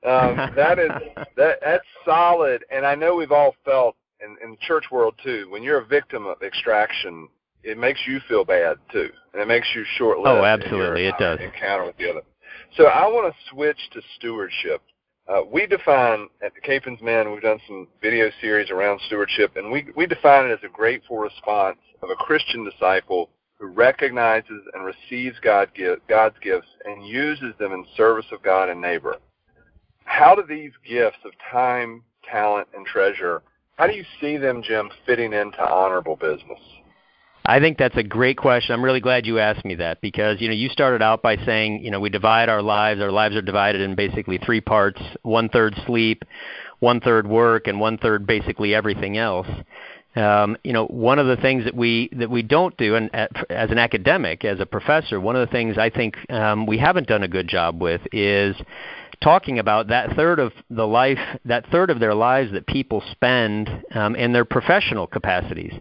Um, 0.07 0.37
that 0.55 0.79
is 0.79 0.90
that 1.37 1.59
that's 1.64 1.85
solid, 2.05 2.62
and 2.70 2.87
I 2.87 2.94
know 2.94 3.16
we've 3.16 3.33
all 3.33 3.57
felt 3.64 3.96
in, 4.20 4.37
in 4.44 4.51
the 4.53 4.57
church 4.61 4.85
world 4.92 5.14
too. 5.24 5.48
When 5.51 5.62
you're 5.62 5.81
a 5.81 5.87
victim 5.87 6.27
of 6.27 6.42
extraction, 6.42 7.29
it 7.69 7.79
makes 7.79 8.01
you 8.07 8.21
feel 8.29 8.45
bad 8.45 8.79
too, 8.91 9.11
and 9.33 9.43
it 9.43 9.47
makes 9.47 9.67
you 9.75 9.85
short-lived. 9.97 10.39
Oh, 10.39 10.45
absolutely, 10.45 11.07
it 11.07 11.15
does. 11.19 11.39
Encounter 11.41 11.85
with 11.85 11.97
the 11.99 12.11
other. 12.11 12.23
So 12.77 12.87
I 12.87 13.07
want 13.07 13.33
to 13.33 13.55
switch 13.55 13.79
to 13.93 14.01
stewardship. 14.17 14.83
Uh, 15.29 15.43
we 15.53 15.67
define 15.67 16.29
at 16.43 16.53
the 16.55 16.61
Kapaun's 16.61 17.03
Men, 17.03 17.31
we've 17.31 17.43
done 17.43 17.61
some 17.67 17.87
video 18.01 18.31
series 18.41 18.71
around 18.71 19.01
stewardship, 19.07 19.57
and 19.57 19.71
we 19.71 19.87
we 19.95 20.07
define 20.07 20.47
it 20.47 20.53
as 20.53 20.59
a 20.65 20.73
grateful 20.73 21.19
response 21.19 21.79
of 22.03 22.09
a 22.11 22.17
Christian 22.17 22.65
disciple 22.65 23.29
who 23.59 23.67
recognizes 23.67 24.63
and 24.73 24.85
receives 24.85 25.37
God 25.41 25.69
give, 25.75 25.99
God's 26.09 26.37
gifts 26.41 26.69
and 26.85 27.07
uses 27.07 27.53
them 27.59 27.73
in 27.73 27.85
service 27.97 28.27
of 28.33 28.43
God 28.43 28.71
and 28.71 28.81
neighbor. 28.81 29.17
How 30.05 30.35
do 30.35 30.43
these 30.49 30.73
gifts 30.89 31.19
of 31.25 31.33
time, 31.51 32.05
talent, 32.31 32.69
and 32.75 32.87
treasure, 32.87 33.43
how 33.77 33.87
do 33.87 33.95
you 33.95 34.05
see 34.21 34.37
them, 34.37 34.63
Jim, 34.63 34.91
fitting 35.07 35.33
into 35.33 35.61
honorable 35.61 36.17
business? 36.17 36.61
I 37.49 37.61
think 37.61 37.79
that's 37.79 37.97
a 37.97 38.03
great 38.03 38.37
question. 38.37 38.75
I'm 38.75 38.85
really 38.85 39.01
glad 39.01 39.25
you 39.25 39.39
asked 39.39 39.65
me 39.65 39.75
that 39.77 40.03
because 40.03 40.39
you 40.39 40.49
know 40.49 40.55
you 40.55 40.69
started 40.69 41.01
out 41.01 41.23
by 41.23 41.39
saying 41.47 41.83
you 41.83 41.91
know 41.91 41.99
we 41.99 42.11
divide 42.11 42.51
our 42.51 42.61
lives. 42.61 43.01
Our 43.01 43.11
lives 43.11 43.35
are 43.37 43.43
divided 43.43 43.81
in 43.81 43.95
basically 43.95 44.37
three 44.37 44.61
parts: 44.61 45.01
one 45.23 45.49
third 45.49 45.75
sleep, 45.87 46.25
one 46.81 47.01
third 47.01 47.27
work, 47.27 47.67
and 47.67 47.81
one 47.81 47.97
third 47.97 48.27
basically 48.27 48.75
everything 48.75 49.17
else. 49.17 49.49
Um, 50.15 50.59
you 50.63 50.75
know, 50.75 50.85
one 50.89 51.19
of 51.19 51.27
the 51.27 51.39
things 51.39 51.65
that 51.65 51.75
we 51.75 52.11
that 52.13 52.29
we 52.29 52.43
don't 52.43 52.77
do, 52.77 52.97
and 52.97 53.11
as 53.15 53.71
an 53.71 53.79
academic, 53.79 54.45
as 54.45 54.61
a 54.61 54.67
professor, 54.67 55.19
one 55.19 55.35
of 55.35 55.49
the 55.49 55.51
things 55.51 55.79
I 55.79 55.89
think 55.89 56.17
um, 56.31 56.67
we 56.67 56.77
haven't 56.77 57.09
done 57.09 57.23
a 57.23 57.29
good 57.29 57.49
job 57.49 57.81
with 57.81 58.03
is 58.13 58.57
talking 59.23 59.59
about 59.59 59.89
that 59.89 60.15
third 60.17 60.39
of 60.39 60.53
the 60.69 60.87
life, 60.87 61.19
that 61.47 61.65
third 61.71 61.89
of 61.89 61.99
their 61.99 62.15
lives 62.15 62.53
that 62.53 62.67
people 62.67 63.03
spend 63.11 63.71
um, 63.95 64.15
in 64.17 64.35
their 64.35 64.45
professional 64.45 65.07
capacities 65.07 65.73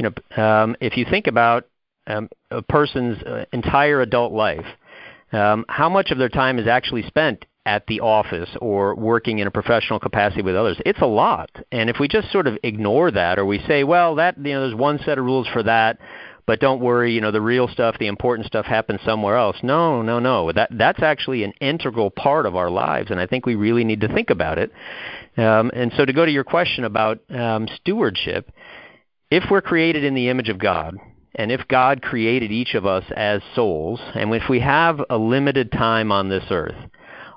you 0.00 0.08
know, 0.08 0.42
um, 0.42 0.76
if 0.80 0.96
you 0.96 1.04
think 1.08 1.26
about 1.26 1.66
um, 2.06 2.30
a 2.50 2.62
person's 2.62 3.22
uh, 3.22 3.44
entire 3.52 4.00
adult 4.00 4.32
life, 4.32 4.64
um, 5.32 5.66
how 5.68 5.90
much 5.90 6.10
of 6.10 6.16
their 6.16 6.30
time 6.30 6.58
is 6.58 6.66
actually 6.66 7.02
spent 7.02 7.44
at 7.66 7.86
the 7.86 8.00
office 8.00 8.48
or 8.62 8.94
working 8.94 9.40
in 9.40 9.46
a 9.46 9.50
professional 9.50 10.00
capacity 10.00 10.40
with 10.40 10.56
others? 10.56 10.80
It's 10.86 11.02
a 11.02 11.06
lot. 11.06 11.50
And 11.70 11.90
if 11.90 11.96
we 12.00 12.08
just 12.08 12.32
sort 12.32 12.46
of 12.46 12.56
ignore 12.62 13.10
that, 13.10 13.38
or 13.38 13.44
we 13.44 13.58
say, 13.68 13.84
well, 13.84 14.14
that 14.14 14.38
you 14.38 14.54
know, 14.54 14.62
there's 14.62 14.74
one 14.74 14.98
set 15.04 15.18
of 15.18 15.24
rules 15.26 15.46
for 15.52 15.62
that, 15.64 15.98
but 16.46 16.60
don't 16.60 16.80
worry, 16.80 17.12
you 17.12 17.20
know, 17.20 17.30
the 17.30 17.42
real 17.42 17.68
stuff, 17.68 17.96
the 18.00 18.06
important 18.06 18.46
stuff 18.46 18.64
happens 18.64 19.00
somewhere 19.04 19.36
else. 19.36 19.56
No, 19.62 20.00
no, 20.00 20.18
no. 20.18 20.50
That 20.50 20.70
that's 20.72 21.02
actually 21.02 21.44
an 21.44 21.52
integral 21.60 22.10
part 22.10 22.46
of 22.46 22.56
our 22.56 22.70
lives, 22.70 23.10
and 23.10 23.20
I 23.20 23.26
think 23.26 23.44
we 23.44 23.54
really 23.54 23.84
need 23.84 24.00
to 24.00 24.08
think 24.08 24.30
about 24.30 24.58
it. 24.58 24.72
Um, 25.36 25.70
and 25.74 25.92
so, 25.96 26.04
to 26.04 26.12
go 26.12 26.24
to 26.24 26.32
your 26.32 26.42
question 26.42 26.84
about 26.84 27.20
um, 27.30 27.68
stewardship, 27.76 28.50
if 29.30 29.44
we're 29.50 29.62
created 29.62 30.04
in 30.04 30.14
the 30.14 30.28
image 30.28 30.48
of 30.48 30.58
God, 30.58 30.96
and 31.34 31.52
if 31.52 31.68
God 31.68 32.02
created 32.02 32.50
each 32.50 32.74
of 32.74 32.84
us 32.84 33.04
as 33.14 33.40
souls, 33.54 34.00
and 34.14 34.34
if 34.34 34.48
we 34.48 34.60
have 34.60 35.00
a 35.08 35.16
limited 35.16 35.70
time 35.70 36.10
on 36.10 36.28
this 36.28 36.44
earth, 36.50 36.74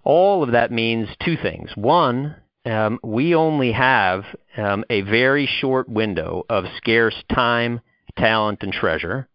all 0.03 0.43
of 0.43 0.51
that 0.51 0.71
means 0.71 1.07
two 1.23 1.37
things. 1.37 1.71
One, 1.75 2.35
um, 2.65 2.99
we 3.03 3.35
only 3.35 3.71
have 3.73 4.25
um, 4.57 4.83
a 4.89 5.01
very 5.01 5.45
short 5.45 5.87
window 5.87 6.45
of 6.49 6.65
scarce 6.77 7.23
time, 7.33 7.81
talent, 8.17 8.63
and 8.63 8.73
treasure. 8.73 9.27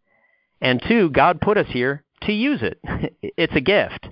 And 0.61 0.83
two, 0.87 1.11
God 1.11 1.41
put 1.41 1.57
us 1.57 1.69
here 1.69 2.05
to 2.23 2.33
use 2.33 2.63
it. 2.63 2.81
it's 3.23 3.55
a 3.55 3.61
gift. 3.61 4.09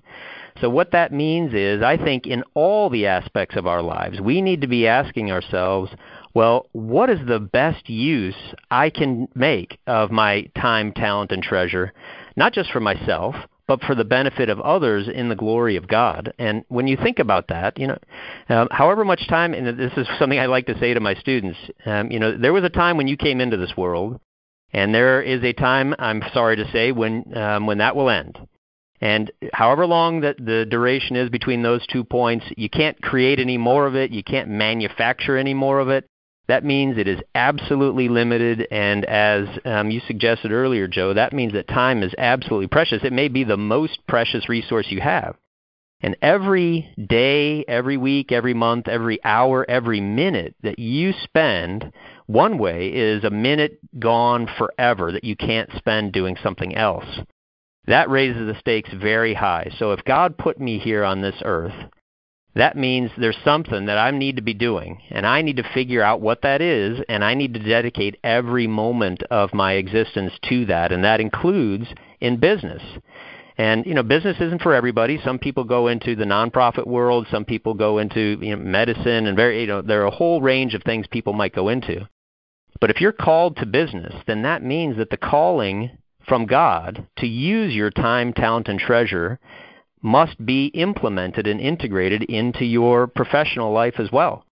So, 0.61 0.71
what 0.71 0.93
that 0.93 1.13
means 1.13 1.53
is, 1.53 1.83
I 1.83 1.99
think 1.99 2.27
in 2.27 2.43
all 2.55 2.89
the 2.89 3.07
aspects 3.07 3.57
of 3.57 3.67
our 3.67 3.83
lives, 3.83 4.21
we 4.21 4.41
need 4.41 4.63
to 4.63 4.67
be 4.67 4.87
asking 4.87 5.31
ourselves, 5.31 5.91
well, 6.37 6.69
what 6.73 7.09
is 7.09 7.19
the 7.27 7.41
best 7.41 7.89
use 7.89 8.37
I 8.71 8.91
can 8.91 9.27
make 9.35 9.79
of 9.87 10.11
my 10.11 10.51
time, 10.55 10.93
talent, 10.93 11.33
and 11.33 11.43
treasure, 11.43 11.95
not 12.37 12.53
just 12.53 12.71
for 12.73 12.79
myself, 12.79 13.35
but 13.67 13.81
for 13.81 13.95
the 13.95 14.05
benefit 14.05 14.51
of 14.51 14.61
others 14.61 15.09
in 15.09 15.31
the 15.31 15.35
glory 15.35 15.77
of 15.77 15.89
God. 15.89 16.35
And 16.39 16.63
when 16.69 16.89
you 16.89 16.99
think 16.99 17.19
about 17.21 17.49
that, 17.49 17.79
you 17.79 17.87
know, 17.87 17.97
um, 18.51 18.69
however 18.71 19.03
much 19.03 19.27
time, 19.29 19.55
and 19.55 19.79
this 19.79 19.95
is 19.97 20.07
something 20.19 20.39
I 20.39 20.45
like 20.45 20.67
to 20.67 20.79
say 20.79 20.93
to 20.93 21.01
my 21.01 21.15
students, 21.15 21.59
um, 21.87 22.11
you 22.11 22.21
know, 22.21 22.37
there 22.37 22.53
was 22.53 22.65
a 22.65 22.69
time 22.69 22.99
when 22.99 23.09
you 23.09 23.17
came 23.17 23.41
into 23.41 23.57
this 23.57 23.75
world, 23.75 24.21
and 24.75 24.95
there 24.95 25.23
is 25.23 25.43
a 25.43 25.55
time, 25.55 25.95
I'm 25.99 26.23
sorry 26.35 26.57
to 26.57 26.71
say, 26.71 26.93
when 26.93 27.35
um, 27.35 27.65
when 27.65 27.79
that 27.79 27.97
will 27.97 28.11
end. 28.11 28.39
And 29.01 29.31
however 29.55 29.87
long 29.87 30.21
that 30.21 30.37
the 30.37 30.67
duration 30.69 31.17
is 31.17 31.31
between 31.31 31.63
those 31.63 31.87
two 31.87 32.05
points, 32.05 32.45
you 32.59 32.69
can't 32.69 33.01
create 33.01 33.39
any 33.39 33.57
more 33.57 33.87
of 33.87 33.95
it. 33.95 34.11
You 34.11 34.23
can't 34.23 34.51
manufacture 34.51 35.39
any 35.39 35.55
more 35.55 35.79
of 35.81 35.89
it. 35.89 36.07
That 36.49 36.65
means 36.65 36.97
it 36.97 37.09
is 37.09 37.21
absolutely 37.35 38.09
limited, 38.09 38.69
and 38.71 39.05
as 39.05 39.49
um, 39.65 39.91
you 39.91 40.01
suggested 40.07 40.53
earlier, 40.53 40.87
Joe, 40.87 41.15
that 41.15 41.33
means 41.33 41.53
that 41.55 41.69
time 41.69 42.03
is 42.03 42.15
absolutely 42.19 42.69
precious. 42.69 43.03
It 43.03 43.13
may 43.13 43.29
be 43.29 43.45
the 43.45 43.57
most 43.57 43.99
precious 44.07 44.49
resource 44.49 44.87
you 44.91 45.01
have. 45.01 45.37
And 46.03 46.17
every 46.21 46.95
day, 47.09 47.65
every 47.67 47.97
week, 47.97 48.31
every 48.31 48.55
month, 48.55 48.87
every 48.87 49.23
hour, 49.25 49.65
every 49.69 50.01
minute 50.01 50.55
that 50.63 50.79
you 50.79 51.13
spend 51.25 51.91
one 52.27 52.59
way 52.59 52.89
is 52.89 53.25
a 53.25 53.31
minute 53.31 53.79
gone 53.99 54.49
forever 54.59 55.11
that 55.13 55.25
you 55.25 55.37
can't 55.37 55.71
spend 55.77 56.13
doing 56.13 56.37
something 56.43 56.75
else. 56.77 57.07
That 57.87 58.11
raises 58.11 58.47
the 58.47 58.59
stakes 58.61 58.91
very 58.93 59.33
high. 59.33 59.71
So 59.79 59.93
if 59.93 60.05
God 60.05 60.37
put 60.37 60.61
me 60.61 60.79
here 60.79 61.05
on 61.05 61.23
this 61.23 61.41
earth, 61.45 61.75
that 62.57 62.77
means 62.77 63.11
there's 63.19 63.37
something 63.45 63.87
that 63.87 63.99
I 63.99 64.11
need 64.11 64.37
to 64.37 64.43
be 64.43 64.55
doing, 64.55 65.03
and 65.11 65.27
I 65.27 65.43
need 65.43 65.59
to 65.59 65.73
figure 65.75 66.03
out 66.03 66.23
what 66.23 66.41
that 66.43 66.63
is, 66.63 67.01
and 67.09 67.23
I 67.23 67.35
need 67.35 67.53
to 67.55 67.61
dedicate 67.61 68.19
every 68.25 68.67
moment 68.67 69.23
of 69.31 69.53
my 69.53 69.75
existence 69.75 70.33
to 70.49 70.65
that, 70.67 70.91
and 70.91 71.05
that 71.05 71.21
includes 71.21 71.87
in 72.19 72.39
business. 72.39 72.83
And 73.59 73.85
you 73.85 73.95
know, 73.95 74.03
business 74.03 74.37
isn't 74.41 74.63
for 74.63 74.75
everybody. 74.75 75.21
Some 75.23 75.39
people 75.39 75.65
go 75.65 75.89
into 75.89 76.17
the 76.17 76.25
nonprofit 76.25 76.87
world, 76.87 77.27
some 77.31 77.45
people 77.45 77.75
go 77.75 77.99
into 77.99 78.39
you 78.41 78.57
know, 78.57 78.63
medicine, 78.63 79.27
and 79.27 79.37
very 79.37 79.61
you 79.61 79.67
know, 79.67 79.83
there 79.83 80.03
are 80.03 80.07
a 80.07 80.11
whole 80.11 80.41
range 80.41 80.75
of 80.75 80.83
things 80.83 81.07
people 81.11 81.35
might 81.35 81.55
go 81.55 81.69
into. 81.69 82.09
But 82.81 82.91
if 82.91 83.01
you're 83.01 83.13
called 83.13 83.57
to 83.59 83.67
business, 83.67 84.15
then 84.27 84.43
that 84.43 84.63
means 84.63 84.97
that 84.97 85.11
the 85.11 85.17
calling 85.19 85.99
from 86.27 86.47
God 86.47 87.07
to 87.19 87.27
use 87.27 87.75
your 87.75 87.91
time, 87.91 88.33
talent, 88.33 88.69
and 88.69 88.81
treasure 88.81 89.39
must 90.03 90.45
be 90.45 90.67
implemented 90.67 91.47
and 91.47 91.61
integrated 91.61 92.23
into 92.25 92.65
your 92.65 93.07
professional 93.07 93.73
life 93.73 93.95
as 93.99 94.11
well. 94.13 94.45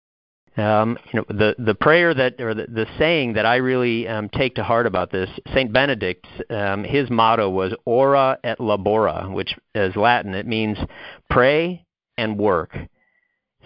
Um, 0.57 0.99
you 1.13 1.19
know, 1.19 1.25
the 1.29 1.57
the 1.59 1.75
prayer 1.75 2.15
that 2.15 2.41
or 2.41 2.55
the, 2.55 2.67
the 2.69 2.87
saying 2.97 3.33
that 3.33 3.45
I 3.45 3.57
really 3.57 4.07
um, 4.07 4.29
take 4.29 4.55
to 4.55 4.63
heart 4.63 4.87
about 4.87 5.11
this, 5.11 5.29
Saint 5.53 5.73
Benedict, 5.73 6.27
um, 6.49 6.85
his 6.85 7.11
motto 7.11 7.51
was 7.51 7.75
"Ora 7.85 8.39
et 8.45 8.59
labora," 8.59 9.33
which 9.33 9.57
is 9.75 9.97
Latin. 9.97 10.35
It 10.35 10.47
means 10.47 10.79
pray 11.29 11.85
and 12.17 12.39
work. 12.39 12.77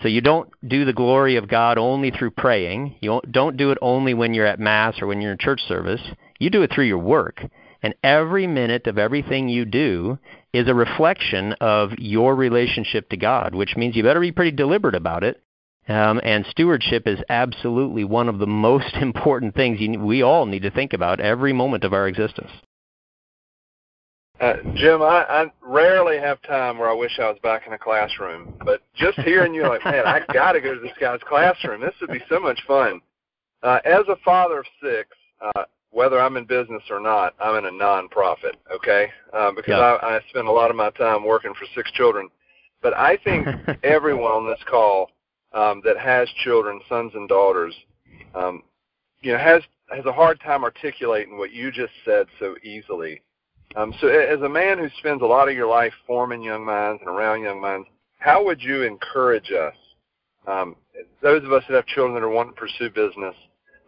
So 0.02 0.08
you 0.08 0.20
don't 0.20 0.48
do 0.66 0.84
the 0.84 0.92
glory 0.92 1.36
of 1.36 1.48
God 1.48 1.76
only 1.76 2.10
through 2.10 2.30
praying. 2.30 2.96
You 3.00 3.20
don't 3.30 3.56
do 3.56 3.70
it 3.70 3.78
only 3.82 4.14
when 4.14 4.32
you're 4.32 4.46
at 4.46 4.60
mass 4.60 5.02
or 5.02 5.06
when 5.06 5.20
you're 5.20 5.32
in 5.32 5.38
church 5.38 5.60
service. 5.66 6.00
You 6.38 6.50
do 6.50 6.62
it 6.62 6.72
through 6.72 6.86
your 6.86 6.98
work. 6.98 7.42
And 7.82 7.94
every 8.02 8.46
minute 8.46 8.86
of 8.86 8.98
everything 8.98 9.48
you 9.48 9.64
do 9.64 10.18
is 10.52 10.68
a 10.68 10.74
reflection 10.74 11.54
of 11.60 11.90
your 11.98 12.34
relationship 12.34 13.08
to 13.10 13.16
God, 13.16 13.54
which 13.54 13.76
means 13.76 13.96
you 13.96 14.02
better 14.02 14.20
be 14.20 14.32
pretty 14.32 14.52
deliberate 14.52 14.94
about 14.94 15.24
it. 15.24 15.42
Um, 15.88 16.20
and 16.22 16.44
stewardship 16.50 17.06
is 17.06 17.18
absolutely 17.30 18.04
one 18.04 18.28
of 18.28 18.38
the 18.38 18.46
most 18.46 18.94
important 19.00 19.54
things 19.54 19.80
you, 19.80 19.98
we 19.98 20.22
all 20.22 20.46
need 20.46 20.62
to 20.62 20.70
think 20.70 20.92
about 20.92 21.20
every 21.20 21.52
moment 21.52 21.84
of 21.84 21.92
our 21.92 22.06
existence. 22.08 22.50
Uh, 24.40 24.54
Jim, 24.76 25.02
I, 25.02 25.24
I 25.28 25.52
rarely 25.62 26.18
have 26.18 26.40
time 26.42 26.78
where 26.78 26.88
I 26.88 26.94
wish 26.94 27.18
I 27.18 27.28
was 27.28 27.38
back 27.42 27.66
in 27.66 27.72
a 27.72 27.78
classroom, 27.78 28.54
but 28.64 28.82
just 28.94 29.18
hearing 29.20 29.52
you, 29.52 29.66
like, 29.66 29.84
man, 29.84 30.06
I 30.06 30.20
got 30.32 30.52
to 30.52 30.60
go 30.60 30.74
to 30.74 30.80
this 30.80 30.92
guy's 31.00 31.18
classroom. 31.28 31.80
This 31.80 31.94
would 32.00 32.10
be 32.10 32.22
so 32.28 32.38
much 32.38 32.60
fun. 32.66 33.00
Uh, 33.64 33.80
as 33.84 34.06
a 34.08 34.14
father 34.24 34.60
of 34.60 34.66
six, 34.80 35.08
uh, 35.40 35.64
whether 35.98 36.20
I'm 36.20 36.36
in 36.36 36.44
business 36.44 36.84
or 36.90 37.00
not, 37.00 37.34
I'm 37.40 37.56
in 37.56 37.64
a 37.64 37.72
nonprofit, 37.72 38.54
okay? 38.72 39.10
Um, 39.32 39.56
because 39.56 39.72
yep. 39.72 39.98
I, 40.00 40.18
I 40.18 40.20
spend 40.30 40.46
a 40.46 40.52
lot 40.52 40.70
of 40.70 40.76
my 40.76 40.90
time 40.90 41.24
working 41.24 41.52
for 41.54 41.66
six 41.74 41.90
children. 41.90 42.28
But 42.80 42.94
I 42.94 43.16
think 43.24 43.48
everyone 43.82 44.30
on 44.30 44.46
this 44.46 44.60
call 44.70 45.10
um, 45.52 45.82
that 45.84 45.98
has 45.98 46.28
children, 46.44 46.80
sons 46.88 47.10
and 47.16 47.28
daughters, 47.28 47.74
um, 48.36 48.62
you 49.22 49.32
know, 49.32 49.38
has 49.38 49.60
has 49.90 50.04
a 50.06 50.12
hard 50.12 50.38
time 50.40 50.62
articulating 50.62 51.36
what 51.36 51.50
you 51.50 51.72
just 51.72 51.92
said 52.04 52.28
so 52.38 52.54
easily. 52.62 53.20
Um, 53.74 53.92
so, 54.00 54.06
as 54.06 54.40
a 54.42 54.48
man 54.48 54.78
who 54.78 54.88
spends 55.00 55.22
a 55.22 55.26
lot 55.26 55.48
of 55.48 55.56
your 55.56 55.66
life 55.66 55.92
forming 56.06 56.44
young 56.44 56.64
minds 56.64 57.02
and 57.04 57.10
around 57.10 57.42
young 57.42 57.60
minds, 57.60 57.88
how 58.18 58.44
would 58.44 58.62
you 58.62 58.82
encourage 58.82 59.50
us, 59.50 59.74
um, 60.46 60.76
those 61.22 61.42
of 61.42 61.52
us 61.52 61.64
that 61.68 61.74
have 61.74 61.86
children 61.86 62.14
that 62.14 62.22
are 62.22 62.30
wanting 62.30 62.54
to 62.54 62.60
pursue 62.60 62.88
business, 62.88 63.34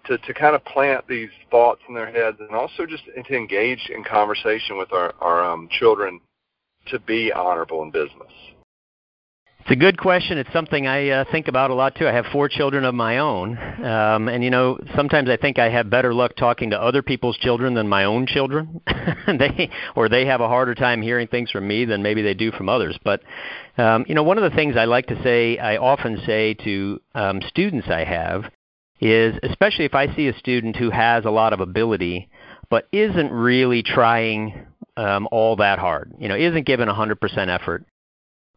to, 0.07 0.19
to 0.19 0.35
kind 0.35 0.55
of 0.55 0.65
plant 0.65 1.07
these 1.09 1.31
thoughts 1.51 1.81
in 1.89 1.95
their 1.95 2.11
heads 2.11 2.39
and 2.41 2.51
also 2.51 2.87
just 2.87 3.05
to 3.05 3.35
engage 3.35 3.91
in 3.95 4.05
conversation 4.05 4.79
with 4.79 4.93
our, 4.93 5.15
our 5.21 5.45
um, 5.45 5.69
children 5.71 6.21
to 6.87 6.99
be 6.99 7.33
honorable 7.33 7.83
in 7.83 7.91
business? 7.91 8.33
It's 9.61 9.71
a 9.71 9.77
good 9.77 9.99
question. 9.99 10.39
It's 10.39 10.53
something 10.55 10.87
I 10.87 11.11
uh, 11.11 11.25
think 11.31 11.47
about 11.47 11.71
a 11.71 11.75
lot 11.75 11.95
too. 11.95 12.09
I 12.09 12.13
have 12.13 12.25
four 12.33 12.49
children 12.49 12.85
of 12.85 12.95
my 12.95 13.19
own, 13.19 13.59
um, 13.85 14.29
and 14.29 14.43
you 14.43 14.51
know, 14.51 14.79
sometimes 14.97 15.29
I 15.29 15.37
think 15.37 15.59
I 15.59 15.69
have 15.69 15.91
better 15.91 16.15
luck 16.15 16.35
talking 16.35 16.71
to 16.71 16.81
other 16.81 17.03
people's 17.03 17.37
children 17.37 17.75
than 17.75 17.87
my 17.87 18.05
own 18.05 18.27
children. 18.27 18.81
they 19.27 19.71
or 19.95 20.09
they 20.09 20.25
have 20.25 20.41
a 20.41 20.49
harder 20.49 20.75
time 20.75 21.03
hearing 21.03 21.29
things 21.29 21.51
from 21.51 21.69
me 21.69 21.85
than 21.85 22.03
maybe 22.03 22.23
they 22.23 22.33
do 22.33 22.51
from 22.53 22.71
others. 22.71 22.99
But 23.05 23.21
um, 23.77 24.07
you 24.09 24.15
know, 24.15 24.23
one 24.23 24.39
of 24.39 24.51
the 24.51 24.57
things 24.57 24.77
I 24.77 24.87
like 24.87 25.07
to 25.09 25.23
say, 25.23 25.59
I 25.59 25.77
often 25.77 26.21
say 26.25 26.55
to 26.65 27.01
um, 27.15 27.41
students 27.47 27.87
I 27.89 28.05
have, 28.05 28.45
is 29.01 29.35
especially 29.43 29.87
if 29.87 29.95
I 29.95 30.15
see 30.15 30.29
a 30.29 30.39
student 30.39 30.77
who 30.77 30.91
has 30.91 31.25
a 31.25 31.31
lot 31.31 31.53
of 31.53 31.61
ability 31.61 32.29
but 32.69 32.87
isn't 32.93 33.33
really 33.33 33.83
trying 33.83 34.67
um, 34.97 35.29
all 35.33 35.57
that 35.57 35.79
hard, 35.79 36.13
you 36.19 36.29
know, 36.29 36.37
isn't 36.37 36.67
given 36.67 36.89
100% 36.89 37.49
effort. 37.49 37.85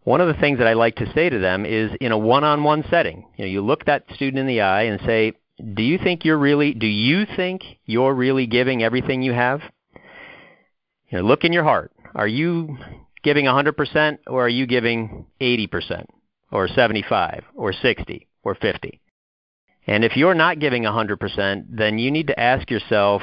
One 0.03 0.21
of 0.21 0.27
the 0.27 0.39
things 0.39 0.60
that 0.60 0.67
I 0.67 0.73
like 0.73 0.97
to 0.97 1.12
say 1.13 1.29
to 1.29 1.39
them 1.39 1.65
is 1.65 1.91
in 1.99 2.12
a 2.12 2.17
one-on-one 2.17 2.84
setting, 2.89 3.25
you 3.38 3.45
know, 3.45 3.49
you 3.49 3.62
look 3.62 3.86
that 3.86 4.03
student 4.13 4.38
in 4.38 4.47
the 4.47 4.62
eye 4.62 4.84
and 4.84 4.99
say, 5.06 5.34
"Do 5.73 5.82
you 5.82 5.97
think 5.97 6.25
you're 6.25 6.38
really 6.38 6.73
do 6.73 6.88
you 6.88 7.25
think 7.25 7.62
you're 7.86 8.13
really 8.13 8.45
giving 8.45 8.84
everything 8.84 9.21
you 9.21 9.34
have?" 9.34 9.62
You 11.10 11.19
know, 11.19 11.23
look 11.23 11.45
in 11.45 11.53
your 11.53 11.63
heart. 11.63 11.91
Are 12.15 12.27
you 12.27 12.77
giving 13.23 13.45
100% 13.45 14.17
or 14.27 14.45
are 14.45 14.49
you 14.49 14.67
giving 14.67 15.25
80% 15.39 16.06
or 16.51 16.67
75 16.67 17.45
or 17.56 17.71
60 17.71 18.27
or 18.43 18.56
50? 18.56 18.99
And 19.88 20.04
if 20.04 20.15
you're 20.15 20.34
not 20.34 20.60
giving 20.60 20.84
100%, 20.84 21.65
then 21.69 22.00
you 22.00 22.12
need 22.12 22.28
to 22.28 22.39
ask 22.39 22.69
yourself, 22.69 23.22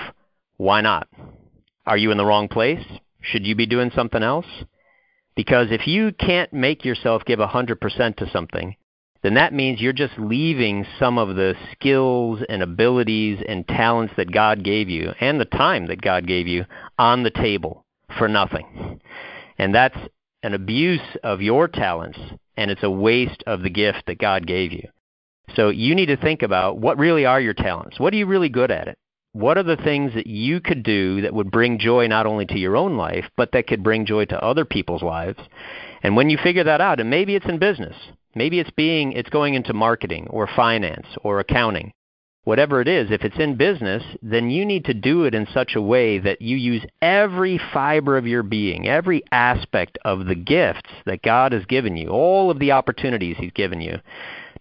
why 0.57 0.81
not? 0.81 1.09
Are 1.87 1.97
you 1.97 2.11
in 2.11 2.19
the 2.19 2.27
wrong 2.27 2.49
place? 2.49 2.85
Should 3.23 3.47
you 3.47 3.55
be 3.55 3.67
doing 3.67 3.91
something 3.95 4.23
else? 4.23 4.47
Because 5.35 5.69
if 5.71 5.87
you 5.87 6.13
can't 6.13 6.53
make 6.53 6.85
yourself 6.85 7.25
give 7.25 7.39
100% 7.39 8.17
to 8.17 8.31
something, 8.31 8.77
then 9.23 9.35
that 9.35 9.53
means 9.53 9.81
you're 9.81 9.93
just 9.93 10.19
leaving 10.19 10.87
some 10.99 11.19
of 11.19 11.37
the 11.37 11.55
skills 11.73 12.41
and 12.49 12.63
abilities 12.63 13.43
and 13.47 13.67
talents 13.69 14.15
that 14.17 14.33
God 14.33 14.65
gave 14.65 14.89
you 14.89 15.13
and 15.21 15.41
the 15.41 15.45
time 15.45 15.87
that 15.89 16.01
God 16.01 16.27
gave 16.27 16.47
you 16.47 16.65
on 16.99 17.23
the 17.23 17.31
table 17.31 17.85
for 18.19 18.29
nothing. 18.29 19.01
And 19.59 19.75
that's 19.75 19.99
an 20.43 20.55
abuse 20.55 21.17
of 21.23 21.43
your 21.43 21.69
talents 21.69 22.19
and 22.57 22.71
it's 22.71 22.83
a 22.83 22.91
waste 22.91 23.43
of 23.47 23.63
the 23.63 23.71
gift 23.71 24.05
that 24.07 24.19
God 24.19 24.47
gave 24.47 24.73
you. 24.73 24.89
So 25.57 25.69
you 25.69 25.95
need 25.95 26.07
to 26.07 26.17
think 26.17 26.43
about 26.43 26.79
what 26.79 26.99
really 26.99 27.25
are 27.27 27.41
your 27.41 27.55
talents. 27.55 27.99
What 27.99 28.13
are 28.13 28.17
you 28.17 28.27
really 28.27 28.49
good 28.49 28.71
at 28.71 28.89
it? 28.89 28.97
What 29.33 29.59
are 29.59 29.63
the 29.63 29.77
things 29.77 30.13
that 30.15 30.27
you 30.27 30.61
could 30.61 30.83
do 30.83 31.21
that 31.21 31.33
would 31.33 31.53
bring 31.53 31.79
joy 31.79 32.09
not 32.09 32.27
only 32.27 32.47
to 32.47 32.59
your 32.59 32.77
own 32.77 32.97
life, 32.97 33.27
but 33.37 33.53
that 33.53 33.69
could 33.69 33.83
bring 33.83 34.05
joy 34.05 34.25
to 34.25 34.45
other 34.45 34.65
people's 34.65 35.03
lives? 35.03 35.39
And 36.03 36.17
when 36.17 36.31
you 36.31 36.39
figure 36.43 36.65
that 36.65 36.81
out, 36.81 36.99
and 36.99 37.11
maybe 37.11 37.37
it's 37.37 37.47
in 37.47 37.59
business, 37.59 37.95
maybe 38.35 38.59
it's 38.59 38.71
being 38.71 39.13
it's 39.13 39.31
going 39.31 39.55
into 39.55 39.73
marketing 39.73 40.27
or 40.31 40.49
finance 40.49 41.07
or 41.23 41.39
accounting. 41.39 41.93
Whatever 42.43 42.81
it 42.81 42.89
is, 42.89 43.11
if 43.11 43.23
it's 43.23 43.39
in 43.39 43.57
business, 43.57 44.03
then 44.23 44.51
you 44.51 44.65
need 44.65 44.87
to 44.87 44.95
do 44.95 45.25
it 45.25 45.35
in 45.35 45.47
such 45.53 45.77
a 45.77 45.83
way 45.83 46.19
that 46.19 46.41
you 46.41 46.57
use 46.57 46.83
every 47.03 47.61
fiber 47.73 48.17
of 48.17 48.27
your 48.27 48.43
being, 48.43 48.89
every 48.89 49.23
aspect 49.31 49.99
of 50.07 50.25
the 50.25 50.35
gifts 50.35 50.91
that 51.05 51.23
God 51.23 51.53
has 51.53 51.67
given 51.67 51.97
you, 51.97 52.09
all 52.09 52.51
of 52.51 52.59
the 52.59 52.73
opportunities 52.73 53.37
He's 53.39 53.53
given 53.53 53.81
you, 53.83 53.99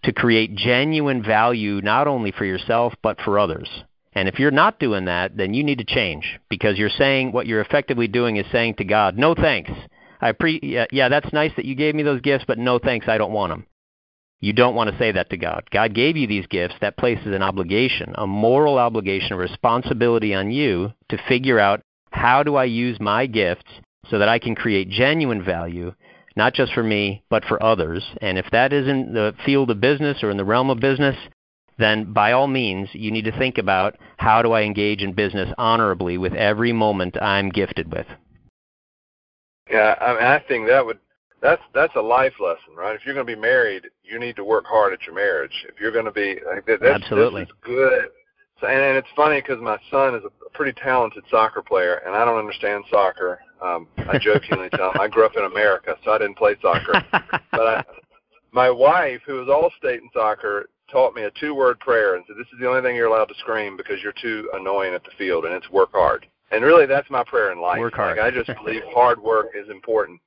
to 0.04 0.12
create 0.12 0.54
genuine 0.54 1.22
value 1.22 1.80
not 1.82 2.06
only 2.06 2.30
for 2.30 2.44
yourself 2.44 2.94
but 3.02 3.20
for 3.20 3.38
others. 3.38 3.68
And 4.12 4.28
if 4.28 4.38
you're 4.38 4.50
not 4.50 4.80
doing 4.80 5.04
that, 5.04 5.36
then 5.36 5.54
you 5.54 5.62
need 5.62 5.78
to 5.78 5.84
change 5.84 6.40
because 6.48 6.78
you're 6.78 6.90
saying 6.90 7.32
what 7.32 7.46
you're 7.46 7.60
effectively 7.60 8.08
doing 8.08 8.36
is 8.36 8.46
saying 8.50 8.74
to 8.74 8.84
God, 8.84 9.16
"No 9.16 9.34
thanks. 9.34 9.70
I 10.20 10.32
pre 10.32 10.58
yeah, 10.62 10.86
yeah, 10.90 11.08
that's 11.08 11.32
nice 11.32 11.52
that 11.56 11.64
you 11.64 11.74
gave 11.74 11.94
me 11.94 12.02
those 12.02 12.20
gifts, 12.20 12.44
but 12.46 12.58
no 12.58 12.78
thanks, 12.78 13.08
I 13.08 13.18
don't 13.18 13.32
want 13.32 13.50
them." 13.50 13.66
You 14.40 14.54
don't 14.54 14.74
want 14.74 14.90
to 14.90 14.98
say 14.98 15.12
that 15.12 15.28
to 15.30 15.36
God. 15.36 15.64
God 15.70 15.94
gave 15.94 16.16
you 16.16 16.26
these 16.26 16.46
gifts. 16.46 16.74
That 16.80 16.96
places 16.96 17.26
an 17.26 17.42
obligation, 17.42 18.14
a 18.16 18.26
moral 18.26 18.78
obligation, 18.78 19.34
a 19.34 19.36
responsibility 19.36 20.34
on 20.34 20.50
you 20.50 20.92
to 21.10 21.18
figure 21.28 21.58
out 21.58 21.82
how 22.10 22.42
do 22.42 22.56
I 22.56 22.64
use 22.64 22.98
my 22.98 23.26
gifts 23.26 23.70
so 24.08 24.18
that 24.18 24.28
I 24.28 24.38
can 24.38 24.54
create 24.54 24.88
genuine 24.88 25.42
value 25.42 25.92
not 26.36 26.54
just 26.54 26.72
for 26.72 26.82
me, 26.82 27.22
but 27.28 27.44
for 27.44 27.62
others. 27.62 28.04
And 28.20 28.38
if 28.38 28.46
that 28.52 28.72
isn't 28.72 29.12
the 29.12 29.34
field 29.44 29.70
of 29.70 29.80
business 29.80 30.22
or 30.22 30.30
in 30.30 30.36
the 30.36 30.44
realm 30.44 30.70
of 30.70 30.80
business, 30.80 31.16
then 31.78 32.12
by 32.12 32.32
all 32.32 32.46
means, 32.46 32.88
you 32.92 33.10
need 33.10 33.24
to 33.24 33.38
think 33.38 33.58
about 33.58 33.96
how 34.18 34.42
do 34.42 34.52
I 34.52 34.62
engage 34.62 35.02
in 35.02 35.12
business 35.12 35.52
honorably 35.58 36.18
with 36.18 36.34
every 36.34 36.72
moment 36.72 37.20
I'm 37.20 37.48
gifted 37.48 37.90
with. 37.92 38.06
Yeah, 39.70 39.94
I, 40.00 40.12
mean, 40.14 40.22
I 40.22 40.38
think 40.46 40.68
that 40.68 40.84
would 40.84 40.98
that's 41.40 41.62
that's 41.74 41.94
a 41.96 42.00
life 42.00 42.34
lesson, 42.38 42.74
right? 42.76 42.94
If 42.94 43.04
you're 43.04 43.14
going 43.14 43.26
to 43.26 43.34
be 43.34 43.40
married, 43.40 43.86
you 44.02 44.18
need 44.18 44.36
to 44.36 44.44
work 44.44 44.66
hard 44.66 44.92
at 44.92 45.02
your 45.06 45.14
marriage. 45.14 45.64
If 45.68 45.80
you're 45.80 45.92
going 45.92 46.04
to 46.04 46.10
be 46.10 46.38
like, 46.46 46.66
that's, 46.66 46.82
absolutely 46.82 47.42
this 47.42 47.50
is 47.50 47.56
good. 47.62 48.08
So, 48.60 48.66
and, 48.66 48.78
and 48.78 48.96
it's 48.96 49.08
funny 49.16 49.40
because 49.40 49.60
my 49.62 49.78
son 49.90 50.14
is 50.14 50.22
a 50.24 50.50
pretty 50.50 50.78
talented 50.82 51.24
soccer 51.30 51.62
player, 51.62 52.02
and 52.04 52.14
I 52.14 52.24
don't 52.24 52.38
understand 52.38 52.84
soccer. 52.90 53.40
Um, 53.62 53.86
I 53.98 54.18
jokingly 54.18 54.68
tell 54.70 54.92
him 54.92 55.00
I 55.00 55.08
grew 55.08 55.26
up 55.26 55.36
in 55.36 55.44
America, 55.44 55.96
so 56.04 56.12
I 56.12 56.18
didn't 56.18 56.38
play 56.38 56.56
soccer. 56.62 56.92
but 57.52 57.60
I, 57.60 57.84
my 58.52 58.70
wife, 58.70 59.20
who 59.26 59.34
was 59.34 59.48
all 59.48 59.70
state 59.78 60.00
in 60.00 60.08
soccer, 60.12 60.68
taught 60.90 61.14
me 61.14 61.22
a 61.22 61.30
two-word 61.38 61.78
prayer 61.80 62.16
and 62.16 62.24
said, 62.26 62.36
"This 62.38 62.46
is 62.52 62.58
the 62.60 62.68
only 62.68 62.82
thing 62.82 62.96
you're 62.96 63.06
allowed 63.06 63.26
to 63.26 63.34
scream 63.34 63.76
because 63.76 64.02
you're 64.02 64.14
too 64.20 64.50
annoying 64.54 64.94
at 64.94 65.04
the 65.04 65.10
field, 65.18 65.44
and 65.44 65.54
it's 65.54 65.70
work 65.70 65.92
hard." 65.92 66.26
And 66.50 66.64
really, 66.64 66.86
that's 66.86 67.08
my 67.10 67.22
prayer 67.24 67.52
in 67.52 67.60
life. 67.60 67.78
Work 67.78 67.94
hard. 67.94 68.18
Like, 68.18 68.26
I 68.26 68.36
just 68.36 68.50
believe 68.64 68.82
hard 68.92 69.22
work 69.22 69.48
is 69.54 69.68
important. 69.68 70.20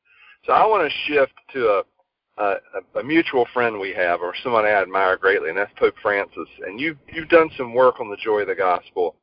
So 0.45 0.53
I 0.53 0.65
want 0.65 0.89
to 0.89 1.11
shift 1.11 1.33
to 1.53 1.67
a, 1.67 1.83
a 2.37 2.99
a 2.99 3.03
mutual 3.03 3.45
friend 3.53 3.79
we 3.79 3.93
have, 3.93 4.21
or 4.21 4.33
someone 4.43 4.65
I 4.65 4.69
admire 4.71 5.17
greatly, 5.17 5.49
and 5.49 5.57
that's 5.57 5.73
Pope 5.77 5.95
Francis. 6.01 6.47
And 6.65 6.79
you've 6.79 6.97
you've 7.11 7.29
done 7.29 7.49
some 7.57 7.73
work 7.73 7.99
on 7.99 8.09
the 8.09 8.17
joy 8.17 8.41
of 8.41 8.47
the 8.47 8.55
gospel. 8.55 9.15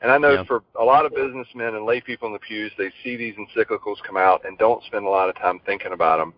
And 0.00 0.10
I 0.10 0.18
know 0.18 0.32
yeah. 0.32 0.44
for 0.44 0.62
a 0.78 0.84
lot 0.84 1.04
of 1.04 1.14
businessmen 1.14 1.74
and 1.74 1.84
lay 1.84 2.00
people 2.00 2.26
in 2.26 2.32
the 2.32 2.38
pews, 2.38 2.72
they 2.78 2.90
see 3.04 3.16
these 3.16 3.34
encyclicals 3.34 4.02
come 4.06 4.16
out 4.16 4.46
and 4.46 4.56
don't 4.56 4.82
spend 4.84 5.04
a 5.04 5.10
lot 5.10 5.28
of 5.28 5.36
time 5.36 5.60
thinking 5.66 5.92
about 5.92 6.18
them. 6.18 6.32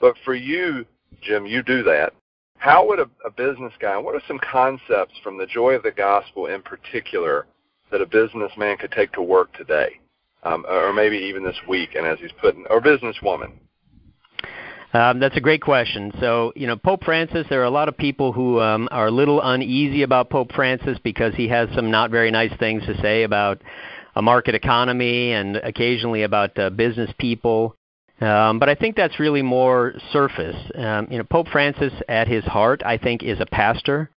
But 0.00 0.16
for 0.24 0.34
you, 0.34 0.86
Jim, 1.20 1.46
you 1.46 1.62
do 1.62 1.82
that. 1.82 2.14
How 2.56 2.86
would 2.86 3.00
a, 3.00 3.10
a 3.24 3.30
business 3.30 3.72
guy, 3.80 3.98
what 3.98 4.14
are 4.14 4.22
some 4.26 4.38
concepts 4.38 5.14
from 5.22 5.36
the 5.36 5.46
joy 5.46 5.72
of 5.72 5.82
the 5.82 5.90
gospel 5.90 6.46
in 6.46 6.62
particular 6.62 7.46
that 7.90 8.00
a 8.00 8.06
businessman 8.06 8.78
could 8.78 8.92
take 8.92 9.12
to 9.12 9.22
work 9.22 9.52
today, 9.54 10.00
um, 10.44 10.64
or 10.68 10.92
maybe 10.92 11.16
even 11.16 11.44
this 11.44 11.56
week, 11.68 11.94
and 11.96 12.06
as 12.06 12.18
he's 12.18 12.32
putting, 12.40 12.64
or 12.70 12.80
businesswoman? 12.80 13.52
Um, 14.94 15.20
that's 15.20 15.36
a 15.36 15.40
great 15.40 15.62
question. 15.62 16.12
So, 16.20 16.52
you 16.54 16.66
know, 16.66 16.76
Pope 16.76 17.04
Francis, 17.04 17.46
there 17.48 17.62
are 17.62 17.64
a 17.64 17.70
lot 17.70 17.88
of 17.88 17.96
people 17.96 18.32
who 18.32 18.60
um, 18.60 18.88
are 18.90 19.06
a 19.06 19.10
little 19.10 19.40
uneasy 19.42 20.02
about 20.02 20.28
Pope 20.28 20.52
Francis 20.52 20.98
because 21.02 21.34
he 21.34 21.48
has 21.48 21.68
some 21.74 21.90
not 21.90 22.10
very 22.10 22.30
nice 22.30 22.52
things 22.58 22.84
to 22.84 23.00
say 23.00 23.22
about 23.22 23.62
a 24.14 24.20
market 24.20 24.54
economy 24.54 25.32
and 25.32 25.56
occasionally 25.56 26.24
about 26.24 26.58
uh, 26.58 26.68
business 26.68 27.10
people. 27.18 27.74
Um, 28.20 28.58
but 28.58 28.68
I 28.68 28.74
think 28.74 28.94
that's 28.94 29.18
really 29.18 29.42
more 29.42 29.94
surface. 30.12 30.56
Um, 30.74 31.08
you 31.10 31.18
know, 31.18 31.24
Pope 31.24 31.48
Francis, 31.48 31.92
at 32.08 32.28
his 32.28 32.44
heart, 32.44 32.82
I 32.84 32.98
think, 32.98 33.22
is 33.22 33.40
a 33.40 33.46
pastor. 33.46 34.10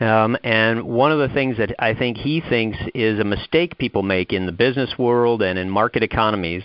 Um, 0.00 0.36
and 0.42 0.82
one 0.82 1.12
of 1.12 1.18
the 1.18 1.32
things 1.32 1.56
that 1.56 1.74
I 1.78 1.94
think 1.94 2.18
he 2.18 2.42
thinks 2.42 2.76
is 2.94 3.18
a 3.18 3.24
mistake 3.24 3.78
people 3.78 4.02
make 4.02 4.32
in 4.32 4.44
the 4.44 4.52
business 4.52 4.98
world 4.98 5.40
and 5.40 5.58
in 5.58 5.70
market 5.70 6.02
economies 6.02 6.64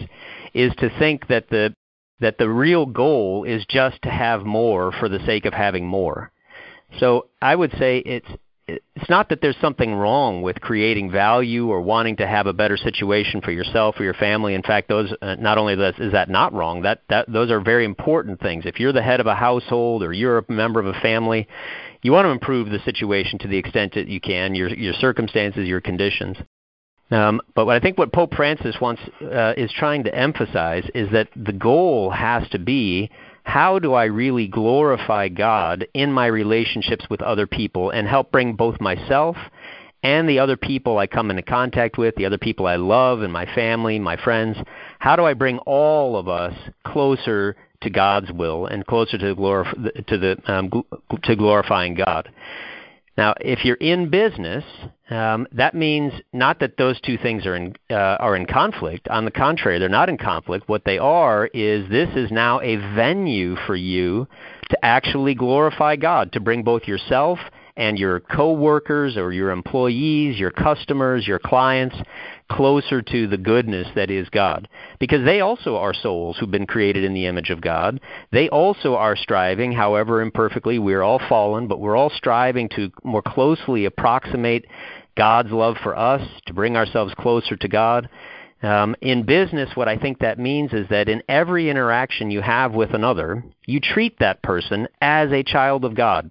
is 0.53 0.73
to 0.79 0.89
think 0.99 1.27
that 1.27 1.49
the 1.49 1.73
that 2.21 2.37
the 2.37 2.49
real 2.49 2.85
goal 2.85 3.43
is 3.43 3.65
just 3.67 4.01
to 4.03 4.09
have 4.09 4.43
more 4.43 4.91
for 4.91 5.09
the 5.09 5.19
sake 5.25 5.45
of 5.45 5.53
having 5.53 5.85
more. 5.85 6.31
So 6.99 7.27
I 7.41 7.55
would 7.55 7.71
say 7.77 7.99
it's 7.99 8.27
it's 8.67 9.09
not 9.09 9.29
that 9.29 9.41
there's 9.41 9.57
something 9.59 9.93
wrong 9.93 10.43
with 10.43 10.61
creating 10.61 11.11
value 11.11 11.67
or 11.67 11.81
wanting 11.81 12.15
to 12.17 12.27
have 12.27 12.47
a 12.47 12.53
better 12.53 12.77
situation 12.77 13.41
for 13.41 13.51
yourself 13.51 13.99
or 13.99 14.03
your 14.03 14.13
family. 14.13 14.53
In 14.53 14.61
fact, 14.61 14.87
those 14.87 15.13
uh, 15.21 15.35
not 15.35 15.57
only 15.57 15.75
that, 15.75 15.99
is 15.99 16.13
that 16.13 16.29
not 16.29 16.53
wrong, 16.53 16.83
that 16.83 17.01
that 17.09 17.31
those 17.31 17.51
are 17.51 17.59
very 17.59 17.85
important 17.85 18.39
things. 18.39 18.65
If 18.65 18.79
you're 18.79 18.93
the 18.93 19.01
head 19.01 19.19
of 19.19 19.27
a 19.27 19.35
household 19.35 20.03
or 20.03 20.13
you're 20.13 20.37
a 20.37 20.51
member 20.51 20.79
of 20.79 20.85
a 20.85 20.99
family, 21.01 21.47
you 22.01 22.11
want 22.11 22.25
to 22.25 22.29
improve 22.29 22.69
the 22.69 22.79
situation 22.79 23.39
to 23.39 23.47
the 23.47 23.57
extent 23.57 23.95
that 23.95 24.07
you 24.07 24.21
can, 24.21 24.55
your 24.55 24.69
your 24.69 24.93
circumstances, 24.93 25.67
your 25.67 25.81
conditions. 25.81 26.37
Um, 27.11 27.41
but 27.55 27.67
I 27.67 27.79
think 27.79 27.97
what 27.97 28.13
Pope 28.13 28.33
Francis 28.35 28.77
wants 28.79 29.01
uh, 29.21 29.53
is 29.57 29.71
trying 29.77 30.05
to 30.05 30.15
emphasize 30.15 30.89
is 30.95 31.11
that 31.11 31.27
the 31.35 31.51
goal 31.53 32.09
has 32.09 32.47
to 32.49 32.59
be 32.59 33.11
how 33.43 33.79
do 33.79 33.93
I 33.93 34.05
really 34.05 34.47
glorify 34.47 35.27
God 35.27 35.87
in 35.93 36.11
my 36.11 36.27
relationships 36.27 37.05
with 37.09 37.21
other 37.21 37.47
people 37.47 37.89
and 37.89 38.07
help 38.07 38.31
bring 38.31 38.53
both 38.53 38.79
myself 38.79 39.35
and 40.03 40.27
the 40.27 40.39
other 40.39 40.57
people 40.57 40.97
I 40.97 41.07
come 41.07 41.29
into 41.29 41.43
contact 41.43 41.97
with, 41.97 42.15
the 42.15 42.25
other 42.25 42.37
people 42.37 42.65
I 42.65 42.75
love 42.75 43.21
and 43.21 43.31
my 43.31 43.45
family, 43.53 43.99
my 43.99 44.17
friends, 44.17 44.57
how 44.99 45.15
do 45.15 45.25
I 45.25 45.33
bring 45.33 45.59
all 45.59 46.17
of 46.17 46.27
us 46.27 46.53
closer 46.85 47.55
to 47.81 47.89
God's 47.89 48.31
will 48.31 48.65
and 48.65 48.85
closer 48.85 49.17
to, 49.17 49.35
glorif- 49.35 50.05
to 50.07 50.17
the 50.17 50.37
um, 50.47 50.71
to 51.23 51.35
glorifying 51.35 51.95
God? 51.95 52.29
Now, 53.17 53.33
if 53.41 53.65
you're 53.65 53.75
in 53.75 54.09
business, 54.09 54.63
um, 55.09 55.45
that 55.51 55.75
means 55.75 56.13
not 56.31 56.59
that 56.61 56.77
those 56.77 56.99
two 57.01 57.17
things 57.17 57.45
are 57.45 57.55
in 57.55 57.75
uh, 57.89 57.95
are 57.95 58.35
in 58.35 58.45
conflict. 58.45 59.09
On 59.09 59.25
the 59.25 59.31
contrary, 59.31 59.79
they're 59.79 59.89
not 59.89 60.09
in 60.09 60.17
conflict. 60.17 60.69
What 60.69 60.85
they 60.85 60.97
are 60.97 61.47
is 61.47 61.89
this 61.89 62.09
is 62.15 62.31
now 62.31 62.61
a 62.61 62.77
venue 62.77 63.57
for 63.67 63.75
you 63.75 64.27
to 64.69 64.85
actually 64.85 65.35
glorify 65.35 65.97
God, 65.97 66.31
to 66.33 66.39
bring 66.39 66.63
both 66.63 66.83
yourself 66.87 67.37
and 67.75 67.97
your 67.97 68.19
coworkers 68.19 69.17
or 69.17 69.33
your 69.33 69.51
employees, 69.51 70.39
your 70.39 70.51
customers, 70.51 71.27
your 71.27 71.39
clients 71.39 71.95
closer 72.51 73.01
to 73.01 73.27
the 73.27 73.37
goodness 73.37 73.87
that 73.95 74.11
is 74.11 74.29
God. 74.29 74.67
Because 74.99 75.23
they 75.23 75.39
also 75.39 75.77
are 75.77 75.93
souls 75.93 76.37
who've 76.37 76.51
been 76.51 76.67
created 76.67 77.03
in 77.03 77.13
the 77.13 77.25
image 77.25 77.49
of 77.49 77.61
God. 77.61 77.99
They 78.31 78.49
also 78.49 78.95
are 78.95 79.15
striving, 79.15 79.71
however 79.71 80.21
imperfectly, 80.21 80.77
we're 80.77 81.01
all 81.01 81.21
fallen, 81.29 81.67
but 81.67 81.79
we're 81.79 81.95
all 81.95 82.09
striving 82.09 82.69
to 82.75 82.91
more 83.03 83.21
closely 83.21 83.85
approximate 83.85 84.65
God's 85.15 85.51
love 85.51 85.77
for 85.81 85.97
us, 85.97 86.21
to 86.45 86.53
bring 86.53 86.75
ourselves 86.75 87.13
closer 87.17 87.55
to 87.55 87.67
God. 87.67 88.09
Um, 88.63 88.95
in 89.01 89.23
business, 89.23 89.69
what 89.75 89.87
I 89.87 89.97
think 89.97 90.19
that 90.19 90.37
means 90.37 90.71
is 90.73 90.87
that 90.89 91.09
in 91.09 91.23
every 91.27 91.69
interaction 91.69 92.31
you 92.31 92.41
have 92.41 92.73
with 92.73 92.93
another, 92.93 93.43
you 93.65 93.79
treat 93.79 94.19
that 94.19 94.43
person 94.43 94.87
as 95.01 95.31
a 95.31 95.43
child 95.43 95.83
of 95.83 95.95
God. 95.95 96.29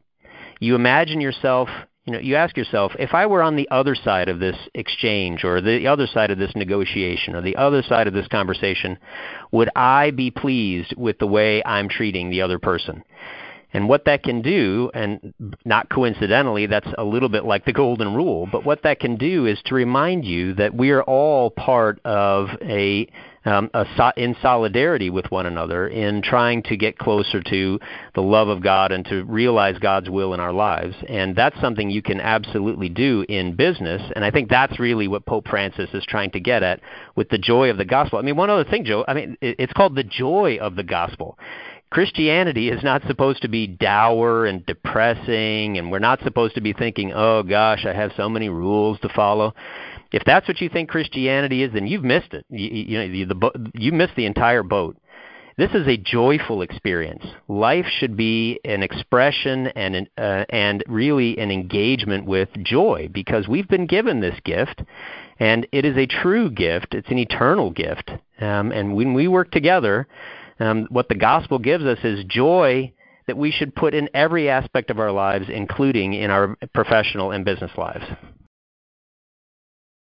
You 0.60 0.74
imagine 0.74 1.20
yourself 1.20 1.68
you 2.10 2.16
know, 2.16 2.22
you 2.22 2.34
ask 2.34 2.56
yourself, 2.56 2.92
if 2.98 3.14
I 3.14 3.26
were 3.26 3.40
on 3.40 3.54
the 3.54 3.68
other 3.70 3.94
side 3.94 4.28
of 4.28 4.40
this 4.40 4.56
exchange 4.74 5.44
or 5.44 5.60
the 5.60 5.86
other 5.86 6.08
side 6.08 6.32
of 6.32 6.38
this 6.38 6.50
negotiation 6.56 7.36
or 7.36 7.40
the 7.40 7.54
other 7.54 7.82
side 7.82 8.08
of 8.08 8.14
this 8.14 8.26
conversation, 8.26 8.98
would 9.52 9.70
I 9.76 10.10
be 10.10 10.32
pleased 10.32 10.94
with 10.96 11.18
the 11.18 11.28
way 11.28 11.62
I'm 11.64 11.88
treating 11.88 12.28
the 12.28 12.42
other 12.42 12.58
person? 12.58 13.04
And 13.72 13.88
what 13.88 14.06
that 14.06 14.24
can 14.24 14.42
do, 14.42 14.90
and 14.92 15.32
not 15.64 15.88
coincidentally, 15.88 16.66
that's 16.66 16.88
a 16.98 17.04
little 17.04 17.28
bit 17.28 17.44
like 17.44 17.64
the 17.64 17.72
golden 17.72 18.12
rule, 18.12 18.48
but 18.50 18.64
what 18.64 18.82
that 18.82 18.98
can 18.98 19.14
do 19.14 19.46
is 19.46 19.62
to 19.66 19.76
remind 19.76 20.24
you 20.24 20.54
that 20.54 20.74
we 20.74 20.90
are 20.90 21.04
all 21.04 21.50
part 21.50 22.00
of 22.04 22.48
a 22.60 23.08
um, 23.44 23.70
a, 23.72 24.12
in 24.16 24.36
solidarity 24.42 25.10
with 25.10 25.30
one 25.30 25.46
another 25.46 25.88
in 25.88 26.22
trying 26.22 26.62
to 26.64 26.76
get 26.76 26.98
closer 26.98 27.42
to 27.42 27.80
the 28.14 28.20
love 28.20 28.48
of 28.48 28.62
God 28.62 28.92
and 28.92 29.04
to 29.06 29.24
realize 29.24 29.78
God's 29.78 30.10
will 30.10 30.34
in 30.34 30.40
our 30.40 30.52
lives. 30.52 30.94
And 31.08 31.34
that's 31.34 31.58
something 31.60 31.90
you 31.90 32.02
can 32.02 32.20
absolutely 32.20 32.88
do 32.88 33.24
in 33.28 33.56
business. 33.56 34.02
And 34.14 34.24
I 34.24 34.30
think 34.30 34.50
that's 34.50 34.78
really 34.78 35.08
what 35.08 35.24
Pope 35.24 35.48
Francis 35.48 35.90
is 35.94 36.04
trying 36.06 36.30
to 36.32 36.40
get 36.40 36.62
at 36.62 36.80
with 37.16 37.28
the 37.30 37.38
joy 37.38 37.70
of 37.70 37.78
the 37.78 37.84
gospel. 37.84 38.18
I 38.18 38.22
mean, 38.22 38.36
one 38.36 38.50
other 38.50 38.64
thing, 38.64 38.84
Joe, 38.84 39.04
I 39.08 39.14
mean, 39.14 39.36
it's 39.40 39.72
called 39.72 39.96
the 39.96 40.04
joy 40.04 40.58
of 40.60 40.76
the 40.76 40.84
gospel. 40.84 41.38
Christianity 41.90 42.68
is 42.68 42.84
not 42.84 43.02
supposed 43.08 43.42
to 43.42 43.48
be 43.48 43.66
dour 43.66 44.46
and 44.46 44.64
depressing, 44.64 45.76
and 45.76 45.90
we're 45.90 45.98
not 45.98 46.22
supposed 46.22 46.54
to 46.54 46.60
be 46.60 46.72
thinking, 46.72 47.12
oh 47.12 47.42
gosh, 47.42 47.84
I 47.84 47.92
have 47.92 48.12
so 48.16 48.28
many 48.28 48.48
rules 48.48 49.00
to 49.00 49.08
follow 49.08 49.54
if 50.12 50.22
that's 50.24 50.48
what 50.48 50.60
you 50.60 50.68
think 50.68 50.88
Christianity 50.88 51.62
is, 51.62 51.72
then 51.72 51.86
you've 51.86 52.04
missed 52.04 52.32
it. 52.32 52.44
You, 52.50 52.68
you 52.68 52.98
know, 52.98 53.04
you, 53.04 53.26
the, 53.26 53.70
you 53.74 53.92
missed 53.92 54.16
the 54.16 54.26
entire 54.26 54.62
boat. 54.62 54.96
This 55.56 55.72
is 55.72 55.86
a 55.86 55.98
joyful 55.98 56.62
experience. 56.62 57.24
Life 57.46 57.84
should 57.98 58.16
be 58.16 58.60
an 58.64 58.82
expression 58.82 59.66
and 59.66 60.08
uh, 60.16 60.44
and 60.48 60.82
really 60.88 61.36
an 61.38 61.50
engagement 61.50 62.24
with 62.24 62.48
joy 62.62 63.10
because 63.12 63.46
we've 63.46 63.68
been 63.68 63.86
given 63.86 64.20
this 64.20 64.38
gift, 64.44 64.82
and 65.38 65.66
it 65.70 65.84
is 65.84 65.98
a 65.98 66.06
true 66.06 66.50
gift. 66.50 66.94
It's 66.94 67.10
an 67.10 67.18
eternal 67.18 67.70
gift. 67.70 68.10
Um, 68.40 68.72
and 68.72 68.96
when 68.96 69.12
we 69.12 69.28
work 69.28 69.50
together, 69.50 70.08
um, 70.60 70.86
what 70.88 71.08
the 71.10 71.14
gospel 71.14 71.58
gives 71.58 71.84
us 71.84 71.98
is 72.04 72.24
joy 72.24 72.92
that 73.26 73.36
we 73.36 73.50
should 73.50 73.74
put 73.74 73.92
in 73.92 74.08
every 74.14 74.48
aspect 74.48 74.88
of 74.90 74.98
our 74.98 75.12
lives, 75.12 75.46
including 75.52 76.14
in 76.14 76.30
our 76.30 76.56
professional 76.72 77.32
and 77.32 77.44
business 77.44 77.70
lives. 77.76 78.04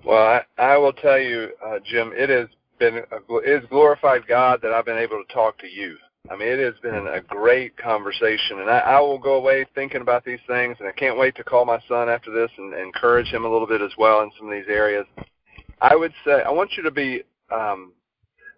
Well, 0.04 0.42
I, 0.58 0.62
I 0.62 0.76
will 0.78 0.92
tell 0.92 1.18
you, 1.18 1.50
uh, 1.64 1.78
Jim, 1.84 2.12
it 2.14 2.30
has 2.30 2.48
been 2.78 2.96
a, 2.96 3.36
it 3.38 3.60
has 3.60 3.68
glorified 3.68 4.26
God 4.26 4.60
that 4.62 4.72
I've 4.72 4.86
been 4.86 4.98
able 4.98 5.22
to 5.22 5.32
talk 5.32 5.58
to 5.58 5.68
you. 5.68 5.96
I 6.30 6.36
mean, 6.36 6.48
it 6.48 6.58
has 6.58 6.74
been 6.82 7.06
a 7.06 7.20
great 7.20 7.76
conversation, 7.76 8.60
and 8.60 8.70
I, 8.70 8.78
I 8.78 9.00
will 9.00 9.18
go 9.18 9.34
away 9.34 9.66
thinking 9.74 10.00
about 10.02 10.24
these 10.24 10.38
things, 10.46 10.76
and 10.78 10.88
I 10.88 10.92
can't 10.92 11.18
wait 11.18 11.34
to 11.36 11.44
call 11.44 11.64
my 11.64 11.80
son 11.88 12.08
after 12.08 12.30
this 12.30 12.50
and, 12.58 12.72
and 12.74 12.82
encourage 12.82 13.28
him 13.28 13.44
a 13.44 13.48
little 13.48 13.66
bit 13.66 13.80
as 13.80 13.92
well 13.98 14.20
in 14.22 14.30
some 14.38 14.46
of 14.46 14.52
these 14.52 14.68
areas. 14.68 15.06
I 15.80 15.96
would 15.96 16.12
say 16.24 16.42
I 16.42 16.50
want 16.50 16.76
you 16.76 16.82
to 16.82 16.90
be 16.90 17.22
um, 17.50 17.92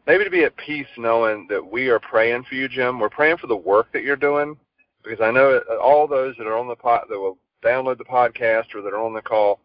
maybe 0.07 0.25
to 0.25 0.31
be 0.31 0.45
at 0.45 0.57
peace 0.57 0.87
knowing 0.99 1.47
that 1.51 1.65
we 1.65 1.89
are 1.89 2.01
praying 2.01 2.45
for 2.49 2.55
you, 2.57 2.69
Jim. 2.69 2.99
We're 2.99 3.09
praying 3.09 3.39
for 3.39 3.47
the 3.47 3.57
work 3.57 3.93
that 3.93 4.03
you're 4.03 4.17
doing 4.17 4.57
because 5.05 5.21
I 5.21 5.31
know 5.31 5.61
all 5.83 6.07
those 6.07 6.35
that 6.39 6.47
are 6.47 6.57
on 6.57 6.69
the 6.69 6.77
pod 6.77 7.05
that 7.09 7.19
will 7.19 7.39
download 7.65 7.99
the 7.99 8.05
podcast 8.05 8.75
or 8.75 8.83
that 8.83 8.93
are 8.93 9.03
on 9.03 9.15
the 9.15 9.23
call. 9.23 9.61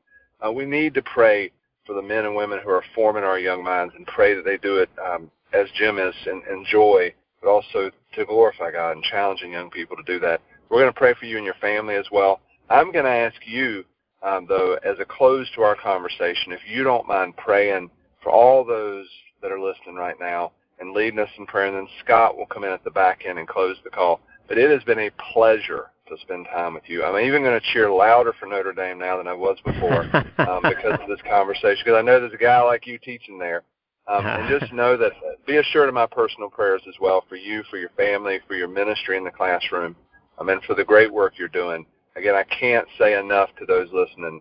Uh, 0.45 0.51
we 0.51 0.65
need 0.65 0.93
to 0.93 1.01
pray 1.01 1.51
for 1.87 1.93
the 1.93 2.01
men 2.01 2.25
and 2.25 2.35
women 2.35 2.59
who 2.63 2.69
are 2.69 2.83
forming 2.93 3.23
our 3.23 3.39
young 3.39 3.63
minds 3.63 3.93
and 3.95 4.05
pray 4.05 4.35
that 4.35 4.45
they 4.45 4.57
do 4.57 4.77
it 4.77 4.89
um, 5.03 5.31
as 5.53 5.67
Jim 5.75 5.97
is 5.97 6.13
and 6.27 6.43
enjoy 6.47 7.13
but 7.41 7.49
also 7.49 7.91
to 8.13 8.25
glorify 8.25 8.71
God 8.71 8.91
and 8.91 9.03
challenging 9.03 9.51
young 9.51 9.69
people 9.69 9.95
to 9.95 10.03
do 10.03 10.19
that. 10.19 10.41
We're 10.69 10.81
going 10.81 10.93
to 10.93 10.99
pray 10.99 11.13
for 11.13 11.25
you 11.25 11.37
and 11.37 11.45
your 11.45 11.55
family 11.55 11.95
as 11.95 12.07
well. 12.11 12.41
I'm 12.69 12.91
going 12.91 13.05
to 13.05 13.11
ask 13.11 13.35
you, 13.45 13.85
um, 14.23 14.45
though, 14.47 14.77
as 14.83 14.97
a 14.99 15.05
close 15.05 15.47
to 15.55 15.61
our 15.61 15.75
conversation, 15.75 16.51
if 16.51 16.59
you 16.67 16.83
don't 16.83 17.07
mind 17.07 17.37
praying 17.37 17.89
for 18.21 18.31
all 18.31 18.65
those 18.65 19.07
that 19.41 19.51
are 19.51 19.59
listening 19.59 19.95
right 19.95 20.19
now 20.19 20.51
and 20.79 20.93
leading 20.93 21.19
us 21.19 21.29
in 21.37 21.45
prayer, 21.45 21.67
and 21.67 21.77
then 21.77 21.87
Scott 22.03 22.37
will 22.37 22.45
come 22.47 22.63
in 22.63 22.71
at 22.71 22.83
the 22.83 22.91
back 22.91 23.23
end 23.27 23.39
and 23.39 23.47
close 23.47 23.77
the 23.83 23.89
call. 23.89 24.19
But 24.47 24.57
it 24.57 24.69
has 24.69 24.83
been 24.83 24.99
a 24.99 25.11
pleasure 25.33 25.91
to 26.09 26.17
spend 26.21 26.45
time 26.45 26.73
with 26.73 26.83
you. 26.87 27.03
I'm 27.03 27.25
even 27.25 27.43
going 27.43 27.59
to 27.59 27.65
cheer 27.73 27.89
louder 27.89 28.33
for 28.39 28.45
Notre 28.45 28.73
Dame 28.73 28.99
now 28.99 29.17
than 29.17 29.27
I 29.27 29.33
was 29.33 29.57
before 29.63 30.03
um, 30.39 30.61
because 30.63 30.99
of 30.99 31.07
this 31.07 31.21
conversation, 31.29 31.81
because 31.83 31.97
I 31.97 32.01
know 32.01 32.19
there's 32.19 32.33
a 32.33 32.37
guy 32.37 32.61
like 32.61 32.87
you 32.87 32.97
teaching 32.97 33.37
there. 33.37 33.63
Um, 34.07 34.25
and 34.25 34.59
just 34.59 34.71
know 34.71 34.95
that, 34.95 35.11
be 35.45 35.57
assured 35.57 35.89
of 35.89 35.93
my 35.93 36.05
personal 36.05 36.49
prayers 36.49 36.81
as 36.87 36.93
well 37.01 37.25
for 37.27 37.35
you, 37.35 37.63
for 37.69 37.77
your 37.77 37.89
family, 37.97 38.39
for 38.47 38.55
your 38.55 38.69
ministry 38.69 39.17
in 39.17 39.25
the 39.25 39.31
classroom, 39.31 39.97
um, 40.39 40.47
and 40.47 40.63
for 40.63 40.75
the 40.75 40.83
great 40.85 41.11
work 41.13 41.33
you're 41.37 41.49
doing. 41.49 41.85
Again, 42.15 42.33
I 42.33 42.43
can't 42.43 42.87
say 42.97 43.19
enough 43.19 43.49
to 43.59 43.65
those 43.65 43.89
listening. 43.91 44.39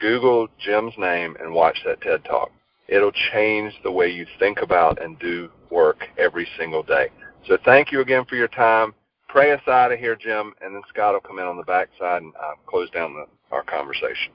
Google 0.00 0.48
Jim's 0.58 0.94
name 0.98 1.36
and 1.40 1.52
watch 1.52 1.78
that 1.86 2.00
TED 2.00 2.24
Talk. 2.24 2.50
It'll 2.88 3.12
change 3.32 3.72
the 3.84 3.92
way 3.92 4.08
you 4.08 4.26
think 4.38 4.62
about 4.62 5.00
and 5.02 5.18
do 5.18 5.48
work 5.70 6.04
every 6.18 6.48
single 6.58 6.82
day. 6.82 7.08
So 7.46 7.56
thank 7.64 7.92
you 7.92 8.00
again 8.00 8.24
for 8.24 8.34
your 8.34 8.48
time. 8.48 8.94
Pray 9.28 9.52
us 9.52 9.60
out 9.68 9.92
of 9.92 9.98
here, 9.98 10.16
Jim, 10.16 10.54
and 10.62 10.74
then 10.74 10.82
Scott 10.88 11.12
will 11.12 11.20
come 11.20 11.38
in 11.38 11.44
on 11.44 11.56
the 11.56 11.62
backside 11.62 12.22
and 12.22 12.32
uh, 12.36 12.54
close 12.66 12.88
down 12.90 13.14
the, 13.14 13.26
our 13.54 13.62
conversation. 13.62 14.32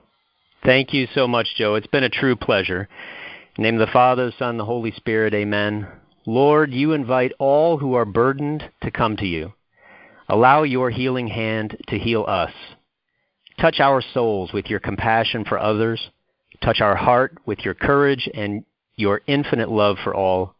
Thank 0.63 0.93
you 0.93 1.07
so 1.13 1.27
much, 1.27 1.55
Joe. 1.57 1.75
It's 1.75 1.87
been 1.87 2.03
a 2.03 2.09
true 2.09 2.35
pleasure. 2.35 2.87
name 3.57 3.79
of 3.79 3.87
the 3.87 3.91
Father, 3.91 4.27
the 4.27 4.33
Son, 4.37 4.57
the 4.57 4.65
Holy 4.65 4.91
Spirit, 4.91 5.33
amen. 5.33 5.87
Lord, 6.25 6.71
you 6.71 6.93
invite 6.93 7.33
all 7.37 7.77
who 7.77 7.95
are 7.95 8.05
burdened 8.05 8.69
to 8.81 8.91
come 8.91 9.17
to 9.17 9.25
you. 9.25 9.53
Allow 10.29 10.63
your 10.63 10.89
healing 10.89 11.27
hand 11.27 11.77
to 11.89 11.99
heal 11.99 12.23
us. 12.27 12.53
Touch 13.59 13.79
our 13.79 14.01
souls 14.13 14.53
with 14.53 14.67
your 14.67 14.79
compassion 14.79 15.43
for 15.43 15.59
others. 15.59 16.09
Touch 16.63 16.81
our 16.81 16.95
heart 16.95 17.37
with 17.45 17.59
your 17.59 17.73
courage 17.73 18.29
and 18.33 18.63
your 18.95 19.21
infinite 19.27 19.69
love 19.69 19.97
for 20.03 20.15
all. 20.15 20.55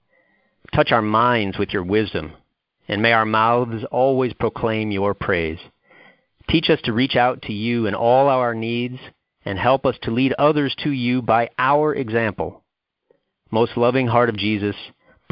Touch 0.75 0.91
our 0.91 1.01
minds 1.01 1.57
with 1.57 1.69
your 1.69 1.83
wisdom. 1.83 2.33
And 2.87 3.01
may 3.01 3.13
our 3.13 3.25
mouths 3.25 3.83
always 3.91 4.33
proclaim 4.33 4.91
your 4.91 5.13
praise. 5.13 5.59
Teach 6.49 6.69
us 6.69 6.79
to 6.83 6.93
reach 6.93 7.15
out 7.15 7.41
to 7.43 7.53
you 7.53 7.85
in 7.85 7.95
all 7.95 8.27
our 8.27 8.53
needs 8.53 8.99
and 9.45 9.57
help 9.57 9.85
us 9.85 9.95
to 10.03 10.11
lead 10.11 10.33
others 10.33 10.75
to 10.83 10.91
you 10.91 11.21
by 11.21 11.49
our 11.57 11.93
example. 11.93 12.63
Most 13.51 13.77
loving 13.77 14.07
heart 14.07 14.29
of 14.29 14.37
Jesus, 14.37 14.75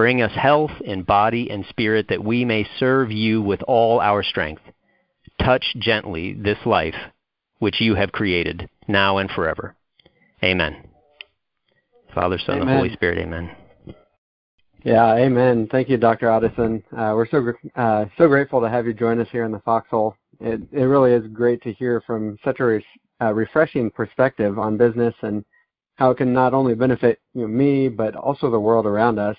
Bring 0.01 0.21
us 0.21 0.31
health 0.33 0.71
in 0.83 1.03
body 1.03 1.49
and 1.51 1.65
spirit 1.67 2.07
that 2.09 2.23
we 2.23 2.45
may 2.45 2.67
serve 2.79 3.11
you 3.11 3.41
with 3.41 3.61
all 3.67 3.99
our 3.99 4.23
strength. 4.23 4.63
Touch 5.39 5.75
gently 5.77 6.33
this 6.33 6.57
life 6.65 6.95
which 7.59 7.79
you 7.79 7.93
have 7.93 8.11
created, 8.11 8.67
now 8.87 9.17
and 9.17 9.29
forever. 9.29 9.75
Amen. 10.43 10.87
Father, 12.15 12.39
Son, 12.39 12.61
and 12.61 12.69
Holy 12.69 12.91
Spirit, 12.91 13.19
amen. 13.19 13.55
Yeah, 14.83 15.13
amen. 15.15 15.67
Thank 15.71 15.89
you, 15.89 15.97
Dr. 15.97 16.27
Otteson. 16.27 16.81
Uh, 16.91 17.13
we're 17.15 17.27
so 17.27 17.53
uh, 17.75 18.05
so 18.17 18.27
grateful 18.27 18.61
to 18.61 18.69
have 18.69 18.87
you 18.87 18.93
join 18.93 19.19
us 19.19 19.27
here 19.31 19.43
in 19.43 19.51
the 19.51 19.59
Foxhole. 19.59 20.15
It, 20.39 20.61
it 20.71 20.83
really 20.85 21.11
is 21.11 21.27
great 21.27 21.61
to 21.63 21.73
hear 21.73 22.01
from 22.01 22.37
such 22.43 22.59
a 22.59 22.81
uh, 23.21 23.31
refreshing 23.31 23.91
perspective 23.91 24.57
on 24.57 24.77
business 24.77 25.13
and 25.21 25.45
how 25.97 26.09
it 26.09 26.17
can 26.17 26.33
not 26.33 26.55
only 26.55 26.73
benefit 26.73 27.19
you 27.35 27.41
know, 27.41 27.47
me, 27.47 27.89
but 27.89 28.15
also 28.15 28.49
the 28.49 28.59
world 28.59 28.87
around 28.87 29.19
us. 29.19 29.37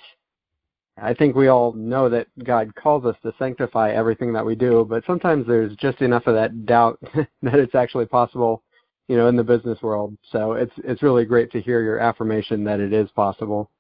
I 0.96 1.12
think 1.12 1.35
we 1.35 1.48
all 1.48 1.72
know 1.72 2.09
that 2.09 2.28
God 2.44 2.72
calls 2.76 3.05
us 3.05 3.16
to 3.24 3.35
sanctify 3.37 3.90
everything 3.90 4.33
that 4.35 4.46
we 4.46 4.55
do, 4.55 4.87
but 4.88 5.05
sometimes 5.07 5.44
there's 5.48 5.74
just 5.76 6.02
enough 6.02 6.28
of 6.28 6.35
that 6.35 6.66
doubt 6.66 7.00
that 7.14 7.59
it's 7.59 7.74
actually 7.74 8.07
possible, 8.07 8.62
you 9.09 9.16
know, 9.16 9.26
in 9.26 9.35
the 9.35 9.42
business 9.42 9.83
world. 9.83 10.16
So 10.31 10.52
it's 10.52 10.74
it's 10.85 11.02
really 11.02 11.24
great 11.24 11.50
to 11.50 11.61
hear 11.61 11.83
your 11.83 11.98
affirmation 11.98 12.62
that 12.62 12.78
it 12.78 12.92
is 12.92 13.11
possible. 13.11 13.70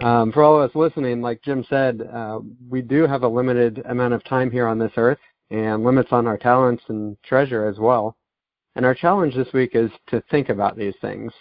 Um, 0.00 0.32
for 0.32 0.42
all 0.42 0.60
of 0.60 0.70
us 0.70 0.76
listening, 0.76 1.22
like 1.22 1.42
Jim 1.42 1.64
said, 1.68 2.02
uh, 2.12 2.40
we 2.68 2.82
do 2.82 3.06
have 3.06 3.22
a 3.22 3.28
limited 3.28 3.82
amount 3.86 4.14
of 4.14 4.24
time 4.24 4.50
here 4.50 4.66
on 4.66 4.78
this 4.78 4.92
earth 4.96 5.18
and 5.50 5.84
limits 5.84 6.08
on 6.12 6.26
our 6.26 6.36
talents 6.36 6.82
and 6.88 7.16
treasure 7.22 7.66
as 7.66 7.78
well. 7.78 8.16
And 8.74 8.84
our 8.84 8.94
challenge 8.94 9.34
this 9.34 9.52
week 9.54 9.70
is 9.74 9.90
to 10.08 10.22
think 10.30 10.48
about 10.48 10.76
these 10.76 10.94
things 11.00 11.32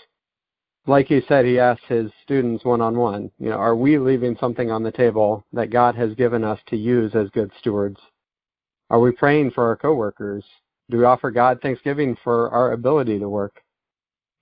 like 0.88 1.08
he 1.08 1.22
said, 1.28 1.46
he 1.46 1.60
asked 1.60 1.86
his 1.88 2.12
students 2.24 2.64
one 2.64 2.82
on 2.82 2.96
one, 2.96 3.32
you 3.40 3.50
know, 3.50 3.58
are 3.58 3.76
we 3.76 3.98
leaving 3.98 4.38
something 4.40 4.70
on 4.72 4.84
the 4.84 4.92
table 4.92 5.44
that 5.54 5.72
God 5.72 5.96
has 5.96 6.14
given 6.14 6.44
us 6.44 6.60
to 6.68 6.78
use 6.78 7.16
as 7.16 7.30
good 7.32 7.52
stewards? 7.60 8.00
Are 8.90 9.00
we 9.00 9.12
praying 9.12 9.52
for 9.52 9.66
our 9.66 9.76
coworkers? 9.76 10.46
Do 10.90 10.98
we 11.00 11.06
offer 11.06 11.32
God 11.32 11.60
thanksgiving 11.62 12.16
for 12.24 12.52
our 12.52 12.74
ability 12.74 13.18
to 13.20 13.30
work? 13.30 13.62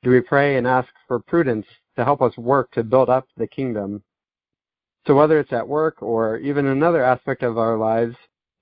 Do 0.03 0.09
we 0.09 0.19
pray 0.19 0.57
and 0.57 0.67
ask 0.67 0.89
for 1.07 1.19
prudence 1.19 1.65
to 1.95 2.03
help 2.03 2.21
us 2.21 2.37
work 2.37 2.71
to 2.71 2.83
build 2.83 3.09
up 3.09 3.27
the 3.37 3.47
kingdom? 3.47 4.03
So 5.05 5.15
whether 5.15 5.39
it's 5.39 5.53
at 5.53 5.67
work 5.67 6.01
or 6.01 6.37
even 6.37 6.67
another 6.67 7.03
aspect 7.03 7.43
of 7.43 7.57
our 7.57 7.77
lives, 7.77 8.15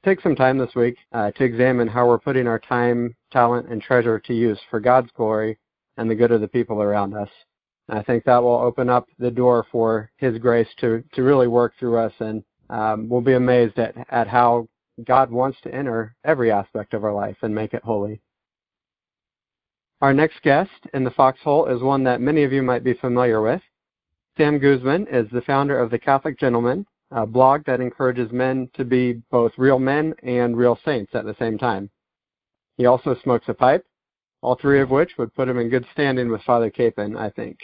take 0.04 0.22
some 0.22 0.36
time 0.36 0.58
this 0.58 0.74
week 0.76 0.98
uh, 1.12 1.32
to 1.32 1.44
examine 1.44 1.88
how 1.88 2.08
we're 2.08 2.18
putting 2.18 2.48
our 2.48 2.60
time, 2.60 3.16
talent, 3.32 3.70
and 3.70 3.82
treasure 3.82 4.20
to 4.20 4.34
use 4.34 4.60
for 4.70 4.80
God's 4.80 5.12
glory 5.16 5.58
and 5.98 6.10
the 6.10 6.16
good 6.16 6.32
of 6.32 6.42
the 6.42 6.48
people 6.48 6.82
around 6.82 7.14
us. 7.14 7.30
And 7.88 8.00
I 8.00 8.04
think 8.04 8.24
that 8.24 8.42
will 8.42 8.56
open 8.56 8.90
up 8.90 9.08
the 9.20 9.32
door 9.32 9.66
for 9.72 10.12
His 10.18 10.38
grace 10.40 10.68
to, 10.80 11.04
to 11.14 11.24
really 11.24 11.48
work 11.48 11.74
through 11.78 11.98
us, 11.98 12.14
and 12.20 12.44
um, 12.70 13.10
we'll 13.10 13.22
be 13.22 13.34
amazed 13.34 13.78
at, 13.78 13.96
at 14.10 14.28
how 14.28 14.68
God 15.06 15.30
wants 15.30 15.60
to 15.64 15.74
enter 15.74 16.16
every 16.24 16.52
aspect 16.52 16.94
of 16.94 17.04
our 17.04 17.14
life 17.14 17.38
and 17.42 17.54
make 17.54 17.74
it 17.74 17.84
holy. 17.84 18.22
Our 20.02 20.14
next 20.16 20.42
guest 20.42 20.72
in 20.96 21.04
the 21.04 21.12
foxhole 21.12 21.68
is 21.68 21.84
one 21.84 22.04
that 22.06 22.22
many 22.22 22.44
of 22.44 22.52
you 22.52 22.64
might 22.64 22.84
be 22.84 22.96
familiar 22.96 23.40
with. 23.40 23.62
Sam 24.36 24.58
Guzman 24.58 25.06
is 25.12 25.30
the 25.30 25.42
founder 25.42 25.78
of 25.78 25.92
The 25.92 26.00
Catholic 26.00 26.40
Gentleman, 26.40 26.88
a 27.12 27.28
blog 27.28 27.64
that 27.66 27.82
encourages 27.82 28.32
men 28.32 28.68
to 28.74 28.84
be 28.84 29.22
both 29.30 29.52
real 29.58 29.78
men 29.78 30.16
and 30.24 30.58
real 30.58 30.80
saints 30.84 31.14
at 31.14 31.26
the 31.26 31.36
same 31.38 31.56
time. 31.60 31.92
He 32.78 32.88
also 32.88 33.16
smokes 33.22 33.48
a 33.48 33.54
pipe, 33.54 33.86
all 34.42 34.56
three 34.56 34.82
of 34.82 34.90
which 34.90 35.12
would 35.20 35.36
put 35.36 35.48
him 35.48 35.60
in 35.60 35.70
good 35.70 35.86
standing 35.94 36.32
with 36.32 36.42
Father 36.42 36.72
Kapaun, 36.72 37.16
I 37.16 37.30
think. 37.30 37.60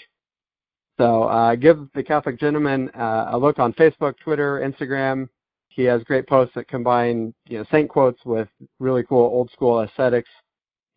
So 0.99 1.23
uh, 1.23 1.55
give 1.55 1.87
the 1.95 2.03
Catholic 2.03 2.39
Gentleman 2.39 2.89
uh, 2.89 3.29
a 3.31 3.37
look 3.37 3.57
on 3.57 3.73
Facebook, 3.73 4.13
Twitter, 4.23 4.59
Instagram. 4.59 5.27
He 5.69 5.85
has 5.85 6.03
great 6.03 6.27
posts 6.27 6.53
that 6.53 6.67
combine 6.67 7.33
you 7.47 7.57
know, 7.57 7.65
saint 7.71 7.89
quotes 7.89 8.23
with 8.25 8.47
really 8.79 9.03
cool 9.03 9.25
old 9.25 9.49
school 9.49 9.81
aesthetics. 9.81 10.29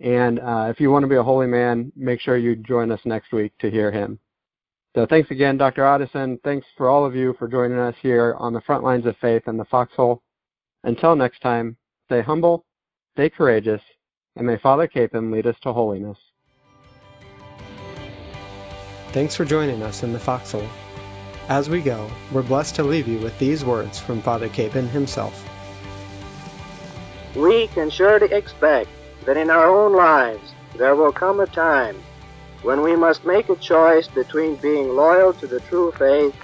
And 0.00 0.40
uh, 0.40 0.68
if 0.70 0.80
you 0.80 0.90
want 0.90 1.02
to 1.02 1.08
be 1.08 1.16
a 1.16 1.22
holy 1.22 1.46
man, 1.46 1.92
make 1.94 2.20
sure 2.20 2.36
you 2.36 2.56
join 2.56 2.90
us 2.90 3.00
next 3.04 3.32
week 3.32 3.52
to 3.58 3.70
hear 3.70 3.92
him. 3.92 4.18
So 4.94 5.06
thanks 5.06 5.30
again, 5.30 5.56
Dr. 5.56 5.82
Otteson. 5.82 6.42
Thanks 6.42 6.66
for 6.76 6.88
all 6.88 7.04
of 7.04 7.14
you 7.14 7.34
for 7.38 7.46
joining 7.46 7.78
us 7.78 7.94
here 8.00 8.34
on 8.38 8.52
the 8.52 8.60
front 8.62 8.82
lines 8.82 9.06
of 9.06 9.16
faith 9.18 9.42
and 9.46 9.60
the 9.60 9.64
foxhole. 9.66 10.22
Until 10.82 11.14
next 11.14 11.40
time, 11.42 11.76
stay 12.06 12.22
humble, 12.22 12.64
stay 13.14 13.30
courageous, 13.30 13.82
and 14.36 14.46
may 14.46 14.56
Father 14.56 14.88
Kapaun 14.88 15.30
lead 15.30 15.46
us 15.46 15.56
to 15.62 15.72
holiness. 15.72 16.18
Thanks 19.12 19.36
for 19.36 19.44
joining 19.44 19.82
us 19.82 20.02
in 20.02 20.12
the 20.12 20.18
foxhole. 20.18 20.68
As 21.48 21.68
we 21.68 21.82
go, 21.82 22.10
we're 22.32 22.42
blessed 22.42 22.76
to 22.76 22.82
leave 22.82 23.06
you 23.06 23.18
with 23.18 23.38
these 23.38 23.64
words 23.64 23.98
from 23.98 24.22
Father 24.22 24.48
Kapaun 24.48 24.88
himself. 24.88 25.46
We 27.36 27.68
can 27.68 27.90
surely 27.90 28.32
expect 28.32 28.88
that 29.24 29.36
in 29.36 29.50
our 29.50 29.68
own 29.68 29.92
lives 29.92 30.54
there 30.76 30.96
will 30.96 31.12
come 31.12 31.40
a 31.40 31.46
time 31.46 31.96
when 32.62 32.82
we 32.82 32.94
must 32.94 33.24
make 33.24 33.48
a 33.48 33.56
choice 33.56 34.08
between 34.08 34.56
being 34.56 34.94
loyal 34.94 35.32
to 35.32 35.46
the 35.46 35.60
true 35.60 35.92
faith 35.92 36.34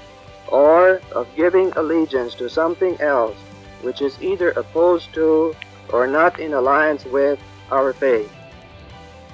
or 0.48 1.00
of 1.12 1.28
giving 1.36 1.72
allegiance 1.76 2.34
to 2.34 2.48
something 2.48 2.98
else 3.00 3.36
which 3.82 4.00
is 4.00 4.20
either 4.22 4.50
opposed 4.52 5.12
to 5.14 5.54
or 5.92 6.07
not 6.07 6.40
in 6.40 6.55
alliance 6.55 7.05
with 7.05 7.38
our 7.70 7.92
faith. 7.92 8.32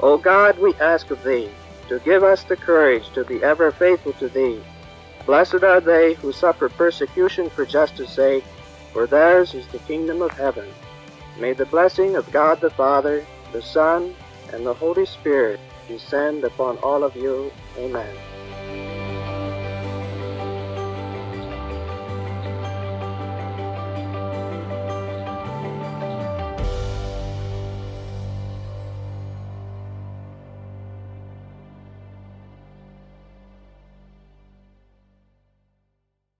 O 0.00 0.18
God, 0.18 0.58
we 0.58 0.74
ask 0.74 1.10
of 1.10 1.22
Thee 1.22 1.48
to 1.88 1.98
give 2.00 2.22
us 2.22 2.44
the 2.44 2.56
courage 2.56 3.08
to 3.10 3.24
be 3.24 3.42
ever 3.42 3.70
faithful 3.70 4.12
to 4.14 4.28
Thee. 4.28 4.60
Blessed 5.26 5.62
are 5.62 5.80
they 5.80 6.14
who 6.14 6.32
suffer 6.32 6.68
persecution 6.68 7.48
for 7.48 7.64
justice' 7.64 8.10
sake, 8.10 8.44
for 8.92 9.06
theirs 9.06 9.54
is 9.54 9.66
the 9.68 9.78
kingdom 9.80 10.20
of 10.20 10.32
heaven. 10.32 10.68
May 11.38 11.52
the 11.52 11.66
blessing 11.66 12.16
of 12.16 12.30
God 12.32 12.60
the 12.60 12.70
Father, 12.70 13.24
the 13.52 13.62
Son, 13.62 14.14
and 14.52 14.66
the 14.66 14.74
Holy 14.74 15.06
Spirit 15.06 15.60
descend 15.88 16.44
upon 16.44 16.76
all 16.78 17.04
of 17.04 17.14
you. 17.16 17.52
Amen. 17.78 18.16